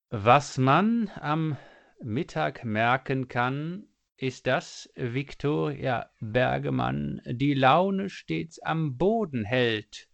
was 0.09 0.57
man 0.57 1.09
am 1.19 1.57
Mittag 2.01 2.63
merken 2.63 3.27
kann, 3.27 3.87
ist, 4.17 4.47
dass 4.47 4.89
Viktoria 4.95 6.09
Bergemann 6.19 7.21
die 7.25 7.53
Laune 7.53 8.09
stets 8.09 8.59
am 8.59 8.97
Boden 8.97 9.45
hält. 9.45 10.07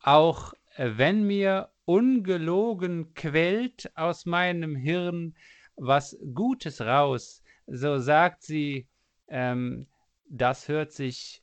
Auch 0.00 0.54
wenn 0.76 1.24
mir 1.24 1.70
ungelogen 1.84 3.14
quält 3.14 3.90
aus 3.96 4.26
meinem 4.26 4.76
Hirn 4.76 5.36
was 5.76 6.18
Gutes 6.34 6.80
raus, 6.80 7.42
so 7.66 7.98
sagt 7.98 8.42
sie, 8.42 8.88
ähm, 9.28 9.86
das 10.28 10.68
hört 10.68 10.92
sich 10.92 11.42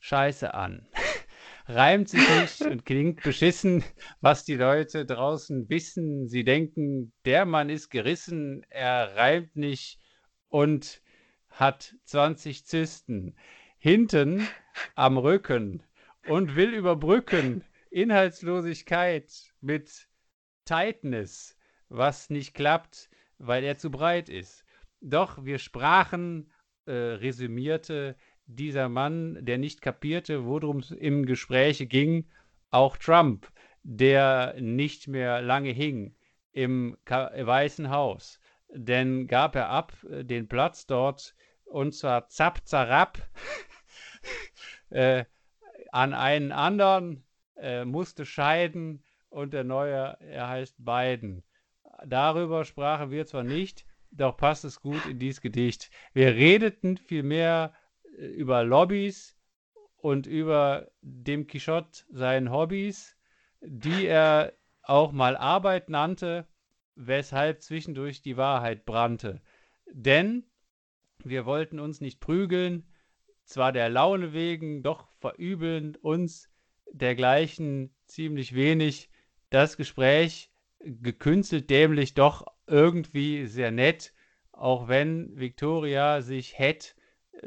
scheiße 0.00 0.54
an. 0.54 0.86
Reimt 1.66 2.08
sich 2.08 2.28
nicht 2.40 2.60
und 2.62 2.84
klingt 2.84 3.22
beschissen, 3.22 3.84
was 4.20 4.44
die 4.44 4.56
Leute 4.56 5.06
draußen 5.06 5.68
wissen. 5.68 6.28
Sie 6.28 6.44
denken, 6.44 7.12
der 7.24 7.44
Mann 7.44 7.70
ist 7.70 7.90
gerissen, 7.90 8.64
er 8.68 9.14
reimt 9.16 9.54
nicht 9.54 10.00
und 10.48 11.02
hat 11.50 11.94
20 12.04 12.66
Zysten 12.66 13.36
hinten 13.78 14.46
am 14.94 15.18
Rücken 15.18 15.82
und 16.26 16.56
will 16.56 16.74
überbrücken 16.74 17.64
Inhaltslosigkeit 17.90 19.30
mit 19.60 20.08
Tightness, 20.64 21.56
was 21.88 22.30
nicht 22.30 22.54
klappt, 22.54 23.10
weil 23.38 23.64
er 23.64 23.76
zu 23.78 23.90
breit 23.90 24.28
ist. 24.28 24.64
Doch 25.00 25.44
wir 25.44 25.58
sprachen, 25.58 26.50
äh, 26.86 26.92
resümierte 26.92 28.16
dieser 28.46 28.88
Mann, 28.88 29.38
der 29.44 29.58
nicht 29.58 29.82
kapierte, 29.82 30.44
worum 30.44 30.78
es 30.78 30.90
im 30.90 31.26
Gespräch 31.26 31.86
ging, 31.88 32.26
auch 32.70 32.96
Trump, 32.96 33.50
der 33.82 34.54
nicht 34.60 35.08
mehr 35.08 35.42
lange 35.42 35.70
hing 35.70 36.14
im 36.52 36.96
Weißen 37.06 37.90
Haus. 37.90 38.40
Denn 38.74 39.26
gab 39.26 39.54
er 39.54 39.68
ab 39.68 39.92
äh, 40.08 40.24
den 40.24 40.48
Platz 40.48 40.86
dort 40.86 41.34
und 41.64 41.94
zwar 41.94 42.28
zapp, 42.28 42.60
zarab 42.66 43.18
äh, 44.90 45.24
an 45.90 46.14
einen 46.14 46.52
anderen, 46.52 47.24
äh, 47.56 47.84
musste 47.84 48.24
scheiden 48.24 49.02
und 49.28 49.52
der 49.52 49.64
neue, 49.64 50.16
er 50.20 50.48
heißt 50.48 50.76
Biden. 50.78 51.42
Darüber 52.04 52.64
sprachen 52.64 53.10
wir 53.10 53.26
zwar 53.26 53.44
nicht, 53.44 53.84
doch 54.10 54.36
passt 54.36 54.64
es 54.64 54.80
gut 54.80 55.04
in 55.06 55.18
dieses 55.18 55.40
Gedicht. 55.40 55.90
Wir 56.12 56.34
redeten 56.34 56.96
vielmehr 56.96 57.74
über 58.16 58.64
Lobbys 58.64 59.36
und 59.96 60.26
über 60.26 60.90
dem 61.00 61.46
Quixote 61.46 62.04
seinen 62.10 62.50
Hobbys, 62.50 63.16
die 63.60 64.06
er 64.06 64.52
auch 64.82 65.12
mal 65.12 65.36
Arbeit 65.36 65.88
nannte, 65.88 66.46
weshalb 66.94 67.62
zwischendurch 67.62 68.20
die 68.20 68.36
Wahrheit 68.36 68.84
brannte. 68.84 69.40
Denn 69.90 70.44
wir 71.24 71.46
wollten 71.46 71.78
uns 71.78 72.00
nicht 72.00 72.20
prügeln, 72.20 72.86
zwar 73.44 73.72
der 73.72 73.88
Laune 73.88 74.32
wegen, 74.32 74.82
doch 74.82 75.08
verübeln 75.20 75.96
uns 75.96 76.50
dergleichen 76.92 77.94
ziemlich 78.06 78.54
wenig. 78.54 79.10
Das 79.50 79.76
Gespräch 79.76 80.50
gekünstelt 80.80 81.70
dämlich, 81.70 82.14
doch 82.14 82.46
irgendwie 82.66 83.46
sehr 83.46 83.70
nett, 83.70 84.12
auch 84.50 84.88
wenn 84.88 85.38
Victoria 85.38 86.22
sich 86.22 86.58
hätte 86.58 86.94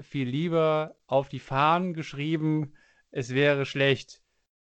viel 0.01 0.27
lieber 0.27 0.95
auf 1.07 1.29
die 1.29 1.39
Fahnen 1.39 1.93
geschrieben, 1.93 2.73
es 3.11 3.33
wäre 3.33 3.65
schlecht 3.65 4.21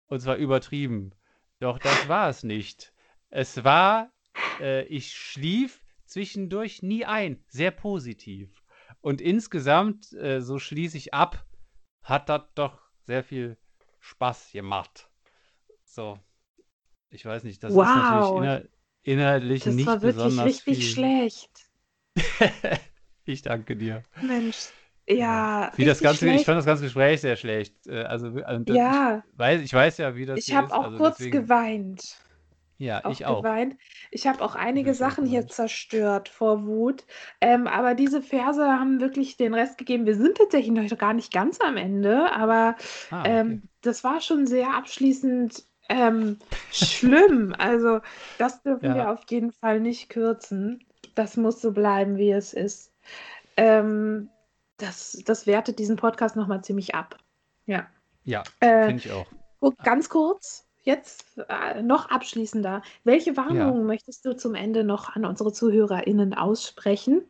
und 0.06 0.20
zwar 0.20 0.36
übertrieben. 0.36 1.14
Doch 1.60 1.78
das 1.78 2.08
war 2.08 2.28
es 2.28 2.42
nicht. 2.42 2.92
Es 3.30 3.64
war, 3.64 4.12
äh, 4.60 4.84
ich 4.84 5.14
schlief 5.14 5.84
zwischendurch 6.04 6.82
nie 6.82 7.04
ein, 7.04 7.44
sehr 7.48 7.70
positiv. 7.70 8.62
Und 9.00 9.20
insgesamt, 9.20 10.12
äh, 10.12 10.40
so 10.40 10.58
schließe 10.58 10.96
ich 10.96 11.14
ab, 11.14 11.46
hat 12.02 12.28
das 12.28 12.42
doch 12.54 12.80
sehr 13.04 13.24
viel 13.24 13.56
Spaß 14.00 14.50
gemacht. 14.52 15.08
So. 15.84 16.18
Ich 17.10 17.24
weiß 17.24 17.44
nicht, 17.44 17.62
das 17.62 17.74
wow. 17.74 17.84
ist 17.84 17.94
natürlich 17.94 18.36
inhal 18.36 18.68
inhaltlich 19.02 19.64
das 19.64 19.74
nicht 19.74 19.86
besonders 19.86 20.14
Das 20.16 20.36
war 20.36 20.44
wirklich 20.44 20.66
richtig 20.66 20.78
viel. 20.78 20.94
schlecht. 20.94 21.70
ich 23.24 23.42
danke 23.42 23.76
dir. 23.76 24.02
Mensch, 24.22 24.68
ja. 25.08 25.72
Wie 25.76 25.84
das 25.84 26.00
ganze, 26.00 26.28
ich 26.30 26.44
fand 26.44 26.58
das 26.58 26.66
ganze 26.66 26.84
Gespräch 26.84 27.20
sehr 27.20 27.36
schlecht. 27.36 27.74
Äh, 27.86 28.02
also, 28.02 28.28
also 28.44 28.72
ja. 28.72 29.22
Ich 29.32 29.38
weiß, 29.38 29.60
ich 29.62 29.74
weiß 29.74 29.98
ja, 29.98 30.16
wie 30.16 30.26
das 30.26 30.38
ich 30.38 30.44
ist. 30.44 30.48
Ich 30.48 30.56
habe 30.56 30.74
auch 30.74 30.84
also 30.84 30.96
kurz 30.96 31.16
deswegen... 31.18 31.42
geweint. 31.42 32.16
Ja, 32.78 33.04
auch 33.04 33.12
ich 33.12 33.26
auch. 33.26 33.42
Geweint. 33.42 33.76
Ich 34.10 34.26
habe 34.26 34.42
auch 34.42 34.56
einige 34.56 34.92
Sachen 34.92 35.24
hier 35.24 35.46
zerstört 35.46 36.28
vor 36.28 36.66
Wut. 36.66 37.04
Ähm, 37.40 37.68
aber 37.68 37.94
diese 37.94 38.20
Verse 38.20 38.60
haben 38.60 39.00
wirklich 39.00 39.36
den 39.36 39.54
Rest 39.54 39.78
gegeben. 39.78 40.04
Wir 40.04 40.16
sind 40.16 40.36
tatsächlich 40.36 40.72
noch 40.72 40.98
gar 40.98 41.14
nicht 41.14 41.32
ganz 41.32 41.60
am 41.60 41.76
Ende, 41.76 42.32
aber 42.32 42.74
ah, 43.10 43.20
okay. 43.20 43.30
ähm, 43.30 43.62
das 43.82 44.02
war 44.02 44.20
schon 44.20 44.48
sehr 44.48 44.74
abschließend 44.74 45.64
ähm, 45.88 46.38
schlimm. 46.72 47.54
Also, 47.56 48.00
das 48.38 48.62
dürfen 48.62 48.86
ja. 48.86 48.94
wir 48.96 49.10
auf 49.10 49.20
jeden 49.28 49.52
Fall 49.52 49.78
nicht 49.78 50.08
kürzen. 50.08 50.84
Das 51.14 51.36
muss 51.36 51.60
so 51.60 51.70
bleiben, 51.72 52.16
wie 52.16 52.32
es 52.32 52.52
ist. 52.52 52.92
Ähm, 53.56 54.28
das, 54.82 55.22
das 55.24 55.46
wertet 55.46 55.78
diesen 55.78 55.96
Podcast 55.96 56.36
nochmal 56.36 56.62
ziemlich 56.62 56.94
ab. 56.94 57.16
Ja. 57.66 57.88
Ja, 58.24 58.42
äh, 58.60 58.86
finde 58.86 59.02
ich 59.04 59.12
auch. 59.12 59.26
Ganz 59.84 60.08
kurz, 60.08 60.66
jetzt 60.82 61.38
äh, 61.48 61.82
noch 61.82 62.10
abschließender. 62.10 62.82
Welche 63.04 63.36
Warnungen 63.36 63.78
ja. 63.78 63.84
möchtest 63.84 64.24
du 64.24 64.36
zum 64.36 64.54
Ende 64.54 64.84
noch 64.84 65.14
an 65.14 65.24
unsere 65.24 65.52
ZuhörerInnen 65.52 66.34
aussprechen? 66.34 67.22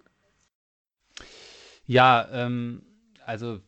Ja, 1.84 2.28
ähm, 2.32 2.86
also 3.24 3.60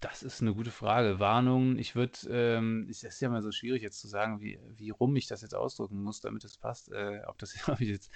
das 0.00 0.22
ist 0.22 0.40
eine 0.40 0.54
gute 0.54 0.70
Frage. 0.70 1.18
Warnungen, 1.18 1.78
ich 1.78 1.94
würde, 1.94 2.18
ähm, 2.28 2.86
es 2.88 3.02
ist 3.02 3.20
ja 3.20 3.28
mal 3.28 3.42
so 3.42 3.50
schwierig 3.50 3.82
jetzt 3.82 4.00
zu 4.00 4.08
sagen, 4.08 4.40
wie, 4.40 4.60
wie 4.76 4.90
rum 4.90 5.14
ich 5.16 5.26
das 5.26 5.42
jetzt 5.42 5.54
ausdrücken 5.54 6.02
muss, 6.02 6.20
damit 6.20 6.44
es 6.44 6.56
passt. 6.56 6.90
Äh, 6.92 7.20
ob 7.26 7.38
das 7.38 7.54
ob 7.68 7.80
ich 7.80 7.88
jetzt, 7.88 8.10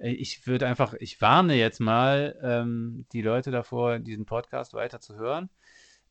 ich 0.00 0.46
würde 0.46 0.66
einfach, 0.66 0.94
ich 0.94 1.20
warne 1.20 1.54
jetzt 1.54 1.80
mal 1.80 2.38
ähm, 2.42 3.06
die 3.12 3.22
Leute 3.22 3.50
davor, 3.50 3.98
diesen 3.98 4.26
Podcast 4.26 4.74
weiter 4.74 5.00
zu 5.00 5.16
hören. 5.16 5.50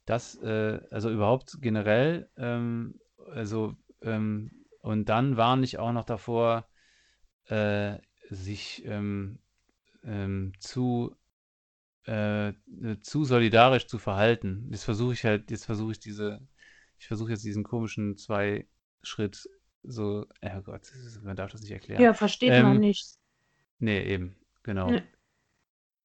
Das, 0.06 0.36
äh, 0.42 0.80
also 0.92 1.10
überhaupt 1.10 1.58
generell, 1.62 2.30
ähm, 2.38 3.00
also 3.32 3.76
ähm, 4.02 4.52
und 4.82 5.10
dann 5.10 5.38
warne 5.38 5.64
ich 5.64 5.80
auch 5.80 5.92
noch 5.92 6.06
davor, 6.06 6.68
äh, 7.46 7.98
sich 8.30 8.86
ähm, 8.86 9.40
ähm, 10.04 10.54
zu, 10.60 11.16
äh, 12.06 12.54
zu 13.02 13.26
solidarisch 13.26 13.88
zu 13.88 14.00
verhalten. 14.00 14.68
Jetzt 14.72 14.86
versuche 14.86 15.14
ich 15.14 15.26
halt, 15.26 15.52
jetzt 15.52 15.66
versuche 15.66 15.92
ich 15.92 16.00
diese, 16.00 16.40
ich 17.00 17.08
versuche 17.08 17.32
jetzt 17.32 17.44
diesen 17.44 17.64
komischen 17.64 18.18
Zwei-Schritt 18.18 19.50
so, 19.84 20.26
oh 20.42 20.62
Gott, 20.62 20.92
man 21.24 21.36
darf 21.36 21.52
das 21.52 21.62
nicht 21.62 21.72
erklären. 21.72 22.02
Ja, 22.02 22.14
versteht 22.14 22.52
man 22.52 22.76
ähm, 22.76 22.80
nicht. 22.80 23.18
Nee, 23.80 24.04
eben, 24.04 24.36
genau. 24.64 24.90
Nee, 24.92 25.04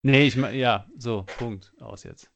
nee 0.03 0.27
ich 0.27 0.37
meine, 0.37 0.57
ja, 0.57 0.87
so, 0.97 1.25
Punkt, 1.39 1.73
aus 1.81 2.05
jetzt. 2.05 2.31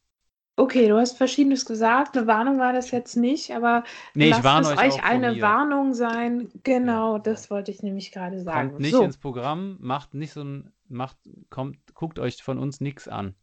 Okay, 0.59 0.89
du 0.89 0.97
hast 0.97 1.19
Verschiedenes 1.19 1.67
gesagt. 1.67 2.17
Eine 2.17 2.27
Warnung 2.27 2.59
war 2.59 2.73
das 2.73 2.91
jetzt 2.91 3.17
nicht, 3.17 3.51
aber 3.55 3.85
Nee, 4.15 4.33
warne 4.33 4.67
es 4.67 4.79
euch 4.79 4.95
euch 4.95 5.05
eine 5.05 5.39
Warnung 5.43 5.93
sein. 5.93 6.51
Genau, 6.63 7.19
das 7.19 7.51
wollte 7.51 7.71
ich 7.71 7.83
nämlich 7.83 8.11
gerade 8.11 8.41
sagen. 8.41 8.71
Kommt 8.71 8.81
nicht 8.81 8.93
So, 8.93 9.05
ins 9.05 9.19
Programm, 9.19 9.77
macht 9.81 10.15
nicht 10.15 10.33
so 10.33 10.43
ein, 10.43 10.73
macht, 10.89 11.19
kommt, 11.51 11.79
guckt 11.95 12.19
euch 12.19 12.43
von 12.43 12.59
uns 12.59 12.81
nichts 12.81 13.07
an. 13.07 13.35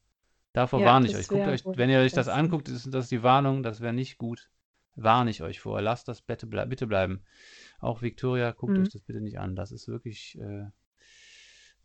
Davor 0.53 0.79
ja, 0.79 0.87
warne 0.87 1.07
ich 1.07 1.15
euch. 1.15 1.27
Guckt 1.27 1.47
euch, 1.47 1.63
wenn 1.65 1.91
ihr 1.91 1.99
euch 1.99 2.13
das 2.13 2.27
anguckt, 2.29 2.67
ist 2.67 2.91
das 2.91 3.09
die 3.09 3.21
Warnung, 3.21 3.61
das 3.61 3.79
wäre 3.79 3.93
nicht 3.93 4.17
gut. 4.17 4.49
Warne 4.95 5.29
ich 5.29 5.43
euch 5.43 5.59
vor. 5.59 5.81
Lasst 5.81 6.07
das 6.07 6.21
bitte, 6.21 6.47
blei- 6.47 6.65
bitte 6.65 6.87
bleiben. 6.87 7.21
Auch 7.79 8.01
Victoria, 8.01 8.51
guckt 8.51 8.73
euch 8.73 8.85
Hm. 8.85 8.91
das 8.93 9.01
bitte 9.01 9.21
nicht 9.21 9.39
an. 9.39 9.55
Das 9.55 9.71
ist 9.71 9.87
wirklich, 9.87 10.39
äh, 10.39 10.65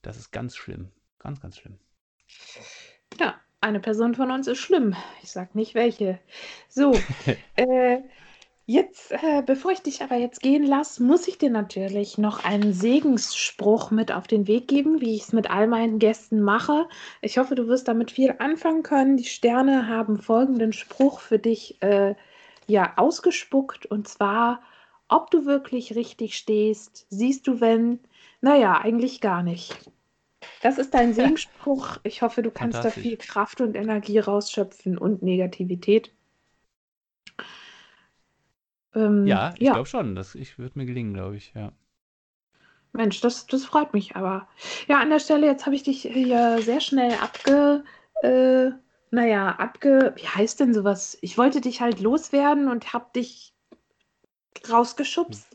das 0.09 0.17
ist 0.17 0.33
ganz 0.33 0.57
schlimm. 0.57 0.91
Ganz, 1.19 1.41
ganz 1.41 1.59
schlimm. 1.59 1.79
Ja, 3.21 3.35
eine 3.61 3.81
Person 3.81 4.15
von 4.15 4.31
uns 4.31 4.47
ist 4.47 4.59
schlimm. 4.59 4.97
Ich 5.23 5.31
sag 5.31 5.55
nicht 5.55 5.75
welche. 5.75 6.19
So, 6.69 6.93
äh, 7.57 8.01
Jetzt, 8.71 9.13
äh, 9.13 9.43
bevor 9.47 9.71
ich 9.71 9.81
dich 9.81 10.03
aber 10.03 10.17
jetzt 10.17 10.43
gehen 10.43 10.63
lasse, 10.63 11.03
muss 11.03 11.27
ich 11.27 11.39
dir 11.39 11.49
natürlich 11.49 12.19
noch 12.19 12.45
einen 12.45 12.75
Segensspruch 12.75 13.91
mit 13.91 14.13
auf 14.13 14.27
den 14.27 14.47
Weg 14.47 14.69
geben, 14.69 15.01
wie 15.01 15.15
ich 15.15 15.23
es 15.23 15.33
mit 15.33 15.51
all 15.51 15.67
meinen 15.67 15.99
Gästen 15.99 16.43
mache. 16.43 16.87
Ich 17.23 17.39
hoffe, 17.39 17.55
du 17.55 17.67
wirst 17.67 17.89
damit 17.89 18.11
viel 18.11 18.35
anfangen 18.39 18.83
können. 18.83 19.17
Die 19.17 19.25
Sterne 19.25 19.89
haben 19.89 20.21
folgenden 20.21 20.75
Spruch 20.75 21.21
für 21.21 21.39
dich 21.39 21.81
äh, 21.81 22.15
ja 22.67 22.93
ausgespuckt 22.99 23.87
und 23.87 24.07
zwar, 24.07 24.61
ob 25.09 25.31
du 25.31 25.47
wirklich 25.47 25.97
richtig 25.97 26.37
stehst, 26.37 27.07
siehst 27.09 27.47
du, 27.47 27.63
wenn, 27.63 28.01
naja, 28.43 28.79
eigentlich 28.83 29.23
gar 29.23 29.43
nicht. 29.43 29.91
Das 30.63 30.79
ist 30.79 30.95
dein 30.95 31.15
Segensspruch. 31.15 31.99
Ich 32.05 32.23
hoffe, 32.23 32.43
du 32.43 32.51
kannst 32.51 32.85
da 32.85 32.91
viel 32.91 33.17
Kraft 33.17 33.61
und 33.61 33.75
Energie 33.75 34.19
rausschöpfen 34.19 34.97
und 34.99 35.23
Negativität. 35.23 36.13
Ähm, 38.95 39.27
ja, 39.27 39.53
ich 39.57 39.63
ja. 39.63 39.73
glaube 39.73 39.89
schon. 39.89 40.15
Das 40.15 40.35
würde 40.35 40.79
mir 40.79 40.87
gelingen, 40.87 41.15
glaube 41.15 41.37
ich, 41.37 41.53
ja. 41.55 41.73
Mensch, 42.93 43.21
das, 43.21 43.47
das 43.47 43.65
freut 43.65 43.93
mich 43.93 44.17
aber. 44.17 44.49
Ja, 44.89 44.99
an 45.01 45.11
der 45.11 45.21
Stelle, 45.21 45.47
jetzt 45.47 45.67
habe 45.67 45.77
ich 45.77 45.83
dich 45.83 46.03
hier 46.03 46.61
sehr 46.63 46.81
schnell 46.81 47.13
abge. 47.15 47.85
Äh, 48.23 48.71
naja, 49.11 49.57
abge. 49.59 50.15
Wie 50.17 50.27
heißt 50.27 50.61
denn 50.61 50.75
sowas? 50.75 51.19
Ich 51.21 51.39
wollte 51.39 51.61
dich 51.61 51.81
halt 51.81 52.01
loswerden 52.01 52.69
und 52.69 52.93
habe 52.93 53.07
dich 53.15 53.53
rausgeschubst. 54.69 55.48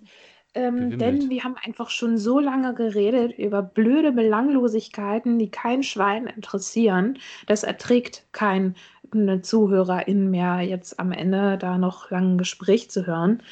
Ähm, 0.55 0.99
denn 0.99 1.29
wir 1.31 1.43
haben 1.43 1.55
einfach 1.63 1.89
schon 1.89 2.17
so 2.17 2.39
lange 2.39 2.75
geredet 2.75 3.37
über 3.39 3.63
blöde 3.63 4.11
Belanglosigkeiten, 4.11 5.39
die 5.39 5.49
kein 5.49 5.81
Schwein 5.81 6.27
interessieren. 6.27 7.17
Das 7.47 7.63
erträgt 7.63 8.27
kein 8.33 8.75
eine 9.11 9.41
Zuhörerin 9.41 10.29
mehr 10.29 10.61
jetzt 10.61 10.99
am 10.99 11.11
Ende 11.11 11.57
da 11.57 11.77
noch 11.77 12.09
lang 12.11 12.33
ein 12.33 12.37
Gespräch 12.37 12.89
zu 12.89 13.05
hören. 13.05 13.43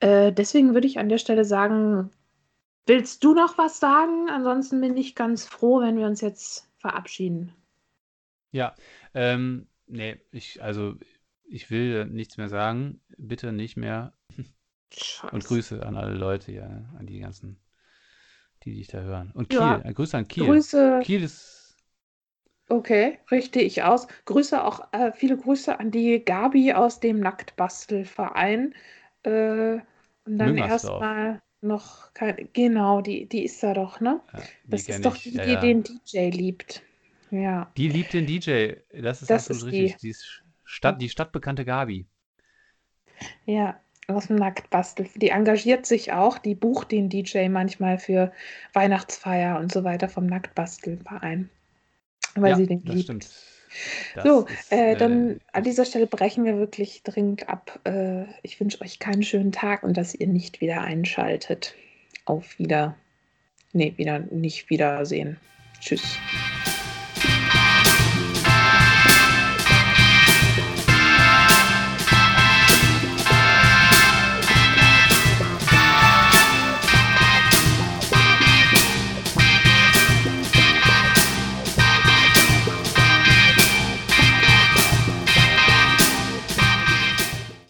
Äh, 0.00 0.32
deswegen 0.32 0.74
würde 0.74 0.86
ich 0.86 0.98
an 0.98 1.08
der 1.08 1.18
Stelle 1.18 1.44
sagen, 1.44 2.10
willst 2.86 3.24
du 3.24 3.34
noch 3.34 3.58
was 3.58 3.80
sagen? 3.80 4.28
Ansonsten 4.30 4.80
bin 4.80 4.96
ich 4.96 5.14
ganz 5.14 5.44
froh, 5.44 5.80
wenn 5.80 5.98
wir 5.98 6.06
uns 6.06 6.20
jetzt 6.20 6.70
verabschieden. 6.78 7.52
Ja, 8.50 8.74
ähm, 9.14 9.66
nee, 9.86 10.16
ich, 10.30 10.62
also 10.62 10.94
ich 11.44 11.70
will 11.70 12.06
nichts 12.06 12.36
mehr 12.36 12.48
sagen. 12.48 13.00
Bitte 13.16 13.52
nicht 13.52 13.76
mehr. 13.76 14.12
Scheiße. 14.92 15.34
Und 15.34 15.44
Grüße 15.44 15.84
an 15.84 15.96
alle 15.96 16.14
Leute 16.14 16.52
ja, 16.52 16.66
an 16.98 17.06
die 17.06 17.20
ganzen, 17.20 17.60
die 18.64 18.74
dich 18.74 18.88
da 18.88 19.00
hören. 19.00 19.30
Und 19.32 19.50
Kiel, 19.50 19.60
ja. 19.60 19.78
Grüße 19.78 20.16
an 20.16 20.28
Kiel. 20.28 20.46
Grüße. 20.46 21.00
Kiel 21.02 21.22
ist 21.22 21.58
Okay, 22.70 23.18
richte 23.30 23.60
ich 23.60 23.82
aus. 23.82 24.08
Grüße 24.26 24.62
auch, 24.62 24.92
äh, 24.92 25.12
viele 25.12 25.38
Grüße 25.38 25.80
an 25.80 25.90
die 25.90 26.22
Gabi 26.22 26.74
aus 26.74 27.00
dem 27.00 27.18
Nacktbastelverein. 27.20 28.74
Äh, 29.22 29.78
und 30.24 30.38
dann 30.38 30.58
erstmal 30.58 31.40
noch 31.62 32.12
kein, 32.12 32.48
genau, 32.52 33.00
die, 33.00 33.26
die 33.26 33.44
ist 33.44 33.62
da 33.62 33.72
doch, 33.72 34.00
ne? 34.00 34.20
Ja, 34.32 34.42
das 34.64 34.88
ist 34.88 35.04
doch 35.04 35.16
die, 35.16 35.30
die 35.30 35.38
ja. 35.38 35.60
den 35.60 35.82
DJ 35.82 36.28
liebt. 36.28 36.82
Ja. 37.30 37.72
Die 37.76 37.88
liebt 37.88 38.12
den 38.12 38.26
DJ. 38.26 38.74
Das 38.92 39.22
ist 39.22 39.30
das 39.30 39.50
absolut 39.50 39.72
ist 39.72 39.80
richtig. 39.80 39.96
Die. 40.00 40.08
die 40.08 40.16
Stadt, 40.64 41.00
die 41.00 41.08
stadtbekannte 41.08 41.64
Gabi. 41.64 42.06
Ja, 43.46 43.80
aus 44.08 44.26
dem 44.26 44.36
Nacktbastel. 44.36 45.06
Die 45.14 45.28
engagiert 45.28 45.86
sich 45.86 46.12
auch, 46.12 46.38
die 46.38 46.54
bucht 46.54 46.90
den 46.92 47.08
DJ 47.08 47.48
manchmal 47.48 47.98
für 47.98 48.32
Weihnachtsfeier 48.72 49.58
und 49.58 49.72
so 49.72 49.84
weiter 49.84 50.08
vom 50.08 50.26
Nacktbastelverein 50.26 51.50
weil 52.42 52.50
ja, 52.50 52.56
sie 52.56 52.66
den 52.66 52.82
liebt. 52.84 53.04
Stimmt. 53.04 53.28
Das 54.14 54.24
so, 54.24 54.46
ist, 54.46 54.72
äh, 54.72 54.96
dann 54.96 55.40
an 55.52 55.62
dieser 55.62 55.84
Stelle 55.84 56.06
brechen 56.06 56.44
wir 56.44 56.56
wirklich 56.56 57.02
dringend 57.02 57.48
ab. 57.48 57.78
Äh, 57.84 58.24
ich 58.42 58.58
wünsche 58.58 58.80
euch 58.80 58.98
keinen 58.98 59.22
schönen 59.22 59.52
Tag 59.52 59.82
und 59.82 59.96
dass 59.96 60.14
ihr 60.14 60.26
nicht 60.26 60.60
wieder 60.60 60.80
einschaltet. 60.80 61.74
Auf 62.24 62.58
wieder. 62.58 62.96
Nee, 63.72 63.92
wieder 63.96 64.20
nicht 64.20 64.70
wiedersehen. 64.70 65.38
Tschüss. 65.80 66.18